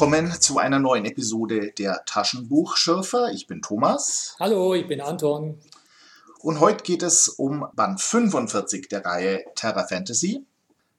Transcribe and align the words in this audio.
willkommen 0.00 0.30
zu 0.40 0.58
einer 0.58 0.78
neuen 0.78 1.06
Episode 1.06 1.72
der 1.76 2.04
Taschenbuchschürfer. 2.06 3.32
Ich 3.32 3.48
bin 3.48 3.62
Thomas. 3.62 4.36
Hallo, 4.38 4.72
ich 4.76 4.86
bin 4.86 5.00
Anton. 5.00 5.58
Und 6.40 6.60
heute 6.60 6.84
geht 6.84 7.02
es 7.02 7.26
um 7.26 7.66
Band 7.74 8.00
45 8.00 8.88
der 8.88 9.04
Reihe 9.04 9.42
Terra 9.56 9.88
Fantasy. 9.88 10.44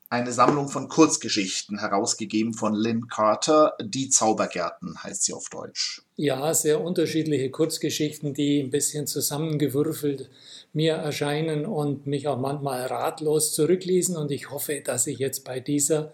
Eine 0.09 0.33
Sammlung 0.33 0.67
von 0.67 0.89
Kurzgeschichten, 0.89 1.79
herausgegeben 1.79 2.53
von 2.53 2.73
Lynn 2.73 3.07
Carter. 3.07 3.77
Die 3.81 4.09
Zaubergärten 4.09 5.01
heißt 5.01 5.23
sie 5.23 5.31
auf 5.31 5.47
Deutsch. 5.47 6.01
Ja, 6.17 6.53
sehr 6.53 6.81
unterschiedliche 6.81 7.51
Kurzgeschichten, 7.51 8.33
die 8.33 8.59
ein 8.59 8.69
bisschen 8.69 9.07
zusammengewürfelt 9.07 10.29
mir 10.73 10.95
erscheinen 10.95 11.65
und 11.65 12.05
mich 12.05 12.27
auch 12.27 12.37
manchmal 12.37 12.85
ratlos 12.87 13.53
zurückließen. 13.53 14.17
Und 14.17 14.29
ich 14.31 14.49
hoffe, 14.49 14.81
dass 14.83 15.07
ich 15.07 15.19
jetzt 15.19 15.45
bei 15.45 15.61
dieser 15.61 16.11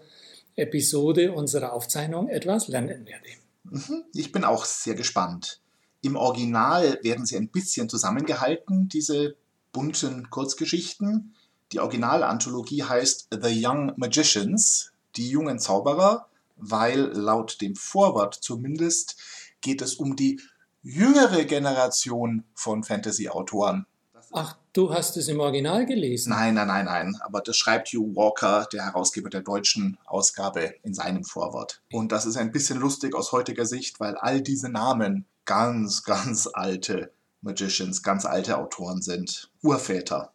Episode 0.56 1.32
unserer 1.32 1.72
Aufzeichnung 1.72 2.28
etwas 2.28 2.68
lernen 2.68 3.06
werde. 3.06 3.28
Mhm, 3.64 4.04
ich 4.14 4.32
bin 4.32 4.44
auch 4.44 4.64
sehr 4.64 4.94
gespannt. 4.94 5.60
Im 6.02 6.16
Original 6.16 6.98
werden 7.02 7.26
sie 7.26 7.36
ein 7.36 7.48
bisschen 7.48 7.88
zusammengehalten, 7.88 8.88
diese 8.88 9.36
bunten 9.72 10.30
Kurzgeschichten. 10.30 11.34
Die 11.72 11.80
Originalanthologie 11.80 12.84
heißt 12.84 13.28
The 13.30 13.66
Young 13.66 13.92
Magicians, 13.96 14.92
die 15.16 15.28
jungen 15.28 15.58
Zauberer, 15.58 16.28
weil 16.56 17.00
laut 17.00 17.60
dem 17.60 17.76
Vorwort 17.76 18.34
zumindest 18.34 19.16
geht 19.60 19.82
es 19.82 19.94
um 19.94 20.16
die 20.16 20.40
jüngere 20.82 21.44
Generation 21.44 22.44
von 22.54 22.84
Fantasy-Autoren. 22.84 23.86
Ach, 24.32 24.56
du 24.72 24.92
hast 24.92 25.16
es 25.16 25.28
im 25.28 25.40
Original 25.40 25.86
gelesen? 25.86 26.30
Nein, 26.30 26.54
nein, 26.54 26.68
nein, 26.68 26.84
nein. 26.84 27.16
Aber 27.20 27.40
das 27.40 27.56
schreibt 27.56 27.88
Hugh 27.88 28.14
Walker, 28.14 28.66
der 28.72 28.84
Herausgeber 28.84 29.30
der 29.30 29.42
deutschen 29.42 29.98
Ausgabe, 30.04 30.74
in 30.82 30.94
seinem 30.94 31.24
Vorwort. 31.24 31.82
Und 31.92 32.12
das 32.12 32.26
ist 32.26 32.36
ein 32.36 32.52
bisschen 32.52 32.78
lustig 32.78 33.14
aus 33.14 33.32
heutiger 33.32 33.66
Sicht, 33.66 34.00
weil 34.00 34.16
all 34.16 34.40
diese 34.40 34.68
Namen 34.68 35.26
ganz, 35.44 36.02
ganz 36.02 36.48
alte 36.52 37.12
Magicians, 37.40 38.02
ganz 38.02 38.24
alte 38.24 38.58
Autoren 38.58 39.02
sind. 39.02 39.50
Urväter. 39.62 40.32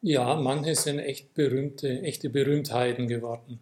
Ja, 0.00 0.34
manche 0.36 0.74
sind 0.74 0.98
echt 0.98 1.34
berühmte, 1.34 2.02
echte 2.02 2.30
Berühmtheiten 2.30 3.06
geworden. 3.06 3.60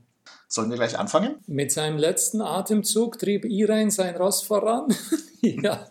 Sollen 0.49 0.71
wir 0.71 0.77
gleich 0.77 0.99
anfangen? 0.99 1.37
Mit 1.47 1.71
seinem 1.71 1.99
letzten 1.99 2.41
Atemzug 2.41 3.19
trieb 3.19 3.45
Irein 3.45 3.91
sein 3.91 4.17
Ross 4.17 4.43
voran. 4.43 4.95
ja, 5.63 5.89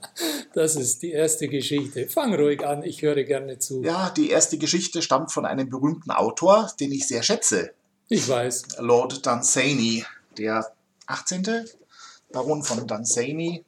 das 0.54 0.76
ist 0.76 1.02
die 1.02 1.12
erste 1.12 1.48
Geschichte. 1.48 2.08
Fang 2.08 2.34
ruhig 2.36 2.66
an, 2.66 2.84
ich 2.84 3.02
höre 3.02 3.24
gerne 3.24 3.58
zu. 3.60 3.84
Ja, 3.84 4.10
die 4.10 4.30
erste 4.30 4.58
Geschichte 4.58 5.02
stammt 5.02 5.32
von 5.32 5.46
einem 5.46 5.70
berühmten 5.70 6.12
Autor, 6.12 6.72
den 6.80 6.92
ich 6.92 7.08
sehr 7.08 7.24
schätze. 7.24 7.72
Ich 8.10 8.28
weiß. 8.28 8.80
Lord 8.80 9.26
Dunsany, 9.26 10.06
der 10.38 10.72
18. 11.08 11.66
Baron 12.32 12.64
von 12.64 12.86
Dunsany. 12.86 13.66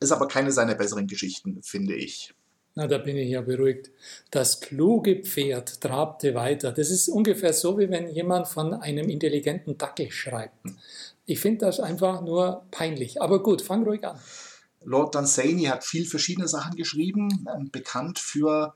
Ist 0.00 0.12
aber 0.12 0.28
keine 0.28 0.52
seiner 0.52 0.74
besseren 0.74 1.06
Geschichten, 1.06 1.62
finde 1.62 1.94
ich. 1.94 2.34
Na, 2.74 2.88
da 2.88 2.98
bin 2.98 3.16
ich 3.16 3.30
ja 3.30 3.40
beruhigt. 3.40 3.90
Das 4.30 4.60
kluge 4.60 5.22
Pferd 5.22 5.80
trabte 5.80 6.34
weiter. 6.34 6.72
Das 6.72 6.90
ist 6.90 7.08
ungefähr 7.08 7.52
so, 7.52 7.78
wie 7.78 7.88
wenn 7.88 8.08
jemand 8.10 8.48
von 8.48 8.74
einem 8.74 9.08
intelligenten 9.08 9.78
Dackel 9.78 10.10
schreibt. 10.10 10.58
Ich 11.24 11.38
finde 11.38 11.66
das 11.66 11.78
einfach 11.78 12.20
nur 12.20 12.64
peinlich. 12.72 13.22
Aber 13.22 13.42
gut, 13.42 13.62
fang 13.62 13.84
ruhig 13.84 14.04
an. 14.04 14.18
Lord 14.84 15.14
Dunsany 15.14 15.64
hat 15.64 15.84
viel 15.84 16.06
verschiedene 16.06 16.48
Sachen 16.48 16.76
geschrieben, 16.76 17.46
ähm, 17.54 17.70
bekannt 17.70 18.18
für 18.18 18.74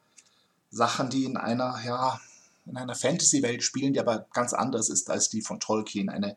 Sachen, 0.70 1.10
die 1.10 1.24
in 1.24 1.36
einer, 1.36 1.80
ja, 1.84 2.20
in 2.66 2.76
einer 2.76 2.94
Fantasy-Welt 2.94 3.62
spielen, 3.62 3.92
die 3.92 4.00
aber 4.00 4.26
ganz 4.32 4.52
anders 4.52 4.88
ist 4.88 5.10
als 5.10 5.28
die 5.28 5.42
von 5.42 5.60
Tolkien. 5.60 6.08
Eine, 6.08 6.36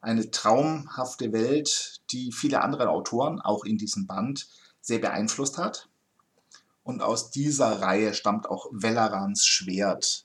eine 0.00 0.30
traumhafte 0.30 1.32
Welt, 1.32 2.00
die 2.10 2.32
viele 2.32 2.62
andere 2.62 2.88
Autoren, 2.88 3.40
auch 3.40 3.64
in 3.64 3.78
diesem 3.78 4.06
Band, 4.06 4.48
sehr 4.80 4.98
beeinflusst 4.98 5.58
hat. 5.58 5.88
Und 6.82 7.02
aus 7.02 7.30
dieser 7.30 7.82
Reihe 7.82 8.14
stammt 8.14 8.48
auch 8.48 8.66
Velarans 8.72 9.44
Schwert. 9.44 10.24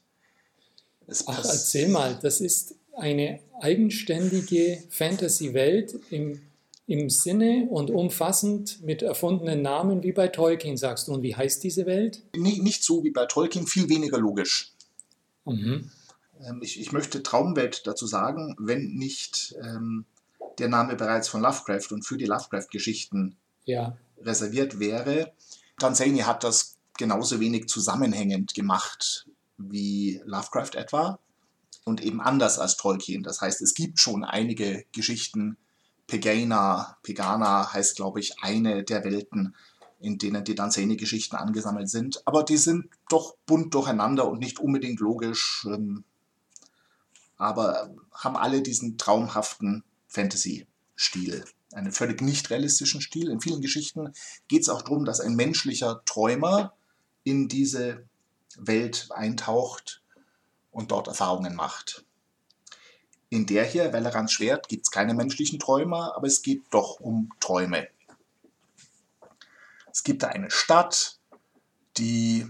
Ach, 1.27 1.45
erzähl 1.45 1.89
mal, 1.89 2.17
das 2.21 2.41
ist 2.41 2.75
eine 2.95 3.41
eigenständige 3.61 4.83
Fantasy-Welt 4.89 5.99
im 6.09 6.41
im 6.87 7.09
Sinne 7.09 7.67
und 7.69 7.89
umfassend 7.89 8.83
mit 8.83 9.01
erfundenen 9.01 9.61
Namen 9.61 10.03
wie 10.03 10.11
bei 10.11 10.27
Tolkien, 10.27 10.77
sagst 10.77 11.07
du. 11.07 11.13
Und 11.13 11.23
wie 11.23 11.35
heißt 11.35 11.63
diese 11.63 11.85
Welt? 11.85 12.21
Nicht, 12.35 12.61
nicht 12.61 12.83
so 12.83 13.03
wie 13.03 13.11
bei 13.11 13.25
Tolkien, 13.25 13.65
viel 13.65 13.89
weniger 13.89 14.19
logisch. 14.19 14.73
Mhm. 15.45 15.89
Ähm, 16.41 16.59
ich, 16.61 16.79
ich, 16.79 16.91
möchte 16.91 17.23
Traumwelt 17.23 17.87
dazu 17.87 18.05
sagen, 18.05 18.55
wenn 18.59 18.93
nicht 18.93 19.55
ähm, 19.63 20.05
der 20.59 20.69
Name 20.69 20.95
bereits 20.95 21.27
von 21.27 21.41
Lovecraft 21.41 21.91
und 21.91 22.03
für 22.03 22.17
die 22.17 22.25
Lovecraft-Geschichten 22.25 23.35
ja. 23.65 23.97
reserviert 24.21 24.79
wäre. 24.79 25.33
Tanzania 25.79 26.27
hat 26.27 26.43
das 26.43 26.77
genauso 26.97 27.39
wenig 27.39 27.67
zusammenhängend 27.67 28.53
gemacht 28.53 29.27
wie 29.57 30.21
Lovecraft 30.25 30.75
etwa 30.75 31.19
und 31.83 32.03
eben 32.03 32.21
anders 32.21 32.59
als 32.59 32.77
Tolkien. 32.77 33.23
Das 33.23 33.41
heißt, 33.41 33.61
es 33.61 33.73
gibt 33.73 33.99
schon 33.99 34.23
einige 34.23 34.85
Geschichten, 34.91 35.57
Pegana, 36.07 36.97
Pegana 37.03 37.73
heißt, 37.73 37.95
glaube 37.95 38.19
ich, 38.19 38.41
eine 38.43 38.83
der 38.83 39.03
Welten, 39.03 39.55
in 39.99 40.17
denen 40.17 40.43
die 40.43 40.55
Danzani-Geschichten 40.55 41.35
angesammelt 41.35 41.89
sind. 41.89 42.21
Aber 42.25 42.43
die 42.43 42.57
sind 42.57 42.89
doch 43.09 43.35
bunt 43.45 43.73
durcheinander 43.73 44.27
und 44.27 44.39
nicht 44.39 44.59
unbedingt 44.59 44.99
logisch, 44.99 45.65
ähm, 45.67 46.03
aber 47.37 47.93
haben 48.13 48.37
alle 48.37 48.61
diesen 48.61 48.97
traumhaften 48.97 49.83
Fantasy-Stil. 50.07 51.43
Einen 51.73 51.91
völlig 51.91 52.21
nicht 52.21 52.49
realistischen 52.49 53.01
Stil. 53.01 53.29
In 53.29 53.41
vielen 53.41 53.61
Geschichten 53.61 54.13
geht 54.47 54.61
es 54.61 54.69
auch 54.69 54.81
darum, 54.81 55.03
dass 55.03 55.19
ein 55.19 55.35
menschlicher 55.35 56.01
Träumer 56.05 56.73
in 57.23 57.49
diese 57.49 58.05
Welt 58.57 59.09
eintaucht 59.11 60.01
und 60.71 60.91
dort 60.91 61.07
Erfahrungen 61.07 61.55
macht. 61.55 62.05
In 63.29 63.45
der 63.45 63.65
hier, 63.65 63.91
Valerans 63.91 64.31
Schwert, 64.31 64.67
gibt 64.67 64.85
es 64.85 64.91
keine 64.91 65.13
menschlichen 65.13 65.59
Träume, 65.59 66.15
aber 66.15 66.27
es 66.27 66.41
geht 66.41 66.63
doch 66.71 66.99
um 66.99 67.31
Träume. 67.39 67.87
Es 69.91 70.03
gibt 70.03 70.23
da 70.23 70.27
eine 70.27 70.51
Stadt, 70.51 71.19
die 71.97 72.45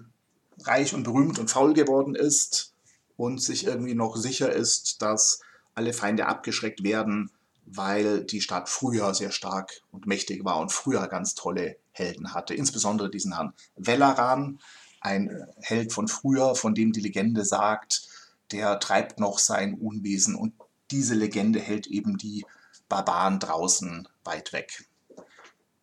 reich 0.63 0.93
und 0.93 1.03
berühmt 1.03 1.39
und 1.39 1.49
faul 1.49 1.73
geworden 1.73 2.15
ist 2.15 2.73
und 3.17 3.41
sich 3.41 3.65
irgendwie 3.65 3.95
noch 3.95 4.15
sicher 4.15 4.51
ist, 4.51 5.01
dass 5.01 5.41
alle 5.73 5.93
Feinde 5.93 6.25
abgeschreckt 6.25 6.83
werden, 6.83 7.31
weil 7.65 8.23
die 8.23 8.41
Stadt 8.41 8.69
früher 8.69 9.13
sehr 9.13 9.31
stark 9.31 9.81
und 9.91 10.07
mächtig 10.07 10.43
war 10.45 10.59
und 10.59 10.71
früher 10.71 11.07
ganz 11.07 11.35
tolle 11.35 11.77
Helden 11.91 12.33
hatte. 12.33 12.53
Insbesondere 12.53 13.09
diesen 13.09 13.35
Herrn 13.35 13.53
Velaran, 13.75 14.59
ein 15.01 15.45
Held 15.61 15.93
von 15.93 16.07
früher, 16.07 16.55
von 16.55 16.73
dem 16.75 16.91
die 16.91 17.01
Legende 17.01 17.45
sagt, 17.45 18.07
der 18.51 18.79
treibt 18.79 19.19
noch 19.19 19.39
sein 19.39 19.75
Unwesen 19.75 20.35
und 20.35 20.53
diese 20.91 21.15
Legende 21.15 21.59
hält 21.59 21.87
eben 21.87 22.17
die 22.17 22.45
Barbaren 22.89 23.39
draußen 23.39 24.07
weit 24.23 24.53
weg. 24.53 24.85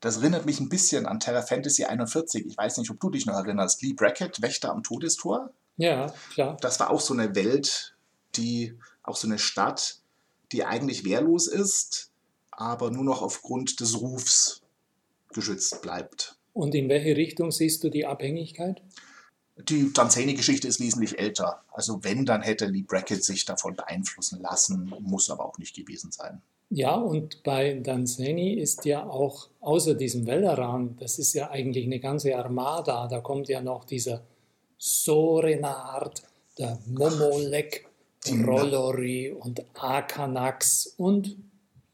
Das 0.01 0.17
erinnert 0.17 0.47
mich 0.47 0.59
ein 0.59 0.69
bisschen 0.69 1.07
an 1.07 1.21
Terra 1.21 1.43
Fantasy 1.43 1.85
41. 1.85 2.47
Ich 2.47 2.57
weiß 2.57 2.79
nicht, 2.79 2.91
ob 2.91 2.99
du 3.01 3.11
dich 3.11 3.27
noch 3.27 3.37
erinnerst. 3.37 3.83
Lee 3.83 3.93
Brackett, 3.93 4.43
Wächter 4.43 4.71
am 4.71 4.83
Todestor. 4.83 5.51
Ja, 5.77 6.13
klar. 6.33 6.57
Das 6.61 6.81
war 6.81 6.91
auch 6.91 7.01
so 7.01 7.15
eine 7.15 7.35
Welt, 7.35 7.95
die, 8.35 8.77
auch 9.03 9.17
so 9.17 9.29
eine 9.29 9.39
Stadt, 9.39 10.01
die 10.51 10.65
eigentlich 10.65 11.05
wehrlos 11.05 11.47
ist, 11.47 12.11
aber 12.51 12.91
nur 12.91 13.05
noch 13.05 13.23
aufgrund 13.23 13.81
des 13.81 14.01
Rufs 14.01 14.63
geschützt 15.33 15.83
bleibt. 15.83 16.37
Und 16.53 16.75
in 16.75 16.89
welche 16.89 17.17
Richtung 17.17 17.51
siehst 17.51 17.83
du 17.85 17.89
die 17.89 18.05
Abhängigkeit? 18.05 18.83
Die 19.57 19.93
Danzani-Geschichte 19.93 20.67
ist 20.67 20.81
wesentlich 20.81 21.19
älter. 21.19 21.63
Also 21.73 22.03
wenn, 22.03 22.25
dann 22.25 22.43
hätte 22.43 22.67
Lee 22.67 22.83
Brackett 22.83 23.23
sich 23.23 23.45
davon 23.45 23.77
beeinflussen 23.77 24.41
lassen, 24.41 24.93
muss 25.01 25.31
aber 25.31 25.45
auch 25.45 25.59
nicht 25.59 25.77
gewesen 25.77 26.11
sein. 26.11 26.41
Ja, 26.71 26.95
und 26.95 27.43
bei 27.43 27.75
Danzani 27.75 28.55
ist 28.55 28.87
ja 28.87 29.05
auch 29.05 29.49
außer 29.61 29.95
diesem 29.95 30.27
Welleran, 30.27 30.97
das 30.99 31.19
ist 31.19 31.35
ja 31.35 31.51
eigentlich 31.51 31.85
eine 31.85 32.01
ganze 32.01 32.35
Armada, 32.35 33.09
da 33.09 33.21
kommt 33.21 33.49
ja 33.49 33.61
noch 33.61 33.85
dieser 33.85 34.23
Sorenard, 34.79 36.23
der 36.59 36.79
Momolek, 36.87 37.87
Rollori 38.27 39.33
und 39.33 39.63
Akanax 39.75 40.95
und 40.97 41.37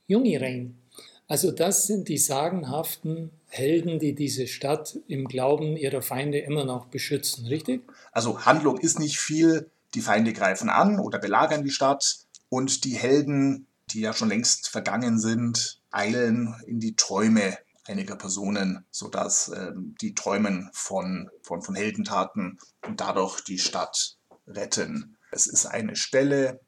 Jungirein. 0.06 0.78
Also 1.26 1.50
das 1.50 1.86
sind 1.88 2.08
die 2.08 2.18
sagenhaften 2.18 3.30
Helden, 3.48 3.98
die 3.98 4.14
diese 4.14 4.46
Stadt 4.46 4.98
im 5.08 5.26
Glauben 5.26 5.76
ihrer 5.76 6.02
Feinde 6.02 6.38
immer 6.38 6.64
noch 6.64 6.86
beschützen, 6.86 7.46
richtig? 7.46 7.82
Also 8.12 8.44
Handlung 8.44 8.78
ist 8.78 8.98
nicht 8.98 9.18
viel, 9.18 9.70
die 9.94 10.02
Feinde 10.02 10.32
greifen 10.32 10.68
an 10.68 11.00
oder 11.00 11.18
belagern 11.18 11.64
die 11.64 11.70
Stadt 11.70 12.18
und 12.50 12.84
die 12.84 12.94
Helden, 12.94 13.66
die 13.90 14.00
ja 14.00 14.12
schon 14.12 14.28
längst 14.28 14.68
vergangen 14.68 15.18
sind, 15.18 15.80
eilen 15.90 16.54
in 16.66 16.78
die 16.78 16.94
Träume 16.94 17.56
einiger 17.86 18.16
Personen, 18.16 18.84
sodass 18.90 19.48
ähm, 19.48 19.94
die 20.00 20.14
träumen 20.14 20.68
von, 20.72 21.30
von, 21.42 21.62
von 21.62 21.74
Heldentaten 21.74 22.58
und 22.86 23.00
dadurch 23.00 23.40
die 23.40 23.58
Stadt 23.58 24.18
retten. 24.46 25.16
Es 25.30 25.46
ist 25.46 25.66
eine 25.66 25.96
Stelle, 25.96 26.60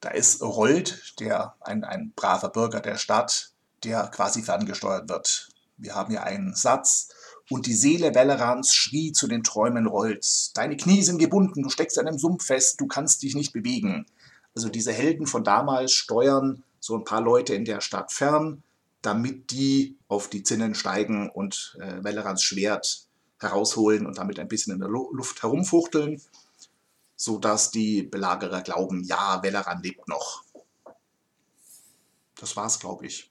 da 0.00 0.10
ist 0.10 0.42
Rold, 0.42 1.14
der 1.20 1.54
ein, 1.60 1.84
ein 1.84 2.12
braver 2.16 2.48
Bürger 2.48 2.80
der 2.80 2.96
Stadt, 2.96 3.52
der 3.84 4.08
quasi 4.08 4.42
ferngesteuert 4.42 5.08
wird. 5.08 5.48
Wir 5.80 5.94
haben 5.94 6.10
hier 6.10 6.22
einen 6.22 6.54
Satz. 6.54 7.08
Und 7.48 7.66
die 7.66 7.74
Seele 7.74 8.14
Wellerans 8.14 8.74
schrie 8.74 9.12
zu 9.12 9.26
den 9.26 9.42
Träumen 9.42 9.86
Rolls. 9.86 10.52
Deine 10.54 10.76
Knie 10.76 11.02
sind 11.02 11.18
gebunden, 11.18 11.62
du 11.62 11.68
steckst 11.68 11.98
an 11.98 12.06
einem 12.06 12.18
Sumpf 12.18 12.44
fest, 12.44 12.80
du 12.80 12.86
kannst 12.86 13.22
dich 13.22 13.34
nicht 13.34 13.52
bewegen. 13.52 14.06
Also 14.54 14.68
diese 14.68 14.92
Helden 14.92 15.26
von 15.26 15.42
damals 15.42 15.92
steuern 15.92 16.62
so 16.78 16.96
ein 16.96 17.04
paar 17.04 17.20
Leute 17.20 17.54
in 17.54 17.64
der 17.64 17.80
Stadt 17.80 18.12
fern, 18.12 18.62
damit 19.02 19.50
die 19.50 19.96
auf 20.08 20.28
die 20.28 20.42
Zinnen 20.42 20.74
steigen 20.74 21.30
und 21.30 21.76
äh, 21.80 22.04
Wellerans 22.04 22.42
Schwert 22.42 23.06
herausholen 23.38 24.06
und 24.06 24.18
damit 24.18 24.38
ein 24.38 24.48
bisschen 24.48 24.74
in 24.74 24.80
der 24.80 24.88
Luft 24.88 25.42
herumfuchteln, 25.42 26.20
sodass 27.16 27.70
die 27.70 28.02
Belagerer 28.02 28.62
glauben, 28.62 29.02
ja, 29.04 29.42
Welleran 29.42 29.82
lebt 29.82 30.06
noch. 30.08 30.44
Das 32.38 32.56
war's, 32.56 32.78
glaube 32.78 33.06
ich. 33.06 33.29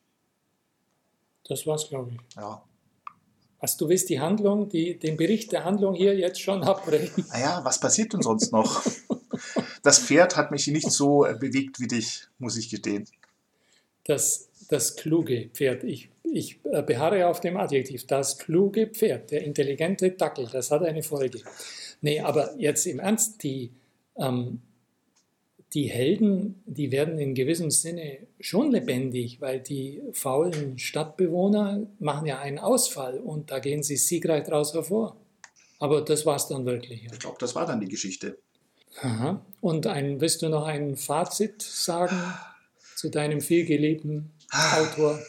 Das 1.50 1.66
war's, 1.66 1.90
glaube 1.90 2.12
ich. 2.12 2.36
Ja. 2.38 2.64
Was, 3.60 3.76
du 3.76 3.90
willst 3.90 4.08
die 4.10 4.20
Handlung, 4.20 4.70
die, 4.70 4.98
den 4.98 5.18
Bericht 5.18 5.52
der 5.52 5.66
Handlung 5.66 5.96
hier 5.96 6.16
jetzt 6.16 6.40
schon 6.40 6.64
abbrechen? 6.64 7.26
Naja, 7.30 7.60
was 7.64 7.80
passiert 7.80 8.14
denn 8.14 8.22
sonst 8.22 8.54
noch? 8.54 8.86
das 9.84 10.00
Pferd 10.00 10.38
hat 10.38 10.52
mich 10.52 10.68
nicht 10.68 10.92
so 10.92 11.26
äh, 11.26 11.36
bewegt 11.36 11.80
wie 11.80 11.88
dich, 11.88 12.28
muss 12.38 12.56
ich 12.56 12.70
gestehen. 12.70 13.06
Das, 14.06 14.48
das 14.70 14.96
kluge 14.96 15.50
Pferd. 15.50 15.84
Ich, 15.84 16.10
ich 16.24 16.60
äh, 16.66 16.84
beharre 16.84 17.28
auf 17.28 17.42
dem 17.42 17.58
Adjektiv. 17.58 18.08
Das 18.08 18.38
kluge 18.38 18.88
Pferd, 18.88 19.32
der 19.32 19.44
intelligente 19.44 20.12
Dackel, 20.12 20.48
das 20.50 20.72
hat 20.72 20.84
eine 20.84 21.04
Folge. 21.04 21.42
Nee, 22.02 22.22
aber 22.22 22.56
jetzt 22.58 22.86
im 22.86 23.00
Ernst, 23.00 23.44
die, 23.44 23.74
ähm, 24.16 24.62
die 25.74 25.88
Helden, 25.88 26.64
die 26.66 26.92
werden 26.92 27.20
in 27.20 27.36
gewissem 27.36 27.70
Sinne 27.70 28.28
schon 28.40 28.72
lebendig, 28.72 29.40
weil 29.40 29.60
die 29.60 30.02
faulen 30.14 30.80
Stadtbewohner 30.80 31.86
machen 32.00 32.26
ja 32.26 32.40
einen 32.40 32.58
Ausfall 32.58 33.20
und 33.20 33.52
da 33.52 33.60
gehen 33.60 33.84
sie 33.84 33.98
siegreich 33.98 34.46
daraus 34.46 34.74
hervor. 34.74 35.16
Aber 35.80 36.02
das 36.02 36.26
war 36.26 36.36
es 36.36 36.48
dann 36.48 36.66
wirklich. 36.66 37.04
Ja. 37.04 37.14
Ich 37.14 37.20
glaube, 37.20 37.38
das 37.40 37.56
war 37.56 37.66
dann 37.66 37.80
die 37.80 37.88
Geschichte. 37.88 38.40
Aha. 39.02 39.46
Und 39.62 39.88
ein, 39.88 40.20
willst 40.20 40.42
du 40.42 40.50
noch 40.50 40.66
ein 40.66 40.98
Fazit 40.98 41.62
sagen 41.62 42.20
zu 42.96 43.10
deinem 43.10 43.40
vielgeliebten 43.40 44.32
Autor? 44.52 45.20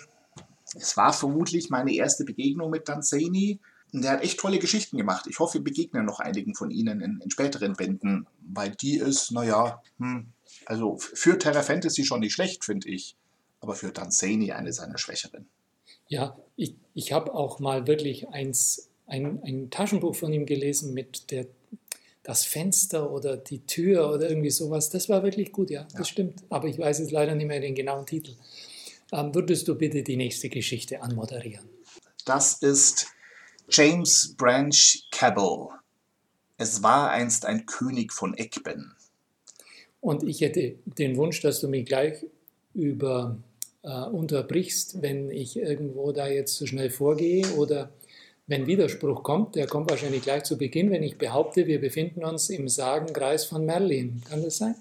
Es 0.75 0.97
war 0.97 1.13
vermutlich 1.13 1.69
meine 1.69 1.95
erste 1.95 2.25
Begegnung 2.25 2.71
mit 2.71 2.89
Danzani. 2.89 3.61
Der 3.93 4.13
hat 4.13 4.23
echt 4.23 4.39
tolle 4.39 4.59
Geschichten 4.59 4.97
gemacht. 4.97 5.27
Ich 5.29 5.39
hoffe, 5.39 5.55
wir 5.55 5.65
begegnen 5.65 6.05
noch 6.07 6.21
einigen 6.21 6.55
von 6.55 6.71
Ihnen 6.71 7.01
in, 7.01 7.21
in 7.23 7.31
späteren 7.31 7.75
Bänden, 7.75 8.27
weil 8.41 8.71
die 8.71 8.99
ist, 8.99 9.33
naja, 9.33 9.83
hm, 9.99 10.29
also 10.67 10.97
für 10.99 11.39
Terra 11.39 11.63
Fantasy 11.63 12.05
schon 12.05 12.21
nicht 12.21 12.33
schlecht, 12.33 12.65
finde 12.65 12.89
ich, 12.89 13.17
aber 13.61 13.75
für 13.75 13.93
Danzani 13.93 14.53
eine 14.53 14.73
seiner 14.73 14.99
schwächeren. 14.99 15.49
Ja, 16.09 16.37
ich, 16.57 16.75
ich 16.95 17.13
habe 17.13 17.35
auch 17.35 17.61
mal 17.61 17.87
wirklich 17.87 18.29
eins, 18.29 18.91
ein, 19.07 19.43
ein 19.45 19.71
Taschenbuch 19.71 20.15
von 20.15 20.33
ihm 20.33 20.47
gelesen 20.47 20.95
mit 20.95 21.31
der, 21.31 21.47
das 22.23 22.45
Fenster 22.45 23.11
oder 23.11 23.37
die 23.37 23.67
Tür 23.67 24.13
oder 24.13 24.29
irgendwie 24.29 24.51
sowas. 24.51 24.91
Das 24.91 25.09
war 25.09 25.23
wirklich 25.23 25.53
gut, 25.53 25.71
ja, 25.71 25.85
das 25.85 25.93
ja. 25.95 26.05
stimmt. 26.05 26.43
Aber 26.49 26.69
ich 26.69 26.79
weiß 26.79 26.99
jetzt 27.01 27.13
leider 27.13 27.35
nicht 27.35 27.47
mehr 27.47 27.61
den 27.61 27.75
genauen 27.75 28.07
Titel. 28.07 28.35
Ähm, 29.13 29.35
würdest 29.35 29.67
du 29.69 29.75
bitte 29.75 30.03
die 30.03 30.17
nächste 30.17 30.49
Geschichte 30.49 31.03
anmoderieren? 31.03 31.69
Das 32.25 32.55
ist 32.63 33.09
James 33.73 34.35
Branch 34.37 34.75
Cabell. 35.13 35.69
Es 36.59 36.83
war 36.83 37.11
einst 37.11 37.47
ein 37.47 37.67
König 37.67 38.13
von 38.13 38.37
Ekben. 38.37 38.97
Und 40.01 40.25
ich 40.25 40.41
hätte 40.41 40.75
den 40.85 41.17
Wunsch, 41.17 41.41
dass 41.41 41.61
du 41.61 41.69
mich 41.69 41.87
gleich 41.87 42.27
über 42.75 43.37
äh, 43.83 44.03
unterbrichst, 44.07 45.03
wenn 45.03 45.31
ich 45.31 45.57
irgendwo 45.57 46.11
da 46.11 46.27
jetzt 46.27 46.57
zu 46.57 46.65
so 46.65 46.67
schnell 46.67 46.91
vorgehe 46.91 47.47
oder 47.53 47.91
wenn 48.49 48.67
Widerspruch 48.67 49.23
kommt, 49.23 49.55
der 49.55 49.69
kommt 49.69 49.89
wahrscheinlich 49.89 50.23
gleich 50.23 50.43
zu 50.43 50.59
Beginn, 50.59 50.91
wenn 50.91 51.05
ich 51.05 51.17
behaupte, 51.17 51.69
wir 51.69 51.81
befinden 51.81 52.25
uns 52.25 52.51
im 52.51 52.69
Sagenkreis 52.69 53.45
von 53.45 53.65
Merlin. 53.65 54.23
Kann 54.29 54.43
das 54.43 54.57
sein? 54.57 54.75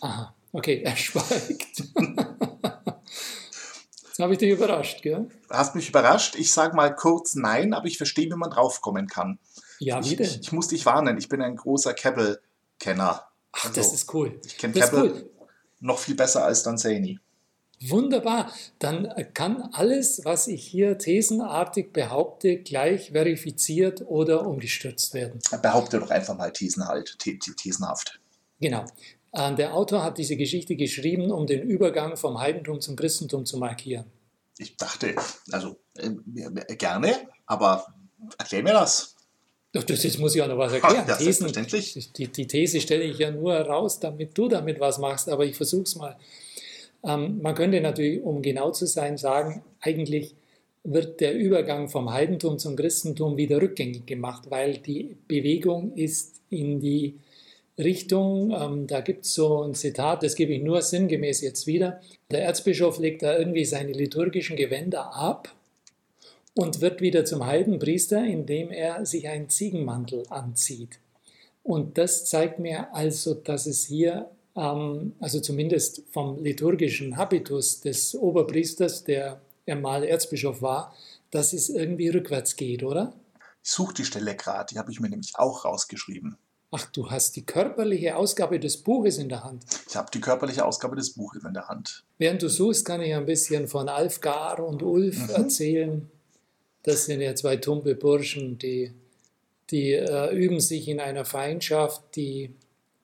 Aha, 0.00 0.32
okay, 0.52 0.82
er 0.84 0.96
schweigt. 0.96 1.82
Habe 4.22 4.34
ich 4.34 4.38
dich 4.38 4.50
überrascht, 4.50 5.02
gell? 5.02 5.28
Hast 5.48 5.74
mich 5.74 5.88
überrascht. 5.88 6.36
Ich 6.36 6.52
sage 6.52 6.76
mal 6.76 6.94
kurz 6.94 7.34
nein, 7.34 7.74
aber 7.74 7.86
ich 7.86 7.96
verstehe, 7.96 8.26
wie 8.26 8.36
man 8.36 8.50
draufkommen 8.50 9.06
kann. 9.06 9.38
Ja, 9.78 10.04
wie 10.04 10.16
denn? 10.16 10.26
Ich, 10.26 10.40
ich 10.40 10.52
muss 10.52 10.68
dich 10.68 10.84
warnen, 10.86 11.18
ich 11.18 11.28
bin 11.28 11.42
ein 11.42 11.56
großer 11.56 11.94
Kebbel-Kenner. 11.94 13.26
Ach, 13.52 13.64
also, 13.64 13.74
das 13.74 13.92
ist 13.92 14.12
cool. 14.14 14.40
Ich 14.44 14.58
kenne 14.58 14.74
Kebbel 14.74 15.12
cool. 15.12 15.30
noch 15.80 15.98
viel 15.98 16.14
besser 16.14 16.44
als 16.44 16.62
Danzani. 16.62 17.18
Wunderbar. 17.88 18.52
Dann 18.78 19.08
kann 19.32 19.70
alles, 19.72 20.20
was 20.24 20.48
ich 20.48 20.66
hier 20.66 20.98
thesenartig 20.98 21.92
behaupte, 21.92 22.58
gleich 22.58 23.12
verifiziert 23.12 24.02
oder 24.06 24.46
umgestürzt 24.46 25.14
werden. 25.14 25.40
Behaupte 25.62 25.98
doch 25.98 26.10
einfach 26.10 26.36
mal 26.36 26.52
thesenhalt, 26.52 27.18
thesenhaft. 27.18 28.20
Genau. 28.60 28.84
Äh, 29.32 29.54
der 29.54 29.74
Autor 29.74 30.02
hat 30.02 30.18
diese 30.18 30.36
Geschichte 30.36 30.76
geschrieben, 30.76 31.30
um 31.30 31.46
den 31.46 31.62
Übergang 31.62 32.16
vom 32.16 32.40
Heidentum 32.40 32.80
zum 32.80 32.96
Christentum 32.96 33.46
zu 33.46 33.58
markieren. 33.58 34.06
Ich 34.58 34.76
dachte, 34.76 35.14
also 35.50 35.76
äh, 35.96 36.10
gerne, 36.76 37.14
aber 37.46 37.86
erklär 38.38 38.62
mir 38.62 38.72
das. 38.72 39.16
Doch, 39.72 39.84
das 39.84 40.02
jetzt 40.02 40.18
muss 40.18 40.34
ich 40.34 40.42
auch 40.42 40.48
noch 40.48 40.58
was 40.58 40.72
erklären. 40.72 41.06
Ja, 41.06 41.16
Thesen, 41.16 41.48
selbstverständlich. 41.48 42.12
Die, 42.12 42.26
die, 42.26 42.46
These 42.46 42.80
stelle 42.80 43.04
ich 43.04 43.18
ja 43.18 43.30
nur 43.30 43.54
raus, 43.54 44.00
damit 44.00 44.36
du 44.36 44.48
damit 44.48 44.80
was 44.80 44.98
machst, 44.98 45.28
aber 45.28 45.44
ich 45.44 45.56
versuche 45.56 45.84
es 45.84 45.94
mal. 45.94 46.16
Ähm, 47.04 47.40
man 47.40 47.54
könnte 47.54 47.80
natürlich, 47.80 48.20
um 48.22 48.42
genau 48.42 48.72
zu 48.72 48.86
sein, 48.86 49.16
sagen, 49.16 49.62
eigentlich 49.80 50.34
wird 50.82 51.20
der 51.20 51.34
Übergang 51.34 51.88
vom 51.88 52.12
Heidentum 52.12 52.58
zum 52.58 52.74
Christentum 52.74 53.36
wieder 53.36 53.62
rückgängig 53.62 54.06
gemacht, 54.06 54.50
weil 54.50 54.78
die 54.78 55.16
Bewegung 55.28 55.94
ist 55.94 56.40
in 56.48 56.80
die 56.80 57.20
Richtung, 57.80 58.52
ähm, 58.52 58.86
da 58.86 59.00
gibt 59.00 59.24
es 59.24 59.34
so 59.34 59.62
ein 59.62 59.74
Zitat, 59.74 60.22
das 60.22 60.34
gebe 60.34 60.52
ich 60.52 60.62
nur 60.62 60.82
sinngemäß 60.82 61.40
jetzt 61.40 61.66
wieder. 61.66 62.00
Der 62.30 62.44
Erzbischof 62.44 62.98
legt 62.98 63.22
da 63.22 63.36
irgendwie 63.36 63.64
seine 63.64 63.92
liturgischen 63.92 64.56
Gewänder 64.56 65.14
ab 65.14 65.54
und 66.54 66.80
wird 66.80 67.00
wieder 67.00 67.24
zum 67.24 67.46
Heidenpriester, 67.46 68.24
indem 68.24 68.70
er 68.70 69.04
sich 69.06 69.28
einen 69.28 69.48
Ziegenmantel 69.48 70.24
anzieht. 70.28 70.98
Und 71.62 71.98
das 71.98 72.26
zeigt 72.26 72.58
mir 72.58 72.94
also, 72.94 73.34
dass 73.34 73.66
es 73.66 73.84
hier, 73.84 74.30
ähm, 74.56 75.14
also 75.20 75.40
zumindest 75.40 76.02
vom 76.10 76.42
liturgischen 76.42 77.16
Habitus 77.16 77.80
des 77.80 78.14
Oberpriesters, 78.14 79.04
der 79.04 79.40
ja 79.66 79.74
mal 79.76 80.04
Erzbischof 80.04 80.62
war, 80.62 80.94
dass 81.30 81.52
es 81.52 81.68
irgendwie 81.68 82.08
rückwärts 82.08 82.56
geht, 82.56 82.82
oder? 82.82 83.12
Ich 83.62 83.70
suche 83.70 83.94
die 83.94 84.04
Stelle 84.04 84.34
gerade, 84.34 84.72
die 84.72 84.78
habe 84.78 84.90
ich 84.90 85.00
mir 85.00 85.10
nämlich 85.10 85.32
auch 85.36 85.64
rausgeschrieben. 85.64 86.36
Ach, 86.72 86.86
du 86.92 87.10
hast 87.10 87.34
die 87.34 87.44
körperliche 87.44 88.16
Ausgabe 88.16 88.60
des 88.60 88.76
Buches 88.76 89.18
in 89.18 89.28
der 89.28 89.42
Hand. 89.42 89.64
Ich 89.88 89.96
habe 89.96 90.08
die 90.14 90.20
körperliche 90.20 90.64
Ausgabe 90.64 90.94
des 90.94 91.14
Buches 91.14 91.42
in 91.42 91.52
der 91.52 91.68
Hand. 91.68 92.04
Während 92.18 92.42
du 92.42 92.48
suchst, 92.48 92.84
kann 92.84 93.02
ich 93.02 93.12
ein 93.12 93.26
bisschen 93.26 93.66
von 93.66 93.88
Alfgar 93.88 94.60
und 94.60 94.82
Ulf 94.82 95.28
mhm. 95.28 95.34
erzählen. 95.34 96.10
Das 96.84 97.06
sind 97.06 97.20
ja 97.20 97.34
zwei 97.34 97.56
tumpe 97.56 97.96
Burschen, 97.96 98.56
die, 98.58 98.92
die 99.70 99.92
äh, 99.94 100.32
üben 100.32 100.60
sich 100.60 100.88
in 100.88 101.00
einer 101.00 101.24
Feindschaft, 101.24 102.02
die 102.14 102.54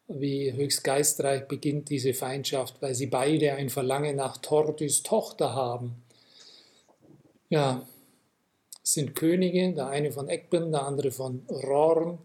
wie 0.08 0.52
höchst 0.52 0.84
geistreich 0.84 1.48
beginnt 1.48 1.90
diese 1.90 2.14
Feindschaft, 2.14 2.80
weil 2.80 2.94
sie 2.94 3.06
beide 3.06 3.54
ein 3.54 3.70
Verlangen 3.70 4.16
nach 4.16 4.36
Tordys 4.38 5.02
Tochter 5.02 5.54
haben. 5.54 5.96
Ja, 7.48 7.82
sind 8.84 9.16
Könige, 9.16 9.72
der 9.72 9.88
eine 9.88 10.12
von 10.12 10.28
Eckben, 10.28 10.70
der 10.70 10.84
andere 10.84 11.10
von 11.10 11.42
Rorn, 11.48 12.18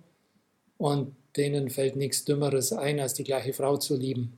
und 0.78 1.16
denen 1.38 1.70
fällt 1.70 1.96
nichts 1.96 2.26
Dümmeres 2.26 2.74
ein, 2.74 3.00
als 3.00 3.14
die 3.14 3.24
gleiche 3.24 3.54
Frau 3.54 3.78
zu 3.78 3.96
lieben. 3.96 4.38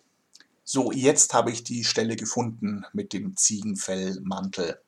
So, 0.63 0.91
jetzt 0.91 1.33
habe 1.33 1.51
ich 1.51 1.63
die 1.63 1.83
Stelle 1.83 2.15
gefunden 2.15 2.85
mit 2.93 3.11
dem 3.13 3.35
Ziegenfellmantel 3.35 4.79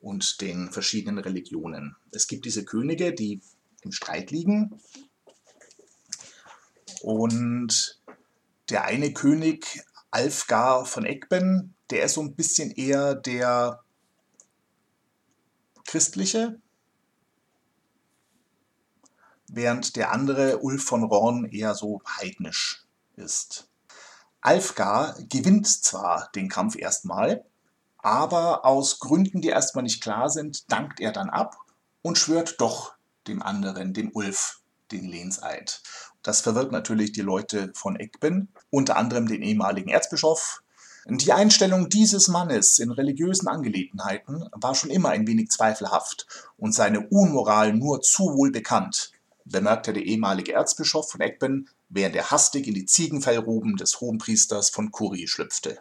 und 0.00 0.40
den 0.40 0.70
verschiedenen 0.70 1.18
Religionen. 1.18 1.96
Es 2.12 2.26
gibt 2.26 2.44
diese 2.44 2.64
Könige, 2.64 3.12
die 3.12 3.40
im 3.82 3.92
Streit 3.92 4.30
liegen. 4.30 4.80
Und 7.00 8.00
der 8.68 8.84
eine 8.84 9.12
König, 9.12 9.82
Alfgar 10.10 10.84
von 10.84 11.06
Ekben, 11.06 11.74
der 11.90 12.04
ist 12.04 12.14
so 12.14 12.20
ein 12.20 12.34
bisschen 12.34 12.70
eher 12.70 13.14
der 13.14 13.82
christliche, 15.86 16.60
während 19.48 19.96
der 19.96 20.12
andere, 20.12 20.58
Ulf 20.58 20.84
von 20.84 21.04
Ron, 21.04 21.46
eher 21.46 21.74
so 21.74 22.00
heidnisch 22.18 22.84
ist. 23.16 23.68
Alfgar 24.40 25.16
gewinnt 25.28 25.66
zwar 25.66 26.30
den 26.34 26.48
Kampf 26.48 26.76
erstmal, 26.76 27.44
aber 27.98 28.64
aus 28.64 29.00
Gründen, 29.00 29.40
die 29.40 29.48
erstmal 29.48 29.82
nicht 29.82 30.02
klar 30.02 30.30
sind, 30.30 30.70
dankt 30.70 31.00
er 31.00 31.12
dann 31.12 31.30
ab 31.30 31.56
und 32.02 32.16
schwört 32.16 32.60
doch 32.60 32.94
dem 33.26 33.42
anderen, 33.42 33.92
dem 33.92 34.10
Ulf, 34.14 34.60
den 34.92 35.04
Lehnseid. 35.04 35.82
Das 36.22 36.40
verwirrt 36.40 36.72
natürlich 36.72 37.12
die 37.12 37.20
Leute 37.20 37.72
von 37.74 37.96
Eckben, 37.96 38.48
unter 38.70 38.96
anderem 38.96 39.26
den 39.26 39.42
ehemaligen 39.42 39.90
Erzbischof, 39.90 40.62
Die 41.10 41.32
Einstellung 41.32 41.88
dieses 41.88 42.28
Mannes 42.28 42.78
in 42.78 42.90
religiösen 42.90 43.48
Angelegenheiten 43.48 44.46
war 44.52 44.74
schon 44.74 44.90
immer 44.90 45.08
ein 45.08 45.26
wenig 45.26 45.50
zweifelhaft 45.50 46.26
und 46.58 46.74
seine 46.74 47.08
Unmoral 47.08 47.72
nur 47.72 48.02
zu 48.02 48.34
wohl 48.34 48.52
bekannt, 48.52 49.12
bemerkte 49.50 49.92
der 49.92 50.04
ehemalige 50.04 50.52
Erzbischof 50.52 51.10
von 51.10 51.20
Egben, 51.20 51.68
während 51.88 52.16
er 52.16 52.30
hastig 52.30 52.66
in 52.66 52.74
die 52.74 52.86
Ziegenfellroben 52.86 53.76
des 53.76 54.00
Hohenpriesters 54.00 54.70
von 54.70 54.90
Curie 54.90 55.26
schlüpfte. 55.26 55.80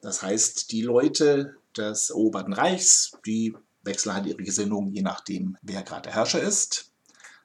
Das 0.00 0.22
heißt, 0.22 0.72
die 0.72 0.82
Leute 0.82 1.56
des 1.76 2.10
eroberten 2.10 2.52
Reichs, 2.52 3.12
die 3.24 3.56
wechseln 3.84 4.14
halt 4.14 4.26
ihre 4.26 4.42
Gesinnung, 4.42 4.90
je 4.90 5.02
nachdem, 5.02 5.56
wer 5.62 5.82
gerade 5.82 6.02
der 6.02 6.14
Herrscher 6.14 6.40
ist. 6.40 6.92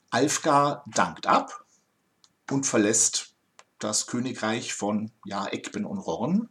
Alfgar 0.10 0.84
dankt 0.93 1.27
ab 1.27 1.65
und 2.50 2.65
verlässt 2.65 3.36
das 3.79 4.07
Königreich 4.07 4.74
von 4.74 5.12
ja, 5.25 5.48
Ekben 5.51 5.86
und 5.86 6.00
Rorn. 6.00 6.50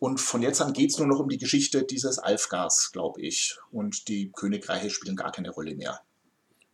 Und 0.00 0.20
von 0.20 0.42
jetzt 0.42 0.60
an 0.60 0.72
geht 0.72 0.90
es 0.90 0.98
nur 0.98 1.08
noch 1.08 1.18
um 1.18 1.28
die 1.28 1.38
Geschichte 1.38 1.84
dieses 1.84 2.18
Alfgars, 2.18 2.92
glaube 2.92 3.20
ich. 3.20 3.56
Und 3.72 4.08
die 4.08 4.30
Königreiche 4.30 4.90
spielen 4.90 5.16
gar 5.16 5.32
keine 5.32 5.50
Rolle 5.50 5.74
mehr. 5.74 6.00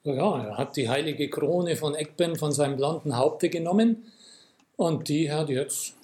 Ja, 0.04 0.44
er 0.44 0.58
hat 0.58 0.76
die 0.76 0.88
heilige 0.88 1.30
Krone 1.30 1.76
von 1.76 1.94
Ekben 1.94 2.36
von 2.36 2.52
seinem 2.52 2.76
blonden 2.76 3.16
Haupte 3.16 3.48
genommen 3.48 4.12
und 4.76 5.08
die 5.08 5.32
hat 5.32 5.48
jetzt 5.48 5.94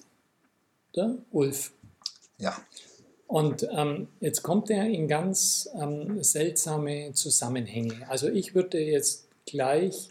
der 0.95 1.17
Ulf. 1.31 1.71
Ja. 2.39 2.57
Und 3.27 3.67
ähm, 3.71 4.07
jetzt 4.19 4.41
kommt 4.41 4.71
er 4.71 4.85
in 4.87 5.07
ganz 5.07 5.69
ähm, 5.79 6.23
seltsame 6.23 7.13
Zusammenhänge. 7.13 8.09
Also 8.09 8.27
ich 8.27 8.55
würde 8.55 8.79
jetzt 8.79 9.27
gleich 9.45 10.09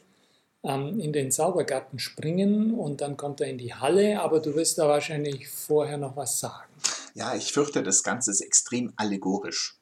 ähm, 0.62 1.00
in 1.00 1.12
den 1.12 1.32
Zaubergarten 1.32 1.98
springen 1.98 2.74
und 2.74 3.00
dann 3.00 3.16
kommt 3.16 3.40
er 3.40 3.48
in 3.48 3.58
die 3.58 3.74
Halle, 3.74 4.20
aber 4.20 4.38
du 4.38 4.54
wirst 4.54 4.78
da 4.78 4.86
wahrscheinlich 4.86 5.48
vorher 5.48 5.98
noch 5.98 6.16
was 6.16 6.38
sagen. 6.38 6.70
Ja, 7.14 7.34
ich 7.34 7.52
fürchte, 7.52 7.82
das 7.82 8.04
Ganze 8.04 8.30
ist 8.30 8.40
extrem 8.40 8.92
allegorisch. 8.96 9.79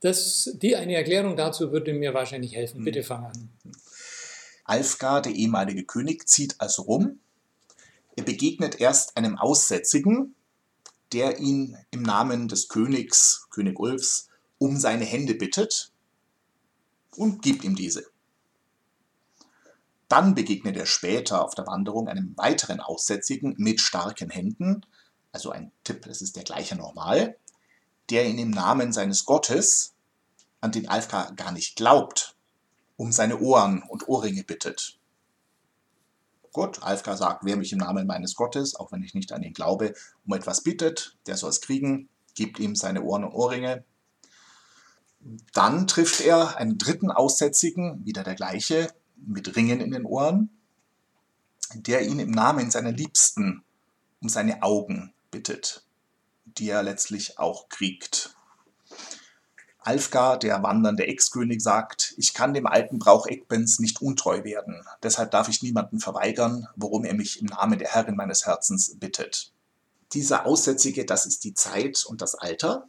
Das, 0.00 0.50
die 0.54 0.76
eine 0.76 0.94
Erklärung 0.94 1.36
dazu 1.36 1.72
würde 1.72 1.92
mir 1.92 2.14
wahrscheinlich 2.14 2.54
helfen. 2.54 2.78
Hm. 2.78 2.84
Bitte 2.84 3.02
fang 3.02 3.26
an. 3.26 3.50
Alfgar, 4.64 5.20
der 5.22 5.32
ehemalige 5.32 5.84
König, 5.84 6.28
zieht 6.28 6.60
also 6.60 6.82
rum. 6.82 7.20
Er 8.16 8.24
begegnet 8.24 8.80
erst 8.80 9.16
einem 9.16 9.38
Aussätzigen, 9.38 10.34
der 11.12 11.38
ihn 11.38 11.76
im 11.90 12.02
Namen 12.02 12.48
des 12.48 12.68
Königs, 12.68 13.46
König 13.50 13.78
Ulfs, 13.78 14.28
um 14.58 14.78
seine 14.78 15.04
Hände 15.04 15.34
bittet 15.34 15.92
und 17.16 17.42
gibt 17.42 17.64
ihm 17.64 17.74
diese. 17.74 18.06
Dann 20.08 20.34
begegnet 20.34 20.76
er 20.76 20.86
später 20.86 21.44
auf 21.44 21.54
der 21.54 21.66
Wanderung 21.66 22.08
einem 22.08 22.36
weiteren 22.36 22.80
Aussätzigen 22.80 23.54
mit 23.58 23.80
starken 23.80 24.30
Händen, 24.30 24.84
also 25.32 25.50
ein 25.50 25.70
Tipp, 25.84 26.02
das 26.02 26.20
ist 26.20 26.36
der 26.36 26.44
gleiche 26.44 26.76
normal, 26.76 27.36
der 28.10 28.28
ihn 28.28 28.38
im 28.38 28.50
Namen 28.50 28.92
seines 28.92 29.24
Gottes, 29.24 29.94
an 30.60 30.72
den 30.72 30.88
Alfka 30.88 31.30
gar 31.36 31.52
nicht 31.52 31.76
glaubt, 31.76 32.36
um 32.96 33.12
seine 33.12 33.38
Ohren 33.38 33.82
und 33.82 34.08
Ohrringe 34.08 34.44
bittet. 34.44 34.98
Gut, 36.52 36.82
Alfka 36.82 37.16
sagt, 37.16 37.44
wer 37.44 37.56
mich 37.56 37.72
im 37.72 37.78
Namen 37.78 38.06
meines 38.06 38.34
Gottes, 38.34 38.74
auch 38.74 38.90
wenn 38.90 39.02
ich 39.02 39.14
nicht 39.14 39.32
an 39.32 39.42
ihn 39.42 39.54
glaube, 39.54 39.94
um 40.26 40.34
etwas 40.34 40.62
bittet, 40.62 41.16
der 41.26 41.36
soll 41.36 41.50
es 41.50 41.60
kriegen, 41.60 42.08
gibt 42.34 42.58
ihm 42.58 42.74
seine 42.74 43.02
Ohren 43.02 43.24
und 43.24 43.32
Ohrringe. 43.32 43.84
Dann 45.52 45.86
trifft 45.86 46.20
er 46.20 46.56
einen 46.56 46.76
dritten 46.76 47.10
Aussätzigen, 47.10 48.04
wieder 48.04 48.24
der 48.24 48.34
gleiche, 48.34 48.92
mit 49.16 49.54
Ringen 49.54 49.80
in 49.80 49.92
den 49.92 50.04
Ohren, 50.04 50.50
der 51.74 52.06
ihn 52.06 52.18
im 52.18 52.30
Namen 52.30 52.70
seiner 52.70 52.92
Liebsten 52.92 53.62
um 54.20 54.28
seine 54.28 54.62
Augen 54.62 55.12
bittet 55.30 55.84
die 56.58 56.68
er 56.68 56.82
letztlich 56.82 57.38
auch 57.38 57.68
kriegt. 57.68 58.34
Alfgar, 59.82 60.38
der 60.38 60.62
wandernde 60.62 61.06
Ex-König, 61.06 61.62
sagt, 61.62 62.14
ich 62.18 62.34
kann 62.34 62.52
dem 62.52 62.66
alten 62.66 62.98
Brauch 62.98 63.26
Eckbens 63.26 63.78
nicht 63.78 64.02
untreu 64.02 64.44
werden, 64.44 64.84
deshalb 65.02 65.30
darf 65.30 65.48
ich 65.48 65.62
niemanden 65.62 66.00
verweigern, 66.00 66.68
worum 66.76 67.04
er 67.04 67.14
mich 67.14 67.40
im 67.40 67.46
Namen 67.46 67.78
der 67.78 67.88
Herrin 67.88 68.16
meines 68.16 68.46
Herzens 68.46 68.94
bittet. 68.98 69.52
Dieser 70.12 70.44
Aussätzige, 70.44 71.06
das 71.06 71.24
ist 71.24 71.44
die 71.44 71.54
Zeit 71.54 72.04
und 72.04 72.20
das 72.20 72.34
Alter, 72.34 72.88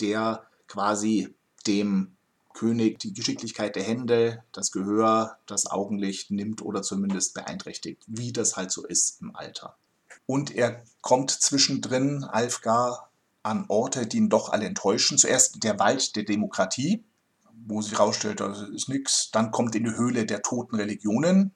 der 0.00 0.44
quasi 0.66 1.34
dem 1.66 2.16
König 2.52 2.98
die 2.98 3.14
Geschicklichkeit 3.14 3.76
der 3.76 3.84
Hände, 3.84 4.42
das 4.52 4.72
Gehör, 4.72 5.38
das 5.46 5.66
Augenlicht 5.66 6.30
nimmt 6.30 6.60
oder 6.62 6.82
zumindest 6.82 7.32
beeinträchtigt, 7.32 8.02
wie 8.06 8.32
das 8.32 8.56
halt 8.56 8.70
so 8.72 8.84
ist 8.84 9.22
im 9.22 9.34
Alter. 9.34 9.76
Und 10.30 10.54
er 10.54 10.84
kommt 11.00 11.32
zwischendrin, 11.32 12.22
Alfgar, 12.22 13.10
an 13.42 13.64
Orte, 13.66 14.06
die 14.06 14.18
ihn 14.18 14.28
doch 14.28 14.50
alle 14.50 14.64
enttäuschen. 14.64 15.18
Zuerst 15.18 15.64
der 15.64 15.80
Wald 15.80 16.14
der 16.14 16.22
Demokratie, 16.22 17.02
wo 17.66 17.82
sich 17.82 17.94
herausstellt, 17.94 18.38
da 18.38 18.52
ist 18.66 18.88
nichts. 18.88 19.32
Dann 19.32 19.50
kommt 19.50 19.74
in 19.74 19.82
die 19.82 19.96
Höhle 19.96 20.26
der 20.26 20.42
toten 20.42 20.76
Religionen, 20.76 21.52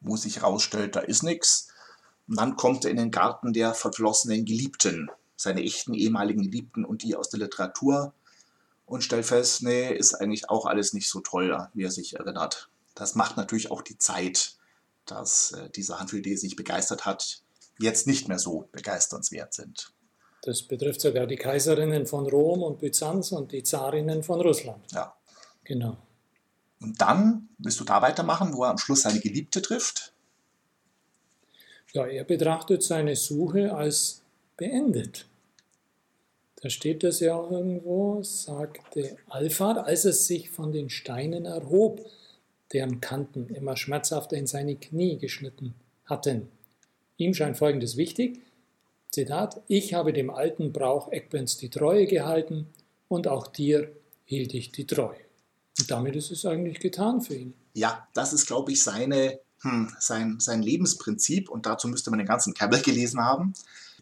wo 0.00 0.16
sich 0.16 0.36
herausstellt, 0.36 0.96
da 0.96 1.00
ist 1.00 1.22
nichts. 1.22 1.68
Und 2.26 2.40
dann 2.40 2.56
kommt 2.56 2.86
er 2.86 2.90
in 2.90 2.96
den 2.96 3.10
Garten 3.10 3.52
der 3.52 3.74
verflossenen 3.74 4.46
Geliebten, 4.46 5.10
seine 5.36 5.62
echten 5.62 5.92
ehemaligen 5.92 6.44
Geliebten 6.44 6.86
und 6.86 7.02
die 7.02 7.16
aus 7.16 7.28
der 7.28 7.40
Literatur 7.40 8.14
und 8.86 9.04
stellt 9.04 9.26
fest, 9.26 9.62
nee, 9.62 9.92
ist 9.92 10.14
eigentlich 10.14 10.48
auch 10.48 10.64
alles 10.64 10.94
nicht 10.94 11.10
so 11.10 11.20
toll, 11.20 11.68
wie 11.74 11.84
er 11.84 11.90
sich 11.90 12.16
erinnert. 12.16 12.70
Das 12.94 13.14
macht 13.14 13.36
natürlich 13.36 13.70
auch 13.70 13.82
die 13.82 13.98
Zeit, 13.98 14.56
dass 15.04 15.52
äh, 15.52 15.68
die 15.68 15.82
Sachen, 15.82 16.08
für 16.08 16.22
die 16.22 16.32
er 16.32 16.38
sich 16.38 16.56
begeistert 16.56 17.04
hat, 17.04 17.42
jetzt 17.78 18.06
nicht 18.06 18.28
mehr 18.28 18.38
so 18.38 18.68
begeisternswert 18.72 19.54
sind. 19.54 19.92
Das 20.42 20.62
betrifft 20.62 21.00
sogar 21.00 21.26
die 21.26 21.36
Kaiserinnen 21.36 22.06
von 22.06 22.26
Rom 22.26 22.62
und 22.62 22.78
Byzanz 22.78 23.32
und 23.32 23.52
die 23.52 23.62
Zarinnen 23.62 24.22
von 24.22 24.40
Russland. 24.40 24.84
Ja. 24.92 25.14
Genau. 25.64 25.96
Und 26.80 27.00
dann 27.00 27.48
willst 27.58 27.80
du 27.80 27.84
da 27.84 28.00
weitermachen, 28.02 28.54
wo 28.54 28.64
er 28.64 28.70
am 28.70 28.78
Schluss 28.78 29.02
seine 29.02 29.20
Geliebte 29.20 29.60
trifft? 29.60 30.12
Ja, 31.92 32.06
er 32.06 32.24
betrachtet 32.24 32.82
seine 32.82 33.16
Suche 33.16 33.74
als 33.74 34.22
beendet. 34.56 35.26
Da 36.62 36.70
steht 36.70 37.02
das 37.02 37.20
ja 37.20 37.34
auch 37.34 37.50
irgendwo, 37.50 38.22
sagte 38.22 39.16
Alphard, 39.28 39.78
als 39.78 40.04
er 40.04 40.12
sich 40.12 40.50
von 40.50 40.72
den 40.72 40.90
Steinen 40.90 41.44
erhob, 41.44 42.04
deren 42.72 43.00
Kanten 43.00 43.48
immer 43.48 43.76
schmerzhafter 43.76 44.36
in 44.36 44.46
seine 44.46 44.76
Knie 44.76 45.18
geschnitten 45.18 45.74
hatten. 46.04 46.50
Ihm 47.18 47.34
scheint 47.34 47.58
Folgendes 47.58 47.96
wichtig. 47.96 48.40
Zitat, 49.10 49.60
ich 49.68 49.94
habe 49.94 50.12
dem 50.12 50.30
alten 50.30 50.72
Brauch 50.72 51.10
Eckbens 51.10 51.56
die 51.56 51.68
Treue 51.68 52.06
gehalten 52.06 52.68
und 53.08 53.26
auch 53.26 53.48
dir 53.48 53.90
hielt 54.24 54.54
ich 54.54 54.70
die 54.70 54.86
Treue. 54.86 55.18
Und 55.78 55.90
damit 55.90 56.14
ist 56.14 56.30
es 56.30 56.46
eigentlich 56.46 56.78
getan 56.78 57.20
für 57.20 57.34
ihn. 57.34 57.54
Ja, 57.74 58.08
das 58.14 58.32
ist, 58.32 58.46
glaube 58.46 58.72
ich, 58.72 58.82
seine, 58.82 59.40
hm, 59.60 59.92
sein, 59.98 60.38
sein 60.38 60.62
Lebensprinzip 60.62 61.48
und 61.48 61.66
dazu 61.66 61.88
müsste 61.88 62.10
man 62.10 62.18
den 62.18 62.28
ganzen 62.28 62.54
Kabel 62.54 62.80
gelesen 62.80 63.20
haben. 63.20 63.52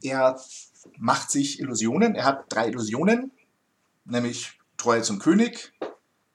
Er 0.02 0.38
macht 0.98 1.30
sich 1.30 1.58
Illusionen, 1.60 2.14
er 2.14 2.24
hat 2.24 2.44
drei 2.50 2.68
Illusionen, 2.68 3.32
nämlich 4.04 4.58
Treue 4.76 5.02
zum 5.02 5.18
König, 5.18 5.72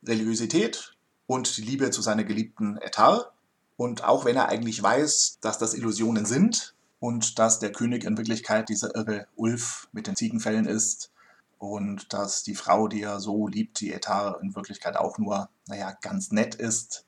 Religiosität 0.03 0.95
und 1.27 1.57
die 1.57 1.61
Liebe 1.61 1.91
zu 1.91 2.01
seiner 2.01 2.23
geliebten 2.23 2.77
Etar. 2.77 3.33
Und 3.81 4.03
auch 4.03 4.25
wenn 4.25 4.35
er 4.35 4.50
eigentlich 4.50 4.83
weiß, 4.83 5.39
dass 5.41 5.57
das 5.57 5.73
Illusionen 5.73 6.27
sind 6.27 6.75
und 7.00 7.39
dass 7.39 7.57
der 7.57 7.71
König 7.71 8.03
in 8.03 8.15
Wirklichkeit 8.15 8.69
dieser 8.69 8.95
irre 8.95 9.25
Ulf 9.35 9.89
mit 9.91 10.05
den 10.05 10.15
Ziegenfällen 10.15 10.67
ist 10.67 11.11
und 11.57 12.13
dass 12.13 12.43
die 12.43 12.53
Frau, 12.53 12.88
die 12.88 13.01
er 13.01 13.19
so 13.19 13.47
liebt, 13.47 13.79
die 13.79 13.91
Etar, 13.91 14.39
in 14.43 14.55
Wirklichkeit 14.55 14.97
auch 14.97 15.17
nur, 15.17 15.50
naja, 15.67 15.97
ganz 16.00 16.31
nett 16.31 16.53
ist 16.53 17.07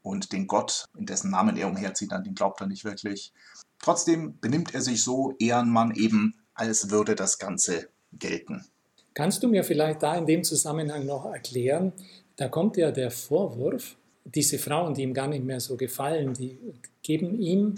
und 0.00 0.30
den 0.30 0.46
Gott, 0.46 0.84
in 0.96 1.06
dessen 1.06 1.32
Namen 1.32 1.56
er 1.56 1.66
umherzieht, 1.66 2.12
an 2.12 2.22
den 2.22 2.36
glaubt 2.36 2.60
er 2.60 2.68
nicht 2.68 2.84
wirklich. 2.84 3.32
Trotzdem 3.80 4.38
benimmt 4.38 4.74
er 4.74 4.82
sich 4.82 5.02
so, 5.02 5.34
Ehrenmann 5.40 5.92
eben, 5.96 6.36
als 6.54 6.88
würde 6.88 7.16
das 7.16 7.38
Ganze 7.38 7.88
gelten. 8.12 8.64
Kannst 9.12 9.42
du 9.42 9.48
mir 9.48 9.64
vielleicht 9.64 10.04
da 10.04 10.14
in 10.14 10.26
dem 10.26 10.44
Zusammenhang 10.44 11.04
noch 11.04 11.24
erklären, 11.24 11.92
da 12.36 12.46
kommt 12.46 12.76
ja 12.76 12.92
der 12.92 13.10
Vorwurf, 13.10 13.96
diese 14.34 14.58
Frauen, 14.58 14.94
die 14.94 15.02
ihm 15.02 15.14
gar 15.14 15.28
nicht 15.28 15.44
mehr 15.44 15.60
so 15.60 15.76
gefallen, 15.76 16.34
die 16.34 16.58
geben 17.02 17.40
ihm, 17.40 17.76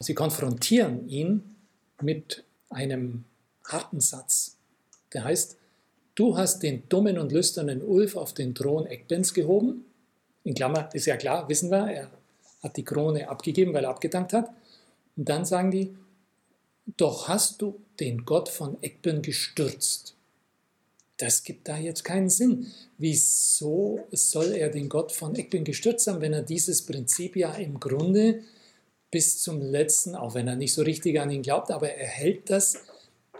sie 0.00 0.14
konfrontieren 0.14 1.08
ihn 1.08 1.56
mit 2.02 2.44
einem 2.68 3.24
harten 3.66 4.00
Satz. 4.00 4.56
Der 5.12 5.24
heißt, 5.24 5.56
du 6.14 6.36
hast 6.36 6.62
den 6.62 6.88
dummen 6.88 7.18
und 7.18 7.32
lüsternen 7.32 7.82
Ulf 7.82 8.16
auf 8.16 8.34
den 8.34 8.54
Thron 8.54 8.86
Eckbens 8.86 9.32
gehoben. 9.32 9.84
In 10.42 10.54
Klammer 10.54 10.90
ist 10.92 11.06
ja 11.06 11.16
klar, 11.16 11.48
wissen 11.48 11.70
wir, 11.70 11.90
er 11.90 12.10
hat 12.62 12.76
die 12.76 12.84
Krone 12.84 13.28
abgegeben, 13.28 13.72
weil 13.72 13.84
er 13.84 13.90
abgedankt 13.90 14.32
hat. 14.32 14.50
Und 15.16 15.28
dann 15.28 15.44
sagen 15.44 15.70
die, 15.70 15.94
doch 16.96 17.28
hast 17.28 17.62
du 17.62 17.80
den 18.00 18.24
Gott 18.24 18.48
von 18.48 18.82
Eckben 18.82 19.22
gestürzt. 19.22 20.16
Das 21.16 21.44
gibt 21.44 21.68
da 21.68 21.76
jetzt 21.76 22.04
keinen 22.04 22.28
Sinn. 22.28 22.72
Wieso 22.98 24.06
soll 24.10 24.52
er 24.52 24.68
den 24.68 24.88
Gott 24.88 25.12
von 25.12 25.34
Eckben 25.36 25.64
gestürzt 25.64 26.06
haben, 26.08 26.20
wenn 26.20 26.32
er 26.32 26.42
dieses 26.42 26.82
Prinzip 26.82 27.36
ja 27.36 27.52
im 27.54 27.78
Grunde 27.78 28.42
bis 29.10 29.40
zum 29.40 29.60
letzten, 29.60 30.16
auch 30.16 30.34
wenn 30.34 30.48
er 30.48 30.56
nicht 30.56 30.74
so 30.74 30.82
richtig 30.82 31.20
an 31.20 31.30
ihn 31.30 31.42
glaubt, 31.42 31.70
aber 31.70 31.88
er 31.88 32.08
hält 32.08 32.50
das, 32.50 32.78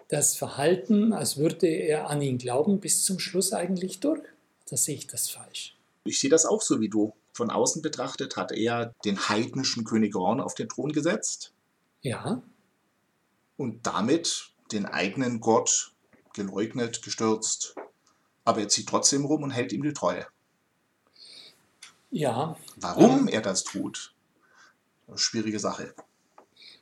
das 0.06 0.36
Verhalten, 0.36 1.12
als 1.12 1.36
würde 1.36 1.66
er 1.66 2.08
an 2.10 2.22
ihn 2.22 2.38
glauben, 2.38 2.78
bis 2.78 3.04
zum 3.04 3.18
Schluss 3.18 3.52
eigentlich 3.52 3.98
durch. 3.98 4.22
Da 4.68 4.76
sehe 4.76 4.94
ich 4.94 5.08
das 5.08 5.28
falsch. 5.28 5.76
Ich 6.04 6.20
sehe 6.20 6.30
das 6.30 6.46
auch 6.46 6.62
so 6.62 6.80
wie 6.80 6.88
du. 6.88 7.12
Von 7.32 7.50
außen 7.50 7.82
betrachtet 7.82 8.36
hat 8.36 8.52
er 8.52 8.94
den 9.04 9.28
heidnischen 9.28 9.82
König 9.82 10.14
Ron 10.14 10.40
auf 10.40 10.54
den 10.54 10.68
Thron 10.68 10.92
gesetzt. 10.92 11.52
Ja. 12.02 12.40
Und 13.56 13.84
damit 13.84 14.52
den 14.70 14.86
eigenen 14.86 15.40
Gott 15.40 15.93
geleugnet, 16.34 17.02
gestürzt. 17.02 17.74
Aber 18.44 18.60
er 18.60 18.68
zieht 18.68 18.88
trotzdem 18.88 19.24
rum 19.24 19.42
und 19.42 19.50
hält 19.50 19.72
ihm 19.72 19.82
die 19.82 19.94
Treue. 19.94 20.26
Ja. 22.10 22.56
Warum 22.76 23.20
ähm, 23.20 23.28
er 23.28 23.40
das 23.40 23.64
tut, 23.64 24.14
schwierige 25.16 25.58
Sache. 25.58 25.94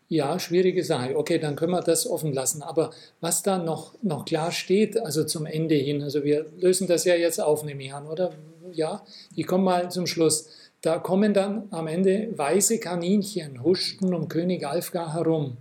Ja, 0.08 0.38
schwierige 0.38 0.84
Sache. 0.84 1.16
Okay, 1.16 1.38
dann 1.38 1.56
können 1.56 1.72
wir 1.72 1.80
das 1.80 2.06
offen 2.06 2.34
lassen. 2.34 2.62
Aber 2.62 2.90
was 3.22 3.42
da 3.42 3.56
noch, 3.56 3.94
noch 4.02 4.26
klar 4.26 4.52
steht, 4.52 4.98
also 4.98 5.24
zum 5.24 5.46
Ende 5.46 5.74
hin, 5.74 6.02
also 6.02 6.22
wir 6.22 6.44
lösen 6.58 6.86
das 6.86 7.04
ja 7.04 7.14
jetzt 7.14 7.40
auf, 7.40 7.64
nehme 7.64 7.82
ich 7.82 7.94
an, 7.94 8.06
oder? 8.06 8.34
Ja, 8.72 9.06
ich 9.34 9.46
komme 9.46 9.64
mal 9.64 9.90
zum 9.90 10.06
Schluss. 10.06 10.50
Da 10.82 10.98
kommen 10.98 11.32
dann 11.32 11.68
am 11.70 11.86
Ende 11.86 12.28
weiße 12.36 12.78
Kaninchen, 12.78 13.62
huschten 13.62 14.12
um 14.12 14.28
König 14.28 14.66
Alfgar 14.66 15.14
herum. 15.14 15.56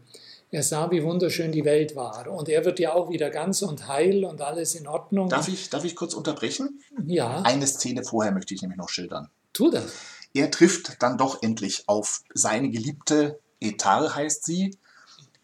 Er 0.53 0.63
sah, 0.63 0.91
wie 0.91 1.01
wunderschön 1.01 1.53
die 1.53 1.63
Welt 1.63 1.96
war. 1.96 2.27
Und 2.27 2.50
er 2.50 2.65
wird 2.65 2.79
ja 2.79 2.93
auch 2.93 3.10
wieder 3.10 3.29
ganz 3.29 3.62
und 3.62 3.88
heil 3.88 4.25
und 4.25 4.41
alles 4.41 4.75
in 4.75 4.86
Ordnung. 4.86 5.29
Darf 5.29 5.48
ich, 5.48 5.70
darf 5.70 5.86
ich 5.86 5.96
kurz 5.96 6.13
unterbrechen? 6.13 6.81
Ja. 7.05 7.41
Eine 7.43 7.65
Szene 7.65 8.03
vorher 8.03 8.34
möchte 8.34 8.53
ich 8.53 8.62
nämlich 8.62 8.77
noch 8.77 8.89
schildern. 8.89 9.29
Tu 9.53 9.72
das. 9.72 9.93
Er 10.34 10.51
trifft 10.51 11.01
dann 11.01 11.17
doch 11.17 11.41
endlich 11.41 11.88
auf 11.88 12.24
seine 12.34 12.70
Geliebte, 12.70 13.39
Etal 13.62 14.13
heißt 14.13 14.43
sie, 14.43 14.77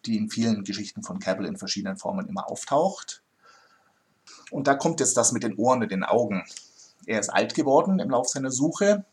die 0.06 0.18
in 0.18 0.30
vielen 0.30 0.66
Geschichten 0.66 1.04
von 1.04 1.20
Cabell 1.20 1.46
in 1.46 1.58
verschiedenen 1.58 1.98
Formen 1.98 2.28
immer 2.28 2.50
auftaucht. 2.50 3.22
Und 4.52 4.68
da 4.68 4.76
kommt 4.76 5.00
jetzt 5.00 5.16
das 5.16 5.32
mit 5.32 5.44
den 5.44 5.56
Ohren 5.56 5.84
und 5.84 5.92
den 5.92 6.04
Augen. 6.04 6.44
Er 7.06 7.20
ist 7.20 7.30
alt 7.30 7.54
geworden 7.54 8.00
im 8.00 8.10
Laufe 8.10 8.30
seiner 8.30 8.52
Suche, 8.52 9.06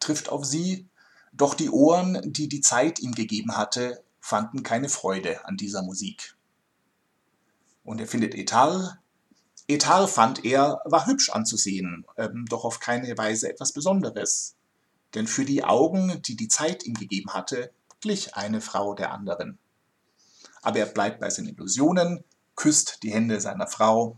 trifft 0.00 0.30
auf 0.30 0.44
sie, 0.44 0.88
doch 1.32 1.54
die 1.54 1.70
Ohren, 1.70 2.20
die 2.24 2.48
die 2.48 2.60
Zeit 2.60 2.98
ihm 2.98 3.12
gegeben 3.12 3.56
hatte, 3.56 4.02
fanden 4.20 4.62
keine 4.62 4.88
Freude 4.88 5.44
an 5.46 5.56
dieser 5.56 5.82
Musik. 5.82 6.36
Und 7.82 8.00
er 8.00 8.06
findet 8.06 8.34
Etal. 8.34 8.98
Etal 9.66 10.06
fand 10.06 10.44
er, 10.44 10.80
war 10.84 11.06
hübsch 11.06 11.30
anzusehen, 11.30 12.06
ähm, 12.16 12.44
doch 12.48 12.64
auf 12.64 12.80
keine 12.80 13.16
Weise 13.16 13.48
etwas 13.48 13.72
Besonderes. 13.72 14.56
Denn 15.14 15.26
für 15.26 15.44
die 15.44 15.64
Augen, 15.64 16.20
die 16.22 16.36
die 16.36 16.48
Zeit 16.48 16.84
ihm 16.84 16.94
gegeben 16.94 17.32
hatte, 17.32 17.72
glich 18.00 18.34
eine 18.34 18.60
Frau 18.60 18.94
der 18.94 19.12
anderen. 19.12 19.58
Aber 20.62 20.78
er 20.78 20.86
bleibt 20.86 21.20
bei 21.20 21.30
seinen 21.30 21.48
Illusionen, 21.48 22.24
küsst 22.54 23.02
die 23.02 23.12
Hände 23.12 23.40
seiner 23.40 23.66
Frau 23.66 24.16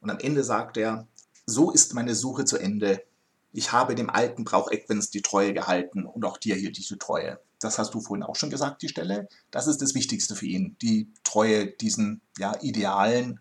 und 0.00 0.10
am 0.10 0.18
Ende 0.18 0.42
sagt 0.42 0.76
er, 0.76 1.06
so 1.44 1.70
ist 1.70 1.94
meine 1.94 2.14
Suche 2.14 2.44
zu 2.44 2.56
Ende. 2.56 3.04
Ich 3.52 3.72
habe 3.72 3.94
dem 3.94 4.10
alten 4.10 4.44
Brauch 4.44 4.70
Equins 4.70 5.10
die 5.10 5.22
Treue 5.22 5.52
gehalten 5.52 6.06
und 6.06 6.24
auch 6.24 6.38
dir 6.38 6.54
hielt 6.54 6.78
ich 6.78 6.88
die 6.88 6.98
Treue 6.98 7.38
das 7.64 7.78
hast 7.78 7.94
du 7.94 8.00
vorhin 8.00 8.24
auch 8.24 8.36
schon 8.36 8.50
gesagt, 8.50 8.82
die 8.82 8.88
Stelle, 8.88 9.28
das 9.50 9.66
ist 9.66 9.80
das 9.82 9.94
Wichtigste 9.94 10.34
für 10.34 10.46
ihn, 10.46 10.76
die 10.82 11.08
Treue 11.24 11.66
diesen 11.66 12.20
ja, 12.38 12.56
Idealen, 12.60 13.40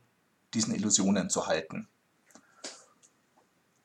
diesen 0.54 0.76
Illusionen 0.76 1.30
zu 1.30 1.48
halten. 1.48 1.88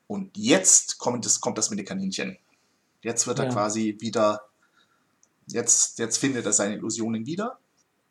Und 0.07 0.37
jetzt 0.37 0.99
kommt 0.99 1.25
das, 1.25 1.41
kommt 1.41 1.59
das 1.59 1.71
mit 1.71 1.79
den 1.79 1.87
Kaninchen. 1.87 2.39
Jetzt 3.03 3.27
wird 3.27 3.39
er 3.39 3.49
quasi 3.49 3.97
wieder, 4.01 4.43
jetzt, 5.47 5.99
jetzt 5.99 6.19
findet 6.19 6.45
er 6.47 6.53
seine 6.53 6.75
Illusionen 6.75 7.27
wieder. 7.27 7.59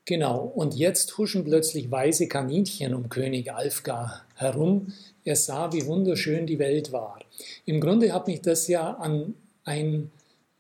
Genau, 0.06 0.39
und 0.39 0.76
jetzt 0.76 1.17
huschen 1.17 1.43
plötzlich 1.43 1.89
weiße 1.89 2.28
Kaninchen 2.28 2.93
um 2.93 3.10
König 3.10 3.52
Alfgar 3.54 4.23
herum. 4.36 4.93
Er 5.23 5.36
sah, 5.36 5.73
wie 5.73 5.86
wunderschön 5.86 6.45
die 6.45 6.60
Welt 6.60 6.91
war. 6.91 7.19
Im 7.65 7.82
Grunde 7.82 8.13
hat 8.13 8.28
mich 8.28 8.41
das 8.41 8.67
ja 8.67 8.91
an 8.95 9.34
ein 9.63 10.12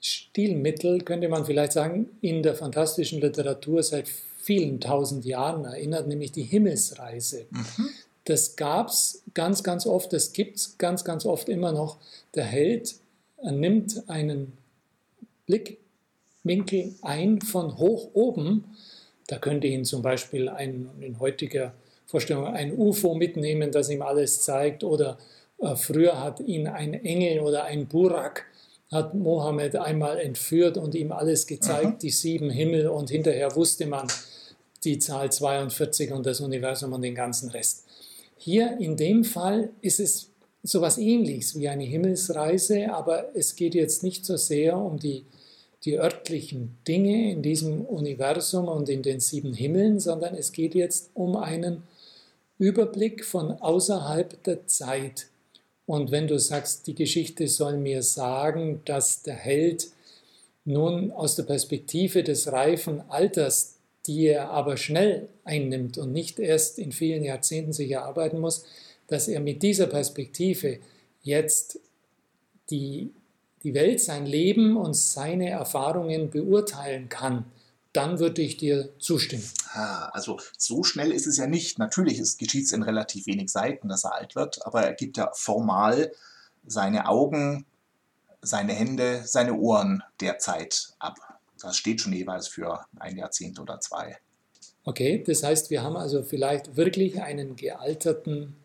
Stilmittel, 0.05 1.01
könnte 1.01 1.29
man 1.29 1.45
vielleicht 1.45 1.71
sagen, 1.71 2.09
in 2.21 2.43
der 2.43 2.53
fantastischen 2.53 3.21
Literatur 3.21 3.81
seit 3.81 4.07
vielen 4.07 4.79
tausend 4.79 5.25
Jahren 5.25 5.65
erinnert, 5.65 6.07
nämlich 6.07 6.31
die 6.31 6.43
Himmelsreise. 6.43 7.47
Mhm. 7.49 7.89
Das 8.25 8.55
gab 8.55 8.89
es 8.89 9.23
ganz, 9.33 9.63
ganz 9.63 9.87
oft, 9.87 10.13
das 10.13 10.31
gibt 10.31 10.57
es 10.57 10.77
ganz, 10.77 11.03
ganz 11.03 11.25
oft 11.25 11.49
immer 11.49 11.71
noch. 11.71 11.97
Der 12.35 12.43
Held 12.43 12.95
nimmt 13.41 14.07
einen 14.07 14.53
Blickwinkel 15.47 16.93
ein 17.01 17.41
von 17.41 17.77
hoch 17.77 18.09
oben. 18.13 18.63
Da 19.25 19.39
könnte 19.39 19.65
ihn 19.65 19.85
zum 19.85 20.03
Beispiel 20.03 20.49
ein, 20.49 20.87
in 21.01 21.19
heutiger 21.19 21.73
Vorstellung 22.05 22.45
ein 22.45 22.77
UFO 22.77 23.15
mitnehmen, 23.15 23.71
das 23.71 23.89
ihm 23.89 24.03
alles 24.03 24.41
zeigt. 24.41 24.83
Oder 24.83 25.17
äh, 25.59 25.75
früher 25.75 26.21
hat 26.23 26.41
ihn 26.41 26.67
ein 26.67 26.93
Engel 26.93 27.39
oder 27.39 27.63
ein 27.63 27.87
Burak 27.87 28.45
hat 28.91 29.13
Mohammed 29.13 29.75
einmal 29.75 30.19
entführt 30.19 30.77
und 30.77 30.95
ihm 30.95 31.11
alles 31.11 31.47
gezeigt, 31.47 31.93
mhm. 31.95 31.99
die 31.99 32.11
sieben 32.11 32.49
Himmel 32.49 32.87
und 32.87 33.09
hinterher 33.09 33.55
wusste 33.55 33.87
man 33.87 34.07
die 34.83 34.99
Zahl 34.99 35.31
42 35.31 36.11
und 36.11 36.25
das 36.25 36.41
Universum 36.41 36.93
und 36.93 37.01
den 37.01 37.15
ganzen 37.15 37.49
Rest. 37.49 37.85
Hier 38.37 38.77
in 38.79 38.95
dem 38.95 39.23
Fall 39.23 39.69
ist 39.81 39.99
es 39.99 40.29
so 40.61 40.79
etwas 40.79 40.97
ähnliches 40.97 41.57
wie 41.57 41.69
eine 41.69 41.83
Himmelsreise, 41.83 42.91
aber 42.93 43.35
es 43.35 43.55
geht 43.55 43.75
jetzt 43.75 44.03
nicht 44.03 44.25
so 44.25 44.37
sehr 44.37 44.77
um 44.77 44.99
die, 44.99 45.25
die 45.83 45.97
örtlichen 45.97 46.77
Dinge 46.87 47.31
in 47.31 47.41
diesem 47.41 47.81
Universum 47.85 48.67
und 48.67 48.89
in 48.89 49.03
den 49.03 49.19
sieben 49.19 49.53
Himmeln, 49.53 49.99
sondern 49.99 50.35
es 50.35 50.51
geht 50.51 50.75
jetzt 50.75 51.09
um 51.13 51.35
einen 51.35 51.83
Überblick 52.57 53.25
von 53.25 53.51
außerhalb 53.51 54.43
der 54.43 54.65
Zeit. 54.67 55.27
Und 55.85 56.11
wenn 56.11 56.27
du 56.27 56.39
sagst, 56.39 56.87
die 56.87 56.95
Geschichte 56.95 57.47
soll 57.47 57.77
mir 57.77 58.01
sagen, 58.01 58.81
dass 58.85 59.21
der 59.21 59.35
Held 59.35 59.87
nun 60.65 61.11
aus 61.11 61.35
der 61.35 61.43
Perspektive 61.43 62.23
des 62.23 62.51
reifen 62.51 63.01
Alters, 63.09 63.75
die 64.07 64.25
er 64.27 64.49
aber 64.49 64.77
schnell 64.77 65.29
einnimmt 65.43 65.97
und 65.97 66.11
nicht 66.11 66.39
erst 66.39 66.79
in 66.79 66.91
vielen 66.91 67.23
Jahrzehnten 67.23 67.73
sich 67.73 67.91
erarbeiten 67.91 68.39
muss, 68.39 68.65
dass 69.07 69.27
er 69.27 69.39
mit 69.39 69.61
dieser 69.61 69.87
Perspektive 69.87 70.79
jetzt 71.21 71.79
die, 72.71 73.11
die 73.63 73.75
Welt, 73.75 74.01
sein 74.01 74.25
Leben 74.25 74.77
und 74.77 74.95
seine 74.95 75.49
Erfahrungen 75.49 76.31
beurteilen 76.31 77.09
kann 77.09 77.45
dann 77.95 78.19
würde 78.19 78.41
ich 78.41 78.57
dir 78.57 78.89
zustimmen. 78.99 79.49
Ah, 79.73 80.09
also 80.13 80.39
so 80.57 80.83
schnell 80.83 81.11
ist 81.11 81.27
es 81.27 81.37
ja 81.37 81.47
nicht. 81.47 81.79
Natürlich 81.79 82.17
geschieht 82.37 82.65
es 82.65 82.71
in 82.71 82.83
relativ 82.83 83.25
wenig 83.25 83.49
Seiten, 83.49 83.87
dass 83.87 84.03
er 84.03 84.15
alt 84.15 84.35
wird, 84.35 84.65
aber 84.65 84.83
er 84.83 84.93
gibt 84.93 85.17
ja 85.17 85.31
formal 85.33 86.11
seine 86.65 87.07
Augen, 87.07 87.65
seine 88.41 88.73
Hände, 88.73 89.23
seine 89.25 89.53
Ohren 89.53 90.03
derzeit 90.19 90.93
ab. 90.99 91.17
Das 91.59 91.77
steht 91.77 92.01
schon 92.01 92.13
jeweils 92.13 92.47
für 92.47 92.85
ein 92.99 93.17
Jahrzehnt 93.17 93.59
oder 93.59 93.79
zwei. 93.79 94.17
Okay, 94.83 95.23
das 95.25 95.43
heißt, 95.43 95.69
wir 95.69 95.81
haben 95.81 95.95
also 95.95 96.21
vielleicht 96.21 96.75
wirklich 96.75 97.21
einen 97.21 97.55
gealterten, 97.55 98.55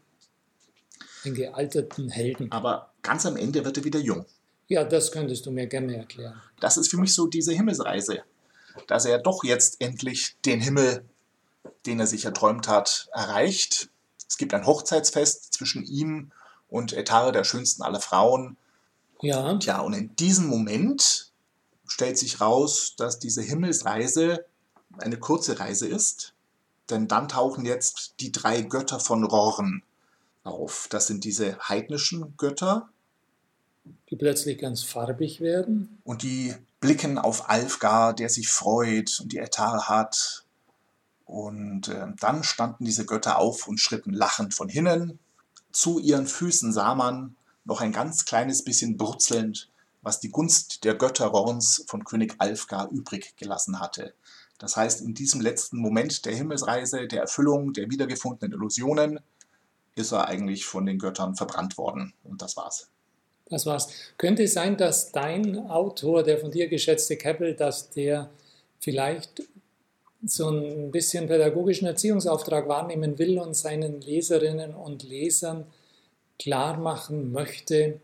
einen 1.25 1.35
gealterten 1.35 2.11
Helden. 2.11 2.53
Aber 2.53 2.93
ganz 3.03 3.25
am 3.25 3.37
Ende 3.37 3.65
wird 3.65 3.79
er 3.79 3.85
wieder 3.85 4.01
jung. 4.01 4.27
Ja, 4.69 4.85
das 4.85 5.13
könntest 5.13 5.47
du 5.47 5.51
mir 5.51 5.67
gerne 5.67 5.97
erklären. 5.97 6.41
Das 6.61 6.77
ist 6.77 6.91
für 6.91 6.99
mich 6.99 7.15
so 7.15 7.27
diese 7.27 7.53
Himmelsreise 7.53 8.23
dass 8.87 9.05
er 9.05 9.19
doch 9.19 9.45
jetzt 9.45 9.81
endlich 9.81 10.37
den 10.45 10.61
Himmel, 10.61 11.05
den 11.87 12.01
er 12.01 12.07
sich 12.07 12.25
erträumt 12.25 12.69
hat, 12.69 13.09
erreicht. 13.13 13.91
Es 14.29 14.37
gibt 14.37 14.55
ein 14.55 14.67
Hochzeitsfest 14.67 15.53
zwischen 15.53 15.85
ihm 15.85 16.33
und 16.69 16.93
Etare, 16.93 17.33
der 17.33 17.45
schönsten 17.45 17.83
aller 17.83 18.01
Frauen. 18.01 18.57
Ja. 19.23 19.57
Tja, 19.59 19.81
und 19.81 19.93
in 19.93 20.15
diesem 20.17 20.47
Moment 20.47 21.31
stellt 21.87 22.17
sich 22.17 22.41
raus, 22.41 22.95
dass 22.97 23.19
diese 23.19 23.43
Himmelsreise 23.43 24.45
eine 24.99 25.19
kurze 25.19 25.59
Reise 25.59 25.89
ist. 25.89 26.35
Denn 26.89 27.09
dann 27.09 27.29
tauchen 27.29 27.65
jetzt 27.65 28.15
die 28.21 28.33
drei 28.33 28.63
Götter 28.63 29.01
von 29.01 29.25
Rorn 29.25 29.83
auf. 30.43 30.89
Das 30.91 31.07
sind 31.07 31.25
diese 31.25 31.59
heidnischen 31.59 32.37
Götter. 32.37 32.89
Die 34.09 34.17
plötzlich 34.17 34.59
ganz 34.59 34.83
farbig 34.83 35.41
werden. 35.41 36.01
Und 36.05 36.23
die 36.23 36.55
blicken 36.81 37.19
auf 37.19 37.49
Alfgar, 37.49 38.15
der 38.15 38.29
sich 38.29 38.49
freut 38.49 39.21
und 39.21 39.33
die 39.33 39.39
Etar 39.39 39.89
hat. 39.89 40.45
Und 41.25 41.89
äh, 41.89 42.07
dann 42.19 42.43
standen 42.43 42.85
diese 42.85 43.07
Götter 43.07 43.39
auf 43.39 43.69
und 43.69 43.79
schritten 43.79 44.13
lachend 44.13 44.55
von 44.55 44.69
hinnen. 44.69 45.19
Zu 45.71 45.99
ihren 45.99 46.27
Füßen 46.27 46.73
sah 46.73 46.95
man, 46.95 47.37
noch 47.65 47.81
ein 47.81 47.93
ganz 47.93 48.25
kleines 48.25 48.65
bisschen 48.65 48.97
brutzelnd, 48.97 49.71
was 50.03 50.19
die 50.19 50.31
Gunst 50.31 50.85
der 50.85 50.95
Götter 50.95 51.27
Rorns 51.27 51.85
von 51.87 52.05
König 52.05 52.35
Alfgar 52.39 52.91
übrig 52.91 53.37
gelassen 53.37 53.79
hatte. 53.79 54.15
Das 54.59 54.77
heißt, 54.77 55.03
in 55.03 55.15
diesem 55.15 55.41
letzten 55.41 55.79
Moment 55.79 56.25
der 56.25 56.35
Himmelsreise, 56.35 57.07
der 57.07 57.23
Erfüllung 57.23 57.73
der 57.73 57.91
wiedergefundenen 57.91 58.53
Illusionen, 58.53 59.21
ist 59.95 60.13
er 60.13 60.27
eigentlich 60.29 60.67
von 60.67 60.85
den 60.85 60.99
Göttern 60.99 61.37
verbrannt 61.37 61.79
worden. 61.79 62.13
Und 62.25 62.43
das 62.43 62.57
war's. 62.57 62.90
Das 63.51 63.67
war's. 63.67 63.89
Könnte 64.17 64.45
es 64.45 64.55
sein, 64.55 64.77
dass 64.77 65.11
dein 65.11 65.69
Autor, 65.69 66.23
der 66.23 66.39
von 66.39 66.53
dir 66.53 66.69
geschätzte 66.69 67.17
Keppel, 67.17 67.55
dass 67.55 67.91
der 67.91 68.31
vielleicht 68.79 69.43
so 70.25 70.51
ein 70.51 70.91
bisschen 70.91 71.27
pädagogischen 71.27 71.87
Erziehungsauftrag 71.87 72.69
wahrnehmen 72.69 73.19
will 73.19 73.39
und 73.39 73.55
seinen 73.55 74.01
Leserinnen 74.01 74.75
und 74.75 75.03
Lesern 75.03 75.67
klar 76.39 76.79
machen 76.79 77.33
möchte, 77.33 78.01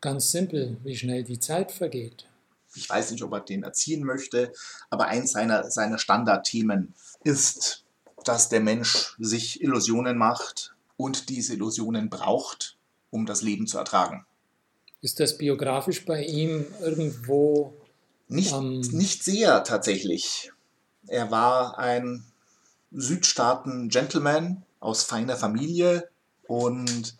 ganz 0.00 0.32
simpel, 0.32 0.76
wie 0.82 0.96
schnell 0.96 1.22
die 1.22 1.38
Zeit 1.38 1.70
vergeht. 1.70 2.26
Ich 2.74 2.88
weiß 2.88 3.12
nicht, 3.12 3.22
ob 3.22 3.32
er 3.32 3.40
den 3.40 3.62
erziehen 3.62 4.04
möchte, 4.04 4.52
aber 4.90 5.06
eins 5.06 5.32
seiner, 5.32 5.70
seiner 5.70 5.98
Standardthemen 5.98 6.94
ist, 7.22 7.84
dass 8.24 8.48
der 8.48 8.60
Mensch 8.60 9.14
sich 9.18 9.62
Illusionen 9.62 10.16
macht 10.16 10.74
und 10.96 11.28
diese 11.28 11.54
Illusionen 11.54 12.08
braucht, 12.08 12.76
um 13.10 13.26
das 13.26 13.42
Leben 13.42 13.66
zu 13.66 13.78
ertragen. 13.78 14.26
Ist 15.02 15.18
das 15.18 15.36
biografisch 15.36 16.04
bei 16.06 16.24
ihm 16.24 16.64
irgendwo? 16.80 17.74
Nicht, 18.28 18.52
ähm, 18.52 18.80
nicht 18.92 19.24
sehr 19.24 19.64
tatsächlich. 19.64 20.52
Er 21.08 21.30
war 21.32 21.76
ein 21.78 22.24
Südstaaten-Gentleman 22.92 24.64
aus 24.78 25.02
feiner 25.02 25.36
Familie 25.36 26.08
und 26.46 27.16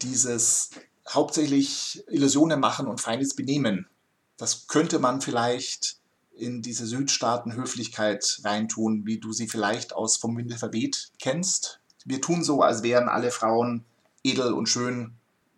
dieses 0.00 0.70
hauptsächlich 1.08 2.02
Illusionen 2.08 2.60
machen 2.60 2.86
und 2.86 3.00
feines 3.00 3.36
Benehmen, 3.36 3.86
das 4.38 4.66
könnte 4.66 4.98
man 4.98 5.20
vielleicht 5.20 5.98
in 6.34 6.62
diese 6.62 6.86
Südstaaten-Höflichkeit 6.86 8.40
reintun, 8.44 9.04
wie 9.04 9.18
du 9.18 9.32
sie 9.32 9.48
vielleicht 9.48 9.92
aus 9.92 10.16
Vom 10.16 10.36
Winde 10.36 10.56
verweht 10.56 11.10
kennst. 11.20 11.80
Wir 12.04 12.20
tun 12.22 12.42
so, 12.42 12.62
als 12.62 12.82
wären 12.82 13.08
alle 13.08 13.32
Frauen 13.32 13.84
edel 14.22 14.52
und 14.52 14.68
schön, 14.68 15.14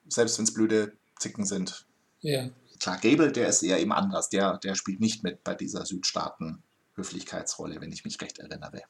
selbst 0.09 0.39
wenn 0.39 0.45
es 0.45 0.55
blöde 0.55 0.93
Zicken 1.21 1.45
sind. 1.45 1.87
Ja. 2.21 2.51
Klar, 2.81 2.99
Gable, 2.99 3.31
der 3.31 3.49
ist 3.49 3.63
eher 3.63 3.79
eben 3.79 3.93
anders. 3.93 4.31
Der, 4.31 4.59
der 4.59 4.75
höflichkeitsrolle 4.75 5.01
nicht 5.01 5.23
mit 5.23 5.45
bei 5.45 5.55
dieser 5.55 5.85
Südstaaten-Höflichkeitsrolle, 5.85 7.81
wenn 7.81 7.93
ich 7.93 8.05
mich 8.05 8.21
recht 8.21 8.39
erinnere. 8.39 8.83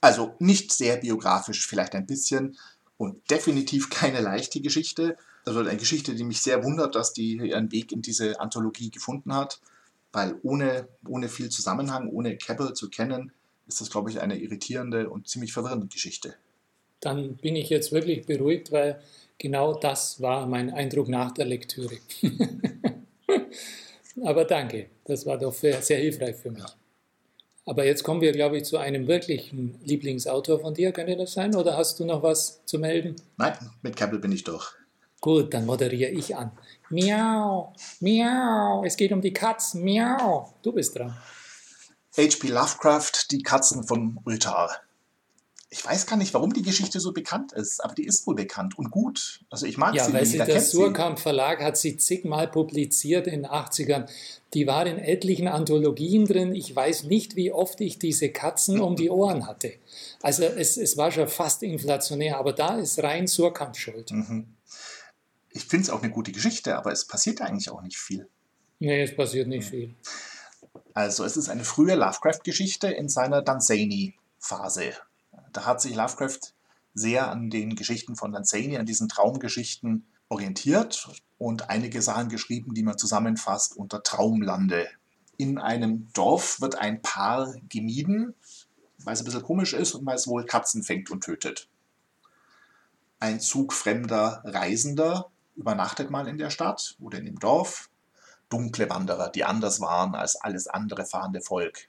Also 0.00 0.34
nicht 0.38 0.72
sehr 0.72 0.96
biografisch, 0.96 1.66
vielleicht 1.66 1.94
ein 1.94 2.06
bisschen 2.06 2.56
und 2.96 3.30
definitiv 3.30 3.90
keine 3.90 4.20
leichte 4.20 4.60
Geschichte. 4.60 5.16
Also 5.44 5.60
eine 5.60 5.76
Geschichte, 5.76 6.14
die 6.14 6.24
mich 6.24 6.40
sehr 6.40 6.64
wundert, 6.64 6.94
dass 6.94 7.12
die 7.12 7.36
ihren 7.36 7.72
Weg 7.72 7.92
in 7.92 8.02
diese 8.02 8.40
Anthologie 8.40 8.90
gefunden 8.90 9.34
hat, 9.34 9.60
weil 10.12 10.38
ohne, 10.42 10.88
ohne 11.06 11.28
viel 11.28 11.50
Zusammenhang, 11.50 12.08
ohne 12.08 12.36
Cabell 12.36 12.72
zu 12.72 12.88
kennen, 12.88 13.32
ist 13.66 13.80
das, 13.80 13.90
glaube 13.90 14.10
ich, 14.10 14.20
eine 14.20 14.38
irritierende 14.38 15.10
und 15.10 15.28
ziemlich 15.28 15.52
verwirrende 15.52 15.88
Geschichte. 15.88 16.34
Dann 17.00 17.36
bin 17.36 17.54
ich 17.54 17.68
jetzt 17.68 17.92
wirklich 17.92 18.26
beruhigt, 18.26 18.72
weil 18.72 19.00
genau 19.38 19.74
das 19.74 20.20
war 20.20 20.46
mein 20.46 20.70
Eindruck 20.70 21.08
nach 21.08 21.32
der 21.32 21.46
Lektüre. 21.46 21.98
Aber 24.24 24.44
danke, 24.44 24.90
das 25.04 25.24
war 25.26 25.38
doch 25.38 25.54
sehr, 25.54 25.80
sehr 25.80 25.98
hilfreich 25.98 26.36
für 26.36 26.50
mich. 26.50 26.64
Aber 27.64 27.84
jetzt 27.84 28.02
kommen 28.02 28.20
wir, 28.20 28.32
glaube 28.32 28.56
ich, 28.56 28.64
zu 28.64 28.78
einem 28.78 29.06
wirklichen 29.06 29.78
Lieblingsautor 29.84 30.60
von 30.60 30.72
dir. 30.72 30.90
Könnte 30.90 31.16
das 31.16 31.34
sein? 31.34 31.54
Oder 31.54 31.76
hast 31.76 32.00
du 32.00 32.06
noch 32.06 32.22
was 32.22 32.64
zu 32.64 32.78
melden? 32.78 33.16
Nein, 33.36 33.54
mit 33.82 33.94
Campbell 33.94 34.18
bin 34.18 34.32
ich 34.32 34.42
durch. 34.42 34.72
Gut, 35.20 35.52
dann 35.52 35.66
moderiere 35.66 36.10
ich 36.10 36.34
an. 36.34 36.52
Miau, 36.88 37.74
miau, 38.00 38.84
es 38.84 38.96
geht 38.96 39.12
um 39.12 39.20
die 39.20 39.32
Katzen, 39.32 39.84
miau. 39.84 40.54
Du 40.62 40.72
bist 40.72 40.98
dran. 40.98 41.14
H.P. 42.16 42.48
Lovecraft, 42.48 43.30
Die 43.30 43.42
Katzen 43.42 43.84
von 43.84 44.18
Ultar 44.24 44.80
ich 45.70 45.84
weiß 45.84 46.06
gar 46.06 46.16
nicht, 46.16 46.32
warum 46.32 46.54
die 46.54 46.62
Geschichte 46.62 46.98
so 46.98 47.12
bekannt 47.12 47.52
ist, 47.52 47.84
aber 47.84 47.94
die 47.94 48.06
ist 48.06 48.26
wohl 48.26 48.34
bekannt 48.34 48.78
und 48.78 48.90
gut. 48.90 49.40
Also 49.50 49.66
ich 49.66 49.76
mag 49.76 49.94
ja, 49.94 50.04
sie. 50.04 50.12
Ja, 50.12 50.18
weil 50.18 50.24
sie 50.24 50.38
der 50.38 50.62
Surkamp 50.62 51.18
Verlag 51.18 51.62
hat 51.62 51.76
sie 51.76 51.98
zigmal 51.98 52.48
publiziert 52.48 53.26
in 53.26 53.42
den 53.42 53.46
80ern. 53.46 54.08
Die 54.54 54.66
war 54.66 54.86
in 54.86 54.98
etlichen 54.98 55.46
Anthologien 55.46 56.24
drin. 56.26 56.54
Ich 56.54 56.74
weiß 56.74 57.04
nicht, 57.04 57.36
wie 57.36 57.52
oft 57.52 57.82
ich 57.82 57.98
diese 57.98 58.30
Katzen 58.30 58.80
um 58.80 58.96
die 58.96 59.10
Ohren 59.10 59.46
hatte. 59.46 59.74
Also 60.22 60.44
es, 60.44 60.78
es 60.78 60.96
war 60.96 61.12
schon 61.12 61.28
fast 61.28 61.62
inflationär, 61.62 62.38
aber 62.38 62.54
da 62.54 62.78
ist 62.78 63.02
rein 63.02 63.26
Surkamp 63.26 63.76
schuld. 63.76 64.10
Mhm. 64.10 64.46
Ich 65.50 65.64
finde 65.64 65.84
es 65.84 65.90
auch 65.90 66.02
eine 66.02 66.10
gute 66.10 66.32
Geschichte, 66.32 66.76
aber 66.76 66.92
es 66.92 67.06
passiert 67.06 67.42
eigentlich 67.42 67.70
auch 67.70 67.82
nicht 67.82 67.98
viel. 67.98 68.26
Nee, 68.78 69.02
es 69.02 69.14
passiert 69.14 69.48
nicht 69.48 69.68
viel. 69.68 69.94
Also 70.94 71.24
es 71.24 71.36
ist 71.36 71.50
eine 71.50 71.64
frühe 71.64 71.94
Lovecraft-Geschichte 71.94 72.88
in 72.88 73.10
seiner 73.10 73.42
Danzani-Phase 73.42 74.94
da 75.52 75.66
hat 75.66 75.80
sich 75.80 75.94
Lovecraft 75.94 76.54
sehr 76.94 77.30
an 77.30 77.50
den 77.50 77.76
Geschichten 77.76 78.16
von 78.16 78.32
Lanzani, 78.32 78.76
an 78.76 78.86
diesen 78.86 79.08
Traumgeschichten 79.08 80.06
orientiert 80.28 81.08
und 81.38 81.70
einige 81.70 82.02
Sachen 82.02 82.28
geschrieben, 82.28 82.74
die 82.74 82.82
man 82.82 82.98
zusammenfasst 82.98 83.76
unter 83.76 84.02
Traumlande. 84.02 84.88
In 85.36 85.58
einem 85.58 86.08
Dorf 86.12 86.60
wird 86.60 86.76
ein 86.76 87.00
Paar 87.00 87.54
gemieden, 87.68 88.34
weil 89.04 89.14
es 89.14 89.20
ein 89.20 89.24
bisschen 89.24 89.42
komisch 89.42 89.72
ist 89.72 89.94
und 89.94 90.04
weil 90.04 90.16
es 90.16 90.26
wohl 90.26 90.44
Katzen 90.44 90.82
fängt 90.82 91.10
und 91.10 91.22
tötet. 91.22 91.68
Ein 93.20 93.40
Zug 93.40 93.72
fremder 93.72 94.42
Reisender 94.44 95.30
übernachtet 95.56 96.10
mal 96.10 96.28
in 96.28 96.38
der 96.38 96.50
Stadt 96.50 96.96
oder 97.00 97.18
in 97.18 97.26
dem 97.26 97.38
Dorf. 97.38 97.90
Dunkle 98.48 98.88
Wanderer, 98.88 99.28
die 99.28 99.44
anders 99.44 99.80
waren 99.80 100.14
als 100.14 100.36
alles 100.36 100.68
andere 100.68 101.04
fahrende 101.04 101.40
Volk. 101.40 101.88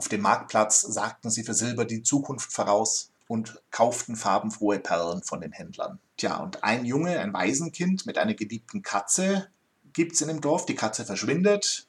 Auf 0.00 0.08
dem 0.08 0.22
Marktplatz 0.22 0.80
sagten 0.80 1.28
sie 1.28 1.44
für 1.44 1.52
Silber 1.52 1.84
die 1.84 2.02
Zukunft 2.02 2.54
voraus 2.54 3.12
und 3.28 3.60
kauften 3.70 4.16
farbenfrohe 4.16 4.78
Perlen 4.78 5.22
von 5.22 5.42
den 5.42 5.52
Händlern. 5.52 5.98
Tja, 6.16 6.38
und 6.38 6.64
ein 6.64 6.86
Junge, 6.86 7.18
ein 7.18 7.34
Waisenkind 7.34 8.06
mit 8.06 8.16
einer 8.16 8.32
geliebten 8.32 8.80
Katze 8.80 9.48
gibt 9.92 10.14
es 10.14 10.22
in 10.22 10.28
dem 10.28 10.40
Dorf. 10.40 10.64
Die 10.64 10.74
Katze 10.74 11.04
verschwindet. 11.04 11.86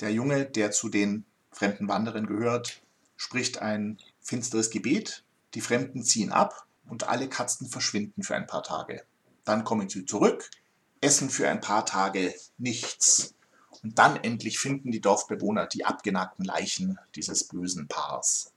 Der 0.00 0.12
Junge, 0.12 0.44
der 0.44 0.72
zu 0.72 0.90
den 0.90 1.24
fremden 1.52 1.88
Wanderern 1.88 2.26
gehört, 2.26 2.82
spricht 3.16 3.62
ein 3.62 3.96
finsteres 4.20 4.68
Gebet. 4.68 5.24
Die 5.54 5.62
Fremden 5.62 6.02
ziehen 6.02 6.32
ab 6.32 6.66
und 6.86 7.08
alle 7.08 7.30
Katzen 7.30 7.66
verschwinden 7.66 8.22
für 8.22 8.36
ein 8.36 8.46
paar 8.46 8.62
Tage. 8.62 9.04
Dann 9.46 9.64
kommen 9.64 9.88
sie 9.88 10.04
zurück, 10.04 10.50
essen 11.00 11.30
für 11.30 11.48
ein 11.48 11.62
paar 11.62 11.86
Tage 11.86 12.34
nichts 12.58 13.33
und 13.84 13.98
dann 13.98 14.16
endlich 14.16 14.58
finden 14.58 14.90
die 14.90 15.00
Dorfbewohner 15.00 15.66
die 15.66 15.84
abgenagten 15.84 16.44
Leichen 16.44 16.98
dieses 17.14 17.44
bösen 17.44 17.86
Paars. 17.86 18.50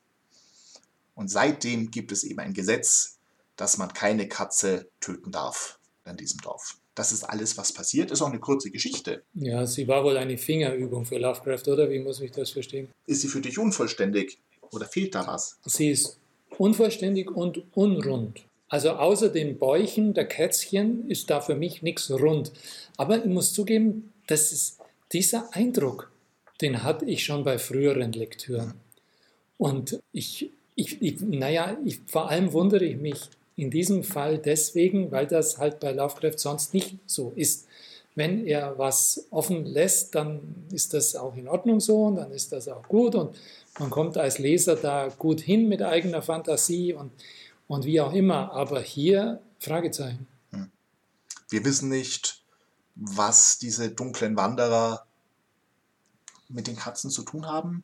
Und 1.15 1.29
seitdem 1.29 1.91
gibt 1.91 2.13
es 2.13 2.23
eben 2.23 2.39
ein 2.39 2.53
Gesetz, 2.53 3.17
dass 3.57 3.77
man 3.77 3.93
keine 3.93 4.27
Katze 4.29 4.87
töten 5.01 5.31
darf 5.31 5.79
in 6.05 6.15
diesem 6.15 6.39
Dorf. 6.39 6.77
Das 6.95 7.11
ist 7.11 7.25
alles, 7.25 7.57
was 7.57 7.73
passiert. 7.73 8.09
Ist 8.09 8.21
auch 8.21 8.29
eine 8.29 8.39
kurze 8.39 8.71
Geschichte. 8.71 9.23
Ja, 9.33 9.67
sie 9.67 9.87
war 9.87 10.03
wohl 10.03 10.17
eine 10.17 10.37
Fingerübung 10.37 11.05
für 11.05 11.17
Lovecraft, 11.17 11.67
oder? 11.67 11.89
Wie 11.89 11.99
muss 11.99 12.21
ich 12.21 12.31
das 12.31 12.51
verstehen? 12.51 12.87
Ist 13.05 13.21
sie 13.21 13.27
für 13.27 13.41
dich 13.41 13.59
unvollständig? 13.59 14.39
Oder 14.71 14.85
fehlt 14.85 15.13
da 15.13 15.27
was? 15.27 15.59
Sie 15.65 15.89
ist 15.89 16.19
unvollständig 16.57 17.29
und 17.29 17.63
unrund. 17.75 18.45
Also 18.69 18.91
außer 18.91 19.29
den 19.29 19.59
Bäuchen 19.59 20.13
der 20.13 20.27
Kätzchen 20.27 21.09
ist 21.09 21.29
da 21.29 21.41
für 21.41 21.55
mich 21.55 21.81
nichts 21.81 22.09
rund. 22.09 22.51
Aber 22.95 23.17
ich 23.17 23.25
muss 23.25 23.53
zugeben, 23.53 24.13
das 24.27 24.51
ist 24.51 24.79
dieser 25.11 25.53
Eindruck, 25.53 26.11
den 26.61 26.83
hatte 26.83 27.05
ich 27.05 27.23
schon 27.23 27.43
bei 27.43 27.57
früheren 27.57 28.11
Lektüren. 28.11 28.73
Und 29.57 29.99
ich, 30.11 30.51
ich, 30.75 31.01
ich 31.01 31.21
naja, 31.21 31.77
ich, 31.85 32.01
vor 32.05 32.29
allem 32.29 32.53
wundere 32.53 32.85
ich 32.85 32.97
mich 32.97 33.29
in 33.55 33.71
diesem 33.71 34.03
Fall 34.03 34.37
deswegen, 34.37 35.11
weil 35.11 35.27
das 35.27 35.57
halt 35.57 35.79
bei 35.79 35.91
Lovecraft 35.91 36.37
sonst 36.37 36.73
nicht 36.73 36.97
so 37.05 37.33
ist. 37.35 37.67
Wenn 38.15 38.45
er 38.45 38.77
was 38.77 39.27
offen 39.31 39.65
lässt, 39.65 40.15
dann 40.15 40.39
ist 40.71 40.93
das 40.93 41.15
auch 41.15 41.35
in 41.35 41.47
Ordnung 41.47 41.79
so 41.79 42.05
und 42.05 42.15
dann 42.15 42.31
ist 42.31 42.51
das 42.51 42.67
auch 42.67 42.87
gut 42.87 43.15
und 43.15 43.35
man 43.79 43.89
kommt 43.91 44.17
als 44.17 44.39
Leser 44.39 44.75
da 44.75 45.07
gut 45.07 45.39
hin 45.39 45.67
mit 45.67 45.83
eigener 45.83 46.21
Fantasie 46.23 46.93
und, 46.93 47.11
und 47.67 47.85
wie 47.85 48.01
auch 48.01 48.13
immer. 48.13 48.51
Aber 48.53 48.81
hier 48.81 49.39
Fragezeichen. 49.59 50.25
Hm. 50.51 50.71
Wir 51.49 51.63
wissen 51.63 51.89
nicht, 51.89 52.36
was 52.99 53.59
diese 53.59 53.91
dunklen 53.91 54.35
Wanderer 54.35 55.05
mit 56.49 56.67
den 56.67 56.75
Katzen 56.75 57.11
zu 57.11 57.23
tun 57.23 57.45
haben. 57.45 57.83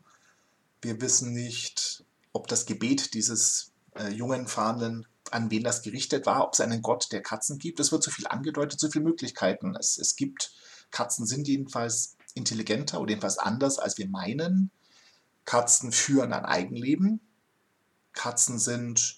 Wir 0.81 1.01
wissen 1.01 1.33
nicht, 1.33 2.03
ob 2.31 2.47
das 2.47 2.65
Gebet 2.65 3.13
dieses 3.13 3.71
äh, 3.95 4.09
jungen 4.09 4.47
Fahrenden, 4.47 5.05
an 5.31 5.51
wen 5.51 5.63
das 5.63 5.81
gerichtet 5.81 6.25
war, 6.25 6.45
ob 6.45 6.53
es 6.53 6.61
einen 6.61 6.81
Gott 6.81 7.11
der 7.11 7.21
Katzen 7.21 7.59
gibt. 7.59 7.79
Es 7.79 7.91
wird 7.91 8.03
so 8.03 8.11
viel 8.11 8.27
angedeutet, 8.27 8.79
so 8.79 8.89
viele 8.89 9.05
Möglichkeiten. 9.05 9.75
Es, 9.75 9.97
es 9.97 10.15
gibt, 10.15 10.51
Katzen 10.91 11.25
sind 11.25 11.47
jedenfalls 11.47 12.17
intelligenter 12.33 12.99
oder 12.99 13.11
jedenfalls 13.11 13.37
anders, 13.37 13.79
als 13.79 13.97
wir 13.97 14.07
meinen. 14.07 14.71
Katzen 15.45 15.91
führen 15.91 16.33
ein 16.33 16.45
Eigenleben. 16.45 17.19
Katzen 18.13 18.59
sind 18.59 19.17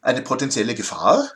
eine 0.00 0.22
potenzielle 0.22 0.74
Gefahr 0.74 1.30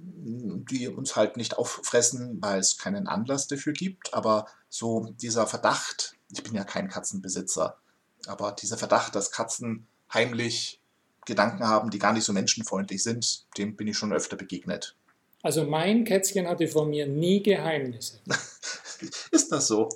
die 0.00 0.88
uns 0.88 1.16
halt 1.16 1.36
nicht 1.36 1.58
auffressen, 1.58 2.38
weil 2.40 2.60
es 2.60 2.78
keinen 2.78 3.06
Anlass 3.06 3.48
dafür 3.48 3.72
gibt. 3.72 4.14
Aber 4.14 4.46
so 4.68 5.14
dieser 5.20 5.46
Verdacht, 5.46 6.16
ich 6.30 6.42
bin 6.42 6.54
ja 6.54 6.64
kein 6.64 6.88
Katzenbesitzer, 6.88 7.78
aber 8.26 8.52
dieser 8.52 8.76
Verdacht, 8.76 9.14
dass 9.14 9.30
Katzen 9.30 9.86
heimlich 10.12 10.80
Gedanken 11.26 11.64
haben, 11.66 11.90
die 11.90 11.98
gar 11.98 12.12
nicht 12.12 12.24
so 12.24 12.32
menschenfreundlich 12.32 13.02
sind, 13.02 13.46
dem 13.58 13.76
bin 13.76 13.86
ich 13.86 13.98
schon 13.98 14.12
öfter 14.12 14.36
begegnet. 14.36 14.96
Also 15.42 15.64
mein 15.64 16.04
Kätzchen 16.04 16.48
hatte 16.48 16.66
von 16.68 16.90
mir 16.90 17.06
nie 17.06 17.42
Geheimnisse. 17.42 18.20
Ist 19.30 19.52
das 19.52 19.68
so? 19.68 19.88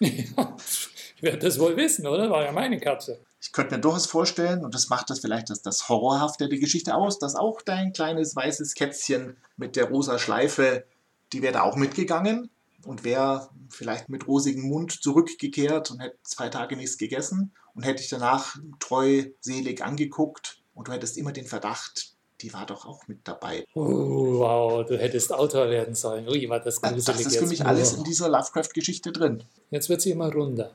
ja, 0.00 0.56
werde 1.22 1.38
das 1.38 1.58
wohl 1.58 1.76
wissen, 1.76 2.06
oder? 2.06 2.30
War 2.30 2.44
ja 2.44 2.52
meine 2.52 2.78
Katze. 2.78 3.20
Ich 3.40 3.52
könnte 3.52 3.76
mir 3.76 3.80
durchaus 3.80 4.06
vorstellen, 4.06 4.64
und 4.64 4.74
das 4.74 4.88
macht 4.88 5.10
das 5.10 5.20
vielleicht 5.20 5.50
das, 5.50 5.62
das 5.62 5.88
Horrorhafte 5.88 6.48
der 6.48 6.58
Geschichte 6.58 6.94
aus, 6.94 7.18
dass 7.18 7.36
auch 7.36 7.62
dein 7.62 7.92
kleines 7.92 8.34
weißes 8.34 8.74
Kätzchen 8.74 9.36
mit 9.56 9.76
der 9.76 9.84
rosa 9.86 10.18
Schleife, 10.18 10.84
die 11.32 11.42
wäre 11.42 11.54
da 11.54 11.62
auch 11.62 11.76
mitgegangen 11.76 12.50
und 12.84 13.04
wäre 13.04 13.50
vielleicht 13.68 14.08
mit 14.08 14.26
rosigem 14.26 14.62
Mund 14.62 15.02
zurückgekehrt 15.02 15.90
und 15.90 16.00
hätte 16.00 16.16
zwei 16.22 16.48
Tage 16.48 16.76
nichts 16.76 16.98
gegessen 16.98 17.52
und 17.74 17.84
hätte 17.84 18.00
dich 18.00 18.08
danach 18.08 18.56
treuselig 18.80 19.82
angeguckt 19.82 20.62
und 20.74 20.88
du 20.88 20.92
hättest 20.92 21.16
immer 21.16 21.32
den 21.32 21.46
Verdacht, 21.46 22.12
die 22.42 22.52
war 22.52 22.66
doch 22.66 22.84
auch 22.84 23.08
mit 23.08 23.26
dabei. 23.26 23.64
Uh, 23.74 24.38
wow, 24.40 24.84
du 24.84 24.98
hättest 24.98 25.32
Autor 25.32 25.70
werden 25.70 25.94
sollen. 25.94 26.28
Ui, 26.28 26.48
war 26.48 26.60
das 26.60 26.80
gruselig 26.80 27.04
Das 27.04 27.20
ist 27.20 27.36
für 27.36 27.46
mich 27.46 27.64
alles 27.64 27.94
in 27.94 28.04
dieser 28.04 28.28
Lovecraft-Geschichte 28.28 29.12
drin. 29.12 29.42
Jetzt 29.70 29.88
wird 29.88 30.02
sie 30.02 30.10
immer 30.10 30.32
runder. 30.32 30.72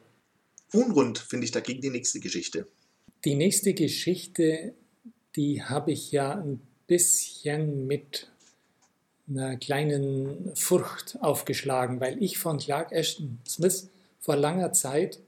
Unrund 0.74 1.18
finde 1.20 1.46
ich 1.46 1.52
dagegen 1.52 1.82
die 1.82 1.90
nächste 1.90 2.20
Geschichte. 2.20 2.68
Die 3.26 3.36
nächste 3.36 3.74
Geschichte, 3.74 4.74
die 5.36 5.64
habe 5.64 5.92
ich 5.92 6.12
ja 6.12 6.32
ein 6.32 6.62
bisschen 6.88 7.88
mit 7.88 8.28
einer 9.30 9.58
kleinen 9.58 10.56
Furcht 10.56 11.18
aufgeschlagen, 11.22 12.00
weil 12.00 12.22
ich 12.22 12.38
von 12.38 12.58
Clark 12.58 12.92
Ashton 12.92 13.40
Smith 13.48 13.90
vor 14.20 14.36
langer 14.36 14.74
Zeit 14.74 15.20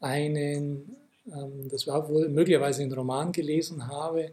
einen, 0.00 0.96
ähm, 1.26 1.68
das 1.70 1.86
war 1.86 2.08
wohl 2.08 2.28
möglicherweise 2.28 2.82
ein 2.82 2.92
Roman 2.92 3.32
gelesen 3.32 3.86
habe, 3.86 4.32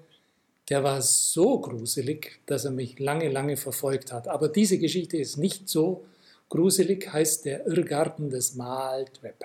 der 0.69 0.83
war 0.83 1.01
so 1.01 1.59
gruselig, 1.59 2.39
dass 2.45 2.65
er 2.65 2.71
mich 2.71 2.99
lange, 2.99 3.29
lange 3.29 3.57
verfolgt 3.57 4.11
hat. 4.11 4.27
Aber 4.27 4.47
diese 4.47 4.77
Geschichte 4.77 5.17
ist 5.17 5.37
nicht 5.37 5.67
so 5.67 6.05
gruselig, 6.49 7.11
heißt 7.11 7.45
der 7.45 7.67
Irrgarten 7.67 8.29
des 8.29 8.55
Maltweb. 8.55 9.35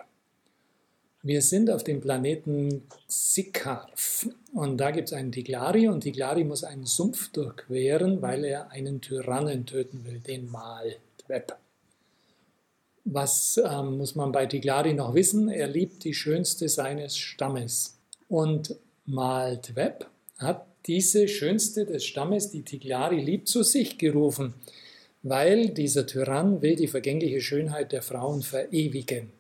Wir 1.29 1.43
sind 1.43 1.69
auf 1.69 1.85
dem 1.85 2.01
Planeten 2.01 2.85
Sikarf 3.07 4.27
und 4.55 4.79
da 4.79 4.93
gibt 4.93 5.09
es 5.09 5.12
einen 5.12 5.31
Tiglari 5.31 5.87
und 5.87 6.01
Tiglari 6.01 6.43
muss 6.43 6.64
einen 6.64 6.87
Sumpf 6.87 7.31
durchqueren, 7.33 8.23
weil 8.23 8.47
er 8.47 8.71
einen 8.71 9.03
Tyrannen 9.03 9.67
töten 9.67 10.07
will, 10.07 10.21
den 10.21 10.51
Maltweb. 10.51 11.55
Was 13.05 13.61
ähm, 13.62 13.99
muss 13.99 14.14
man 14.14 14.33
bei 14.33 14.47
Tiglari 14.47 14.95
noch 14.95 15.12
wissen? 15.12 15.51
Er 15.51 15.69
liebt 15.69 16.05
die 16.05 16.14
schönste 16.14 16.71
seines 16.71 17.19
Stammes. 17.19 17.99
Und 18.31 18.77
Maltweb 19.05 20.07
hat 20.38 20.64
diese 20.87 21.29
schönste 21.29 21.85
des 21.85 22.07
Stammes, 22.07 22.53
die 22.53 22.62
Tiglari 22.62 23.21
liebt, 23.21 23.49
zu 23.49 23.62
sich 23.62 23.99
gerufen, 23.99 24.55
weil 25.23 25.69
dieser 25.69 26.07
Tyrann 26.07 26.62
will 26.62 26.77
die 26.77 26.88
vergängliche 26.88 27.43
Schönheit 27.43 27.93
der 27.93 28.01
Frauen 28.01 28.41
verewigen. 28.41 29.38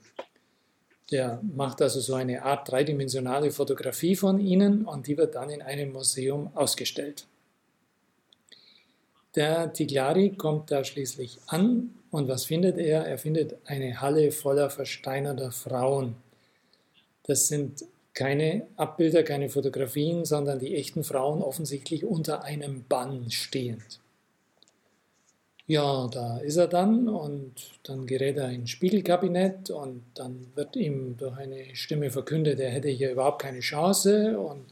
Der 1.10 1.40
macht 1.42 1.80
also 1.80 2.00
so 2.00 2.14
eine 2.14 2.42
Art 2.42 2.70
dreidimensionale 2.70 3.50
Fotografie 3.50 4.14
von 4.14 4.40
ihnen 4.40 4.84
und 4.84 5.06
die 5.06 5.16
wird 5.16 5.34
dann 5.34 5.50
in 5.50 5.62
einem 5.62 5.92
Museum 5.92 6.50
ausgestellt. 6.54 7.26
Der 9.34 9.72
Tiglari 9.72 10.30
kommt 10.30 10.70
da 10.70 10.84
schließlich 10.84 11.38
an 11.46 11.94
und 12.10 12.28
was 12.28 12.44
findet 12.44 12.78
er? 12.78 13.06
Er 13.06 13.18
findet 13.18 13.56
eine 13.66 14.00
Halle 14.00 14.32
voller 14.32 14.70
versteinerter 14.70 15.52
Frauen. 15.52 16.16
Das 17.24 17.48
sind 17.48 17.84
keine 18.14 18.66
Abbilder, 18.76 19.22
keine 19.22 19.48
Fotografien, 19.48 20.24
sondern 20.24 20.58
die 20.58 20.74
echten 20.74 21.04
Frauen 21.04 21.40
offensichtlich 21.42 22.04
unter 22.04 22.42
einem 22.42 22.84
Bann 22.88 23.30
stehend. 23.30 24.00
Ja, 25.68 26.08
da 26.08 26.38
ist 26.38 26.56
er 26.56 26.66
dann 26.66 27.10
und 27.10 27.52
dann 27.82 28.06
gerät 28.06 28.38
er 28.38 28.48
ins 28.48 28.70
Spiegelkabinett 28.70 29.68
und 29.68 30.02
dann 30.14 30.46
wird 30.54 30.76
ihm 30.76 31.18
durch 31.18 31.36
eine 31.36 31.76
Stimme 31.76 32.10
verkündet, 32.10 32.58
er 32.58 32.70
hätte 32.70 32.88
hier 32.88 33.12
überhaupt 33.12 33.42
keine 33.42 33.60
Chance 33.60 34.38
und 34.38 34.64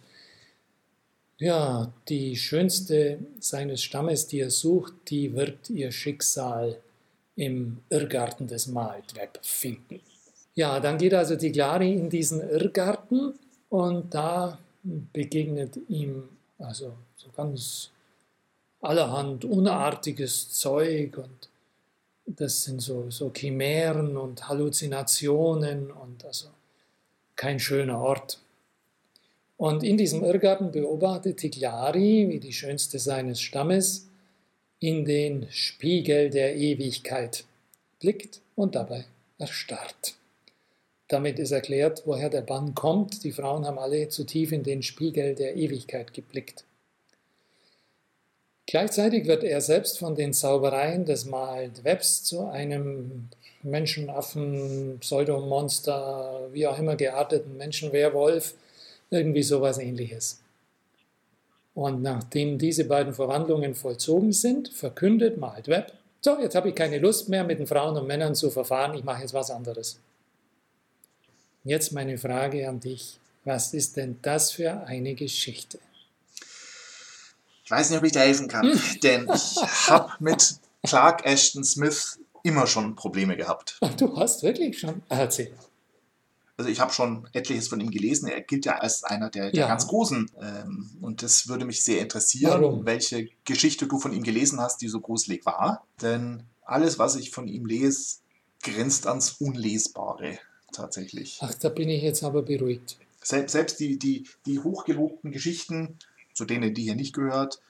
ja, 1.39 1.93
die 2.09 2.35
schönste 2.37 3.19
seines 3.41 3.83
Stammes, 3.83 4.27
die 4.27 4.41
er 4.41 4.49
sucht, 4.49 4.95
die 5.11 5.35
wird 5.35 5.69
ihr 5.69 5.93
Schicksal 5.93 6.79
im 7.35 7.83
Irrgarten 7.91 8.47
des 8.47 8.67
Maltweb 8.67 9.39
finden. 9.43 10.01
Ja, 10.55 10.81
dann 10.81 10.97
geht 10.97 11.13
also 11.13 11.37
die 11.37 11.53
Glari 11.53 11.93
in 11.93 12.09
diesen 12.09 12.41
Irrgarten 12.41 13.35
und 13.69 14.15
da 14.15 14.59
begegnet 15.13 15.79
ihm 15.91 16.27
also 16.59 16.95
so 17.17 17.29
ganz 17.37 17.91
allerhand 18.87 19.45
unartiges 19.45 20.51
Zeug 20.51 21.19
und 21.19 21.49
das 22.27 22.65
sind 22.65 22.81
so, 22.81 23.11
so 23.11 23.33
Chimären 23.35 24.17
und 24.17 24.49
Halluzinationen 24.49 25.91
und 25.91 26.25
also 26.25 26.49
kein 27.37 27.61
schöner 27.61 28.01
Ort. 28.01 28.41
Und 29.57 29.83
in 29.83 29.97
diesem 29.97 30.25
Irrgarten 30.25 30.71
beobachtet 30.71 31.39
Tiglari, 31.39 32.29
wie 32.29 32.41
die 32.41 32.53
schönste 32.53 32.99
seines 32.99 33.41
Stammes, 33.41 34.09
in 34.81 35.05
den 35.05 35.47
Spiegel 35.51 36.29
der 36.31 36.57
Ewigkeit 36.57 37.45
blickt 38.01 38.41
und 38.55 38.75
dabei 38.75 39.07
erstarrt. 39.39 40.17
Damit 41.09 41.39
ist 41.39 41.53
erklärt, 41.53 42.03
woher 42.05 42.29
der 42.29 42.43
Bann 42.43 42.75
kommt. 42.75 43.23
Die 43.25 43.33
Frauen 43.33 43.65
haben 43.65 43.79
alle 43.79 44.09
zu 44.09 44.25
tief 44.25 44.53
in 44.53 44.65
den 44.65 44.83
Spiegel 44.83 45.35
der 45.35 45.57
Ewigkeit 45.57 46.13
geblickt. 46.13 46.65
Gleichzeitig 48.67 49.27
wird 49.27 49.45
er 49.45 49.61
selbst 49.61 49.99
von 49.99 50.17
den 50.17 50.33
Zaubereien 50.33 51.05
des 51.05 51.25
Mild 51.25 51.85
Webs 51.85 52.25
zu 52.25 52.49
einem 52.49 53.29
Menschenaffen, 53.63 54.99
Pseudomonster, 55.01 56.49
wie 56.53 56.67
auch 56.67 56.79
immer 56.79 56.97
gearteten 56.97 57.57
Menschenwerwolf, 57.57 58.55
irgendwie 59.11 59.45
sowas 59.45 59.79
ähnliches. 59.79 60.41
Und 61.75 62.03
nachdem 62.03 62.59
diese 62.59 62.87
beiden 62.87 63.15
Verwandlungen 63.15 63.75
vollzogen 63.75 64.33
sind, 64.33 64.69
verkündet 64.69 65.39
Mild 65.39 65.69
Web, 65.69 65.93
so, 66.21 66.41
jetzt 66.41 66.57
habe 66.57 66.71
ich 66.71 66.75
keine 66.75 66.99
Lust 66.99 67.29
mehr, 67.29 67.45
mit 67.45 67.61
den 67.61 67.69
Frauen 67.69 67.97
und 67.97 68.09
Männern 68.09 68.35
zu 68.35 68.51
verfahren, 68.51 68.97
ich 68.97 69.05
mache 69.05 69.23
jetzt 69.23 69.35
was 69.35 69.51
anderes. 69.51 70.01
Jetzt 71.63 71.93
meine 71.93 72.19
Frage 72.19 72.69
an 72.69 72.81
dich, 72.81 73.21
was 73.45 73.75
ist 73.75 73.97
denn 73.97 74.19
das 74.23 74.51
für 74.51 74.85
eine 74.87 75.15
Geschichte? 75.15 75.79
Ich 77.67 77.71
weiß 77.73 77.91
nicht, 77.91 77.99
ob 77.99 78.05
ich 78.05 78.13
da 78.13 78.21
helfen 78.21 78.47
kann, 78.47 78.81
denn 79.03 79.29
ich 79.35 79.57
habe 79.89 80.13
mit 80.21 80.61
Clark 80.85 81.27
Ashton 81.27 81.65
Smith 81.65 82.21
immer 82.45 82.69
schon 82.69 82.95
Probleme 82.95 83.37
gehabt. 83.37 83.81
Du 83.99 84.17
hast 84.17 84.45
wirklich 84.45 84.79
schon? 84.79 85.03
Erzähl. 85.09 85.51
Also 86.57 86.71
ich 86.71 86.79
habe 86.79 86.93
schon 86.93 87.29
etliches 87.33 87.67
von 87.67 87.81
ihm 87.81 87.91
gelesen. 87.91 88.29
Er 88.29 88.41
gilt 88.41 88.67
ja 88.67 88.79
als 88.79 89.03
einer 89.03 89.31
der, 89.31 89.51
der 89.51 89.63
ja. 89.63 89.69
ganz 89.69 89.89
Großen. 89.89 90.31
Ähm, 90.41 90.91
und 91.03 91.23
das 91.23 91.49
würde 91.49 91.65
mich 91.65 91.83
sehr 91.83 92.01
interessieren, 92.01 92.63
Warum? 92.63 92.87
welche 92.87 93.29
Geschichte 93.45 93.89
du 93.89 93.99
von 93.99 94.13
ihm 94.13 94.23
gelesen 94.23 94.61
hast, 94.61 94.81
die 94.81 94.89
so 94.89 95.01
gruselig 95.01 95.45
war. 95.45 95.85
Denn 96.01 96.45
alles, 96.65 97.01
was 97.01 97.17
ich 97.17 97.33
von 97.33 97.49
ihm 97.49 97.67
lese, 97.67 98.19
grenzt 98.63 99.09
ans 99.09 99.33
Unlesbare 99.41 100.39
tatsächlich. 100.73 101.39
Ach, 101.43 101.53
da 101.55 101.69
bin 101.69 101.91
ich 101.91 102.03
jetzt 102.03 102.23
aber 102.23 102.43
beruhigt. 102.43 102.97
Selbst, 103.23 103.53
selbst 103.53 103.81
die, 103.81 103.99
die, 103.99 104.29
die 104.47 104.61
hochgelobten 104.61 105.33
Geschichten, 105.33 105.99
zu 106.37 106.45
denen 106.45 106.75
die 106.75 106.83
hier 106.83 106.95
nicht 106.95 107.15
gehört, 107.15 107.61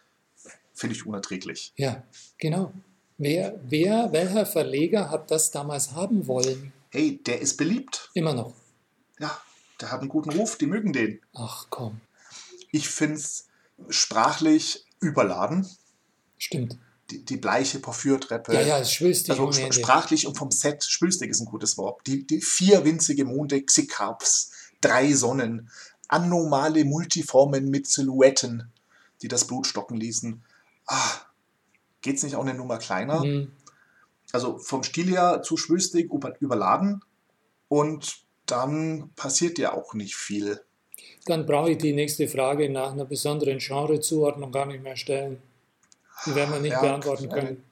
finde 0.75 0.97
ich 0.97 1.07
unerträglich. 1.07 1.73
Ja, 1.77 2.03
genau. 2.37 2.73
Wer, 3.17 3.59
wer, 3.63 4.13
welcher 4.13 4.45
Verleger 4.45 5.09
hat 5.09 5.31
das 5.31 5.51
damals 5.53 5.93
haben 5.93 6.27
wollen? 6.27 6.73
Hey, 6.91 7.23
der 7.25 7.41
ist 7.41 7.57
beliebt. 7.57 8.11
Immer 8.13 8.35
noch. 8.35 8.53
Ja, 9.19 9.41
der 9.81 9.93
hat 9.93 10.01
einen 10.01 10.09
guten 10.09 10.31
Ruf, 10.31 10.59
die 10.59 10.67
mögen 10.67 10.93
den. 10.93 11.21
Ach 11.33 11.67
komm. 11.71 12.01
Ich 12.73 12.89
finde 12.89 13.15
es 13.15 13.47
sprachlich 13.89 14.85
überladen. 15.01 15.67
Stimmt. 16.37 16.77
Die, 17.11 17.25
die 17.25 17.37
bleiche 17.37 17.79
Porphyrtreppe. 17.79 18.53
Ja, 18.53 18.63
ja, 18.63 18.85
schwülstig. 18.85 19.31
Also 19.31 19.53
sprachlich 19.71 20.27
und 20.27 20.37
vom 20.37 20.51
Set, 20.51 20.83
schwülstig 20.83 21.31
ist 21.31 21.41
ein 21.41 21.47
gutes 21.47 21.79
Wort. 21.79 22.05
Die, 22.09 22.27
die 22.27 22.41
vier 22.41 22.85
winzige 22.85 23.25
Monde, 23.25 23.63
Xikarps, 23.63 24.51
drei 24.81 25.13
Sonnen, 25.13 25.71
anomale 26.09 26.85
Multiformen 26.85 27.71
mit 27.71 27.87
Silhouetten, 27.87 28.73
die 29.23 29.29
das 29.29 29.47
Blut 29.47 29.67
stocken 29.67 29.97
ließen. 29.97 30.43
Ah, 30.87 31.21
geht 32.01 32.17
es 32.17 32.23
nicht 32.23 32.37
auch 32.37 32.43
eine 32.43 32.55
Nummer 32.55 32.79
kleiner? 32.79 33.25
Mhm. 33.25 33.53
Also 34.33 34.59
vom 34.59 34.83
Stil 34.83 35.09
her 35.09 35.43
zu 35.43 35.57
schwülstig, 35.57 36.11
überladen 36.41 37.03
und 37.69 38.19
dann 38.47 39.11
passiert 39.17 39.59
ja 39.59 39.73
auch 39.73 39.95
nicht 39.95 40.17
viel. 40.17 40.61
Dann 41.27 41.47
brauche 41.47 41.73
ich 41.73 41.79
die 41.79 41.93
nächste 41.93 42.29
Frage 42.29 42.71
nach 42.71 42.93
einer 42.93 43.05
besonderen 43.05 43.59
Genrezuordnung 43.59 44.53
gar 44.53 44.67
nicht 44.67 44.83
mehr 44.83 44.97
stellen. 44.97 45.43
Die 46.25 46.35
werden 46.35 46.53
wir 46.53 46.61
nicht 46.61 46.73
ja, 46.73 46.81
beantworten 46.81 47.29
können. 47.29 47.65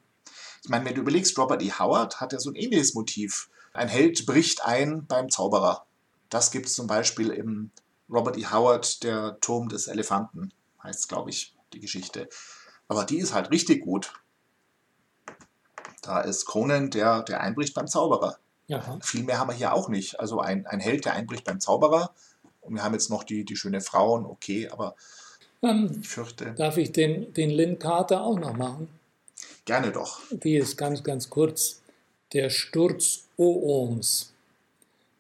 Ich 0.62 0.68
meine, 0.68 0.84
wenn 0.84 0.94
du 0.94 1.02
überlegst, 1.02 1.38
Robert 1.38 1.62
E. 1.62 1.70
Howard 1.70 2.20
hat 2.20 2.32
ja 2.32 2.40
so 2.40 2.50
ein 2.50 2.56
ähnliches 2.56 2.94
Motiv. 2.94 3.48
Ein 3.72 3.88
Held 3.88 4.26
bricht 4.26 4.64
ein 4.64 5.06
beim 5.06 5.30
Zauberer. 5.30 5.86
Das 6.30 6.50
gibt 6.50 6.66
es 6.66 6.74
zum 6.74 6.86
Beispiel 6.86 7.30
im 7.30 7.70
Robert 8.10 8.36
E. 8.38 8.46
Howard, 8.46 9.02
der 9.02 9.38
Turm 9.40 9.68
des 9.68 9.86
Elefanten, 9.88 10.52
heißt 10.82 11.00
es, 11.00 11.08
glaube 11.08 11.30
ich, 11.30 11.54
die 11.72 11.80
Geschichte. 11.80 12.28
Aber 12.88 13.04
die 13.04 13.18
ist 13.18 13.32
halt 13.34 13.50
richtig 13.50 13.82
gut. 13.82 14.12
Da 16.02 16.20
ist 16.20 16.44
Conan, 16.44 16.90
der, 16.90 17.22
der 17.22 17.40
einbricht 17.40 17.74
beim 17.74 17.86
Zauberer. 17.86 18.38
Ja. 18.66 18.98
Viel 19.02 19.24
mehr 19.24 19.38
haben 19.38 19.48
wir 19.48 19.54
hier 19.54 19.72
auch 19.74 19.88
nicht. 19.88 20.20
Also 20.20 20.40
ein, 20.40 20.66
ein 20.66 20.80
Held, 20.80 21.04
der 21.04 21.14
einbricht 21.14 21.44
beim 21.44 21.60
Zauberer. 21.60 22.12
Und 22.60 22.74
wir 22.74 22.82
haben 22.82 22.92
jetzt 22.94 23.10
noch 23.10 23.24
die, 23.24 23.44
die 23.44 23.56
schöne 23.56 23.80
Frauen, 23.80 24.24
okay, 24.24 24.68
aber 24.68 24.94
Ähm, 25.62 25.98
ich 26.00 26.08
fürchte, 26.08 26.52
darf 26.54 26.76
ich 26.76 26.92
den, 26.92 27.32
den 27.34 27.50
Lynn 27.50 27.78
Carter 27.78 28.22
auch 28.22 28.38
noch 28.38 28.54
machen? 28.54 28.88
gerne 29.64 29.92
doch. 29.92 30.20
Die 30.30 30.56
ist 30.56 30.76
ganz, 30.76 31.02
ganz 31.02 31.30
kurz. 31.30 31.80
Der 32.34 32.50
Sturz 32.50 33.24
Ooms. 33.38 34.32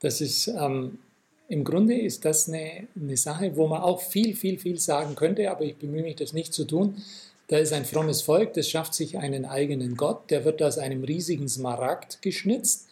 Das 0.00 0.20
ist, 0.20 0.48
ähm, 0.48 0.98
im 1.48 1.64
Grunde 1.64 1.98
ist 1.98 2.24
das 2.24 2.48
eine, 2.48 2.88
eine 2.98 3.16
Sache, 3.16 3.56
wo 3.56 3.66
man 3.66 3.82
auch 3.82 4.00
viel, 4.00 4.34
viel, 4.34 4.58
viel 4.58 4.78
sagen 4.78 5.14
könnte, 5.14 5.50
aber 5.50 5.64
ich 5.64 5.76
bemühe 5.76 6.02
mich, 6.02 6.16
das 6.16 6.32
nicht 6.32 6.54
zu 6.54 6.64
tun. 6.64 7.02
Da 7.48 7.58
ist 7.58 7.72
ein 7.72 7.84
frommes 7.84 8.22
Volk, 8.22 8.54
das 8.54 8.68
schafft 8.70 8.94
sich 8.94 9.18
einen 9.18 9.44
eigenen 9.44 9.96
Gott, 9.96 10.30
der 10.30 10.44
wird 10.44 10.62
aus 10.62 10.78
einem 10.78 11.04
riesigen 11.04 11.48
Smaragd 11.48 12.22
geschnitzt 12.22 12.88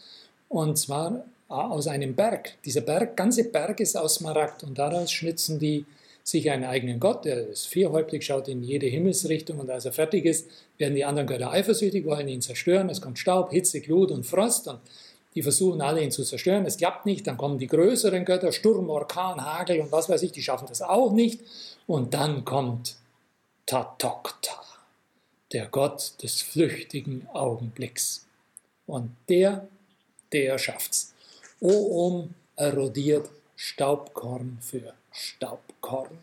und 0.49 0.77
zwar 0.77 1.25
aus 1.49 1.87
einem 1.87 2.15
Berg. 2.15 2.55
Dieser 2.65 2.83
Berg, 2.83 3.17
ganze 3.17 3.45
Berg 3.45 3.81
ist 3.81 3.97
aus 3.97 4.17
Smaragd 4.17 4.63
und 4.65 4.79
daraus 4.79 5.11
schnitzen 5.11 5.59
die 5.59 5.87
sich 6.25 6.51
einen 6.51 6.65
eigenen 6.65 7.01
Gott, 7.01 7.25
der 7.25 7.49
ist 7.49 7.67
vierhäuptig, 7.67 8.25
schaut 8.25 8.47
in 8.47 8.63
jede 8.63 8.87
Himmelsrichtung 8.87 9.59
und 9.59 9.71
als 9.71 9.87
er 9.87 9.93
fertig 9.93 10.25
ist, 10.25 10.49
werden 10.79 10.95
die 10.95 11.05
anderen 11.05 11.27
Götter 11.27 11.51
eifersüchtig, 11.51 12.05
wollen 12.05 12.29
ihn 12.29 12.43
zerstören. 12.43 12.89
Es 12.91 13.01
kommt 13.01 13.19
Staub, 13.19 13.51
Hitze, 13.51 13.81
Glut 13.81 14.11
und 14.13 14.25
Frost 14.25 14.69
und 14.69 14.79
die 15.35 15.43
versuchen 15.43 15.81
alle 15.81 16.03
ihn 16.03 16.11
zu 16.11 16.25
zerstören. 16.25 16.67
Es 16.67 16.77
klappt 16.77 17.07
nicht, 17.07 17.27
dann 17.27 17.37
kommen 17.37 17.59
die 17.59 17.67
größeren 17.67 18.25
Götter, 18.25 18.53
Sturm, 18.53 18.91
Orkan, 18.91 19.45
Hagel 19.45 19.81
und 19.81 19.93
was 19.93 20.09
weiß 20.09 20.23
ich, 20.23 20.33
die 20.33 20.43
schaffen 20.43 20.67
das 20.69 20.83
auch 20.83 21.13
nicht. 21.13 21.41
Und 21.87 22.15
dann 22.15 22.45
kommt 22.45 22.97
Tatokta, 23.67 24.61
der 25.53 25.67
Gott 25.67 26.23
des 26.23 26.43
flüchtigen 26.43 27.29
Augenblicks. 27.33 28.27
Und 28.87 29.17
der, 29.29 29.69
der 30.33 30.59
schafft's. 30.59 31.15
Oom 31.61 32.35
erodiert 32.57 33.31
Staubkorn 33.57 34.59
für 34.61 34.93
Staubkorn. 35.13 36.19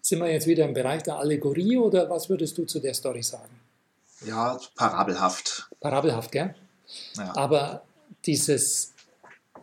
Sind 0.00 0.18
wir 0.18 0.30
jetzt 0.30 0.46
wieder 0.46 0.64
im 0.64 0.74
Bereich 0.74 1.04
der 1.04 1.16
Allegorie 1.16 1.76
oder 1.76 2.10
was 2.10 2.28
würdest 2.28 2.58
du 2.58 2.64
zu 2.64 2.80
der 2.80 2.92
Story 2.92 3.22
sagen? 3.22 3.60
Ja, 4.26 4.58
parabelhaft. 4.74 5.68
Parabelhaft, 5.80 6.32
gell? 6.32 6.54
Ja. 7.16 7.36
Aber 7.36 7.82
dieses, 8.26 8.94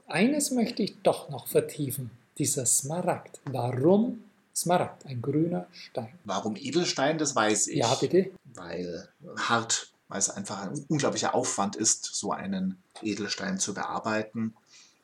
eines 0.08 0.52
möchte 0.52 0.84
ich 0.84 1.02
doch 1.02 1.30
noch 1.30 1.48
vertiefen, 1.48 2.12
dieser 2.38 2.66
Smaragd. 2.66 3.40
Warum 3.46 4.24
Smaragd, 4.56 5.06
ein 5.06 5.22
grüner 5.22 5.68
Stein? 5.72 6.20
Warum 6.26 6.56
Edelstein, 6.56 7.18
das 7.18 7.36
weiß 7.36 7.68
ich. 7.68 7.78
Ja, 7.78 7.94
bitte. 7.96 8.32
Weil 8.56 9.08
hart, 9.38 9.92
weil 10.08 10.20
es 10.20 10.30
einfach 10.30 10.64
ein 10.64 10.86
unglaublicher 10.88 11.34
Aufwand 11.34 11.76
ist, 11.76 12.06
so 12.06 12.32
einen 12.32 12.82
Edelstein 13.02 13.60
zu 13.60 13.74
bearbeiten. 13.74 14.56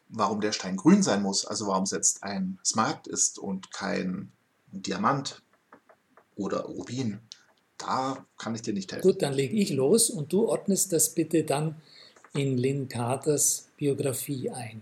Warum 0.09 0.41
der 0.41 0.51
Stein 0.51 0.75
grün 0.75 1.01
sein 1.03 1.21
muss, 1.23 1.45
also 1.45 1.67
warum 1.67 1.83
es 1.83 1.91
jetzt 1.91 2.23
ein 2.23 2.59
Smaragd 2.63 3.07
ist 3.07 3.39
und 3.39 3.71
kein 3.71 4.31
Diamant 4.71 5.41
oder 6.35 6.61
Rubin, 6.65 7.19
da 7.77 8.25
kann 8.37 8.55
ich 8.55 8.61
dir 8.61 8.73
nicht 8.73 8.91
helfen. 8.91 9.07
Gut, 9.07 9.21
dann 9.21 9.33
lege 9.33 9.55
ich 9.55 9.71
los 9.71 10.09
und 10.09 10.31
du 10.31 10.47
ordnest 10.47 10.93
das 10.93 11.13
bitte 11.13 11.43
dann 11.43 11.75
in 12.35 12.57
Lynn 12.57 12.87
Carters 12.87 13.69
Biografie 13.77 14.49
ein. 14.49 14.81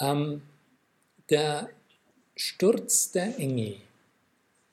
Ähm, 0.00 0.42
der 1.30 1.68
Sturz 2.36 3.12
der 3.12 3.38
Engel. 3.38 3.76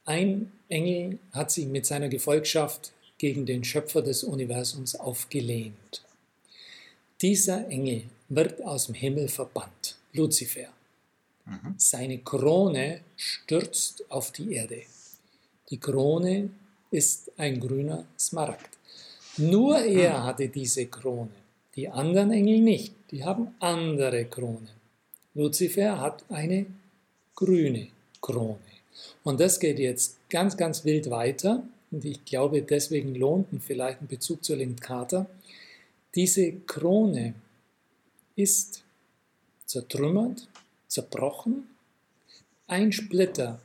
Ein 0.05 0.51
Engel 0.69 1.19
hat 1.31 1.51
sich 1.51 1.65
mit 1.65 1.85
seiner 1.85 2.09
Gefolgschaft 2.09 2.93
gegen 3.17 3.45
den 3.45 3.63
Schöpfer 3.63 4.01
des 4.01 4.23
Universums 4.23 4.95
aufgelehnt. 4.95 6.03
Dieser 7.21 7.67
Engel 7.67 8.03
wird 8.29 8.63
aus 8.63 8.85
dem 8.85 8.95
Himmel 8.95 9.27
verbannt, 9.27 9.97
Luzifer. 10.13 10.69
Mhm. 11.45 11.75
Seine 11.77 12.19
Krone 12.19 13.01
stürzt 13.15 14.03
auf 14.09 14.31
die 14.31 14.53
Erde. 14.53 14.83
Die 15.69 15.79
Krone 15.79 16.49
ist 16.91 17.31
ein 17.37 17.59
grüner 17.59 18.05
Smaragd. 18.17 18.77
Nur 19.37 19.79
er 19.79 20.23
hatte 20.23 20.47
diese 20.47 20.85
Krone, 20.85 21.44
die 21.75 21.89
anderen 21.89 22.31
Engel 22.31 22.59
nicht. 22.59 22.93
Die 23.11 23.23
haben 23.23 23.53
andere 23.59 24.25
Kronen. 24.25 24.69
Luzifer 25.33 25.99
hat 25.99 26.23
eine 26.29 26.65
grüne 27.35 27.87
Krone. 28.21 28.59
Und 29.23 29.39
das 29.39 29.59
geht 29.59 29.79
jetzt 29.79 30.17
ganz, 30.29 30.55
ganz 30.55 30.85
wild 30.85 31.09
weiter. 31.09 31.63
Und 31.91 32.05
ich 32.05 32.23
glaube, 32.25 32.61
deswegen 32.61 33.15
lohnt 33.15 33.47
vielleicht 33.61 34.01
ein 34.01 34.07
Bezug 34.07 34.43
zu 34.43 34.55
Lynn 34.55 34.79
Carter. 34.79 35.27
Diese 36.15 36.53
Krone 36.65 37.33
ist 38.35 38.83
zertrümmert, 39.65 40.47
zerbrochen. 40.87 41.67
Ein 42.67 42.91
Splitter 42.91 43.59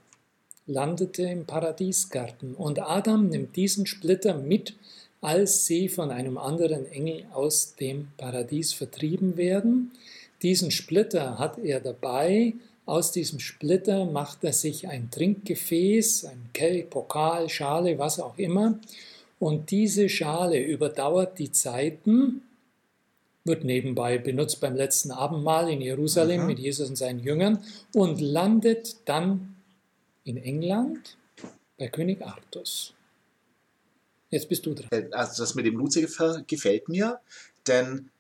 landete 0.67 1.23
im 1.23 1.47
Paradiesgarten 1.47 2.55
und 2.55 2.81
Adam 2.81 3.29
nimmt 3.29 3.57
diesen 3.57 3.87
Splitter 3.87 4.37
mit, 4.37 4.75
als 5.21 5.67
sie 5.67 5.89
von 5.89 6.11
einem 6.11 6.39
anderen 6.39 6.91
Engel 6.91 7.25
aus 7.33 7.75
dem 7.77 8.09
Paradies 8.17 8.73
vertrieben 8.73 9.37
werden. 9.37 9.93
Diesen 10.43 10.71
Splitter 10.71 11.39
hat 11.39 11.59
er 11.59 11.81
dabei. 11.81 12.55
Aus 12.87 13.13
diesem 13.13 13.39
Splitter 13.39 14.07
macht 14.07 14.43
er 14.43 14.53
sich 14.53 14.89
ein 14.89 15.11
Trinkgefäß, 15.11 16.25
ein 16.25 16.51
Kelch, 16.55 16.89
Pokal, 16.89 17.49
Schale, 17.49 17.99
was 17.99 18.19
auch 18.19 18.39
immer. 18.39 18.79
Und 19.39 19.71
diese 19.71 20.09
Schale 20.09 20.61
überdauert 20.63 21.39
die 21.39 21.53
Zeiten, 21.53 22.43
wird 23.45 23.65
nebenbei 23.65 24.19
benutzt 24.19 24.61
beim 24.61 24.77
letzten 24.77 25.11
Abendmahl 25.11 25.71
in 25.71 25.81
Jerusalem 25.81 26.43
Mhm. 26.43 26.47
mit 26.47 26.59
Jesus 26.59 26.89
und 26.89 26.97
seinen 26.97 27.21
Jüngern 27.21 27.63
und 27.95 28.21
landet 28.21 28.97
dann 29.07 29.57
in 30.25 30.37
England 30.37 31.17
bei 31.79 31.89
König 31.89 32.23
Artus. 32.23 32.93
Jetzt 34.31 34.49
bist 34.49 34.65
du 34.67 34.75
dran. 34.75 34.89
Äh, 34.91 35.09
Also 35.13 35.43
das 35.43 35.55
mit 35.55 35.67
dem 35.67 35.77
Luzifer 35.77 36.43
gefällt 36.47 36.89
mir, 36.89 37.21
denn 37.67 38.11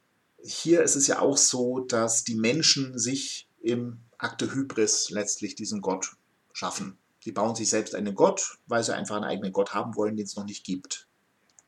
hier 0.42 0.82
ist 0.82 0.96
es 0.96 1.06
ja 1.06 1.20
auch 1.20 1.36
so, 1.36 1.80
dass 1.80 2.24
die 2.24 2.34
Menschen 2.34 2.98
sich 2.98 3.48
im 3.62 4.00
Akte 4.18 4.52
Hybris 4.52 5.10
letztlich 5.10 5.54
diesen 5.54 5.80
Gott 5.80 6.12
schaffen. 6.52 6.98
Die 7.24 7.32
bauen 7.32 7.54
sich 7.54 7.68
selbst 7.68 7.94
einen 7.94 8.14
Gott, 8.14 8.58
weil 8.66 8.82
sie 8.82 8.94
einfach 8.94 9.16
einen 9.16 9.24
eigenen 9.24 9.52
Gott 9.52 9.74
haben 9.74 9.94
wollen, 9.96 10.16
den 10.16 10.24
es 10.24 10.36
noch 10.36 10.44
nicht 10.44 10.64
gibt. 10.64 11.06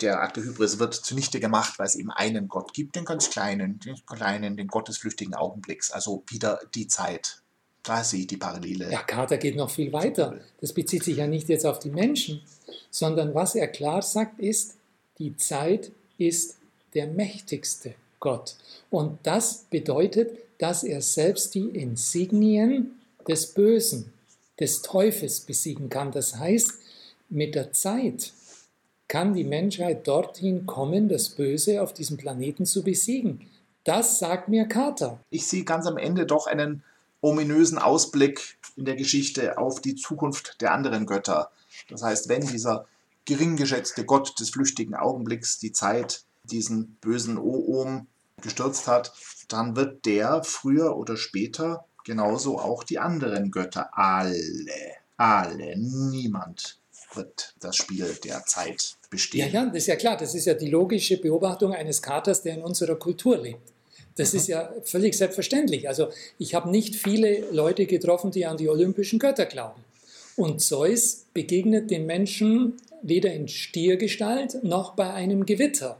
Der 0.00 0.20
Akte 0.20 0.42
Hybris 0.42 0.78
wird 0.78 0.94
zunichte 0.94 1.38
gemacht, 1.38 1.78
weil 1.78 1.86
es 1.86 1.94
eben 1.94 2.10
einen 2.10 2.48
Gott 2.48 2.72
gibt, 2.74 2.96
den 2.96 3.04
ganz 3.04 3.30
kleinen, 3.30 3.78
den 3.80 4.04
kleinen, 4.06 4.56
den 4.56 4.66
Gott 4.66 4.88
des 4.88 4.98
flüchtigen 4.98 5.34
Augenblicks. 5.34 5.92
Also 5.92 6.24
wieder 6.28 6.60
die 6.74 6.88
Zeit. 6.88 7.41
Da 7.82 8.04
sehe 8.04 8.20
ich 8.20 8.26
die 8.28 8.36
Parallele. 8.36 8.90
Ja, 8.90 9.02
Carter 9.02 9.38
geht 9.38 9.56
noch 9.56 9.70
viel 9.70 9.92
weiter. 9.92 10.38
Das 10.60 10.72
bezieht 10.72 11.02
sich 11.02 11.16
ja 11.16 11.26
nicht 11.26 11.48
jetzt 11.48 11.66
auf 11.66 11.80
die 11.80 11.90
Menschen, 11.90 12.42
sondern 12.90 13.34
was 13.34 13.54
er 13.54 13.68
klar 13.68 14.02
sagt 14.02 14.38
ist, 14.38 14.76
die 15.18 15.36
Zeit 15.36 15.90
ist 16.18 16.58
der 16.94 17.08
mächtigste 17.08 17.94
Gott. 18.20 18.54
Und 18.90 19.18
das 19.24 19.64
bedeutet, 19.68 20.38
dass 20.58 20.84
er 20.84 21.02
selbst 21.02 21.54
die 21.54 21.68
Insignien 21.70 23.00
des 23.26 23.52
Bösen, 23.52 24.12
des 24.60 24.82
Teufels 24.82 25.40
besiegen 25.40 25.88
kann. 25.88 26.12
Das 26.12 26.36
heißt, 26.36 26.74
mit 27.30 27.54
der 27.54 27.72
Zeit 27.72 28.32
kann 29.08 29.34
die 29.34 29.44
Menschheit 29.44 30.06
dorthin 30.06 30.66
kommen, 30.66 31.08
das 31.08 31.30
Böse 31.30 31.82
auf 31.82 31.92
diesem 31.92 32.16
Planeten 32.16 32.64
zu 32.64 32.84
besiegen. 32.84 33.50
Das 33.84 34.20
sagt 34.20 34.48
mir 34.48 34.66
Carter. 34.66 35.18
ich 35.30 35.46
sehe 35.46 35.64
ganz 35.64 35.86
am 35.86 35.98
Ende 35.98 36.26
doch 36.26 36.46
einen 36.46 36.84
ominösen 37.22 37.78
Ausblick 37.78 38.58
in 38.76 38.84
der 38.84 38.96
Geschichte 38.96 39.56
auf 39.56 39.80
die 39.80 39.94
Zukunft 39.94 40.60
der 40.60 40.72
anderen 40.74 41.06
Götter. 41.06 41.50
Das 41.88 42.02
heißt, 42.02 42.28
wenn 42.28 42.46
dieser 42.46 42.86
gering 43.24 43.56
geschätzte 43.56 44.04
Gott 44.04 44.38
des 44.38 44.50
flüchtigen 44.50 44.94
Augenblicks 44.94 45.58
die 45.58 45.72
Zeit 45.72 46.24
diesen 46.44 46.96
bösen 47.00 47.38
Oom 47.38 48.08
gestürzt 48.42 48.88
hat, 48.88 49.12
dann 49.48 49.76
wird 49.76 50.04
der 50.04 50.42
früher 50.42 50.96
oder 50.96 51.16
später 51.16 51.84
genauso 52.04 52.58
auch 52.58 52.82
die 52.82 52.98
anderen 52.98 53.52
Götter, 53.52 53.96
alle, 53.96 54.34
alle, 55.16 55.76
niemand 55.78 56.78
wird 57.14 57.54
das 57.60 57.76
Spiel 57.76 58.18
der 58.24 58.44
Zeit 58.46 58.96
Ja, 59.02 59.08
bestehen. 59.10 59.52
ja, 59.52 59.64
das 59.66 59.76
ist 59.76 59.86
ja 59.86 59.96
klar. 59.96 60.16
Das 60.16 60.34
ist 60.34 60.46
ja 60.46 60.54
die 60.54 60.70
logische 60.70 61.18
Beobachtung 61.20 61.72
eines 61.74 62.00
Katers, 62.02 62.42
der 62.42 62.54
in 62.54 62.62
unserer 62.62 62.96
Kultur 62.96 63.36
lebt. 63.38 63.71
Das 64.16 64.34
ist 64.34 64.48
ja 64.48 64.72
völlig 64.84 65.16
selbstverständlich. 65.16 65.88
Also 65.88 66.08
ich 66.38 66.54
habe 66.54 66.70
nicht 66.70 66.96
viele 66.96 67.44
Leute 67.50 67.86
getroffen, 67.86 68.30
die 68.30 68.44
an 68.46 68.56
die 68.56 68.68
olympischen 68.68 69.18
Götter 69.18 69.46
glauben. 69.46 69.80
Und 70.36 70.60
Zeus 70.60 71.24
begegnet 71.34 71.90
den 71.90 72.06
Menschen 72.06 72.74
weder 73.02 73.32
in 73.32 73.48
Stiergestalt 73.48 74.62
noch 74.64 74.94
bei 74.94 75.12
einem 75.12 75.46
Gewitter. 75.46 75.98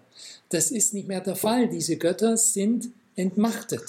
Das 0.50 0.70
ist 0.70 0.94
nicht 0.94 1.08
mehr 1.08 1.20
der 1.20 1.36
Fall. 1.36 1.68
Diese 1.68 1.96
Götter 1.96 2.36
sind 2.36 2.88
entmachtet. 3.16 3.82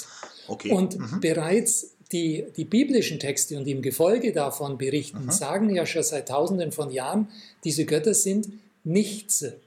Okay. 0.48 0.72
Und 0.72 0.98
Mhm. 0.98 1.20
bereits 1.22 1.92
die, 2.12 2.46
die 2.56 2.66
biblischen 2.66 3.20
Texte 3.20 3.58
und 3.58 3.66
die 3.66 3.72
im 3.72 3.82
Gefolge 3.82 4.32
davon 4.34 4.78
berichten, 4.78 5.32
sagen 5.32 5.74
ja 5.74 5.86
schon 5.86 6.04
seit 6.04 6.28
Tausenden 6.30 6.72
von 6.72 6.92
Jahren, 6.92 7.28
diese 7.64 7.86
Götter 7.86 8.14
sind 8.14 8.50
Nichtse. 8.84 9.58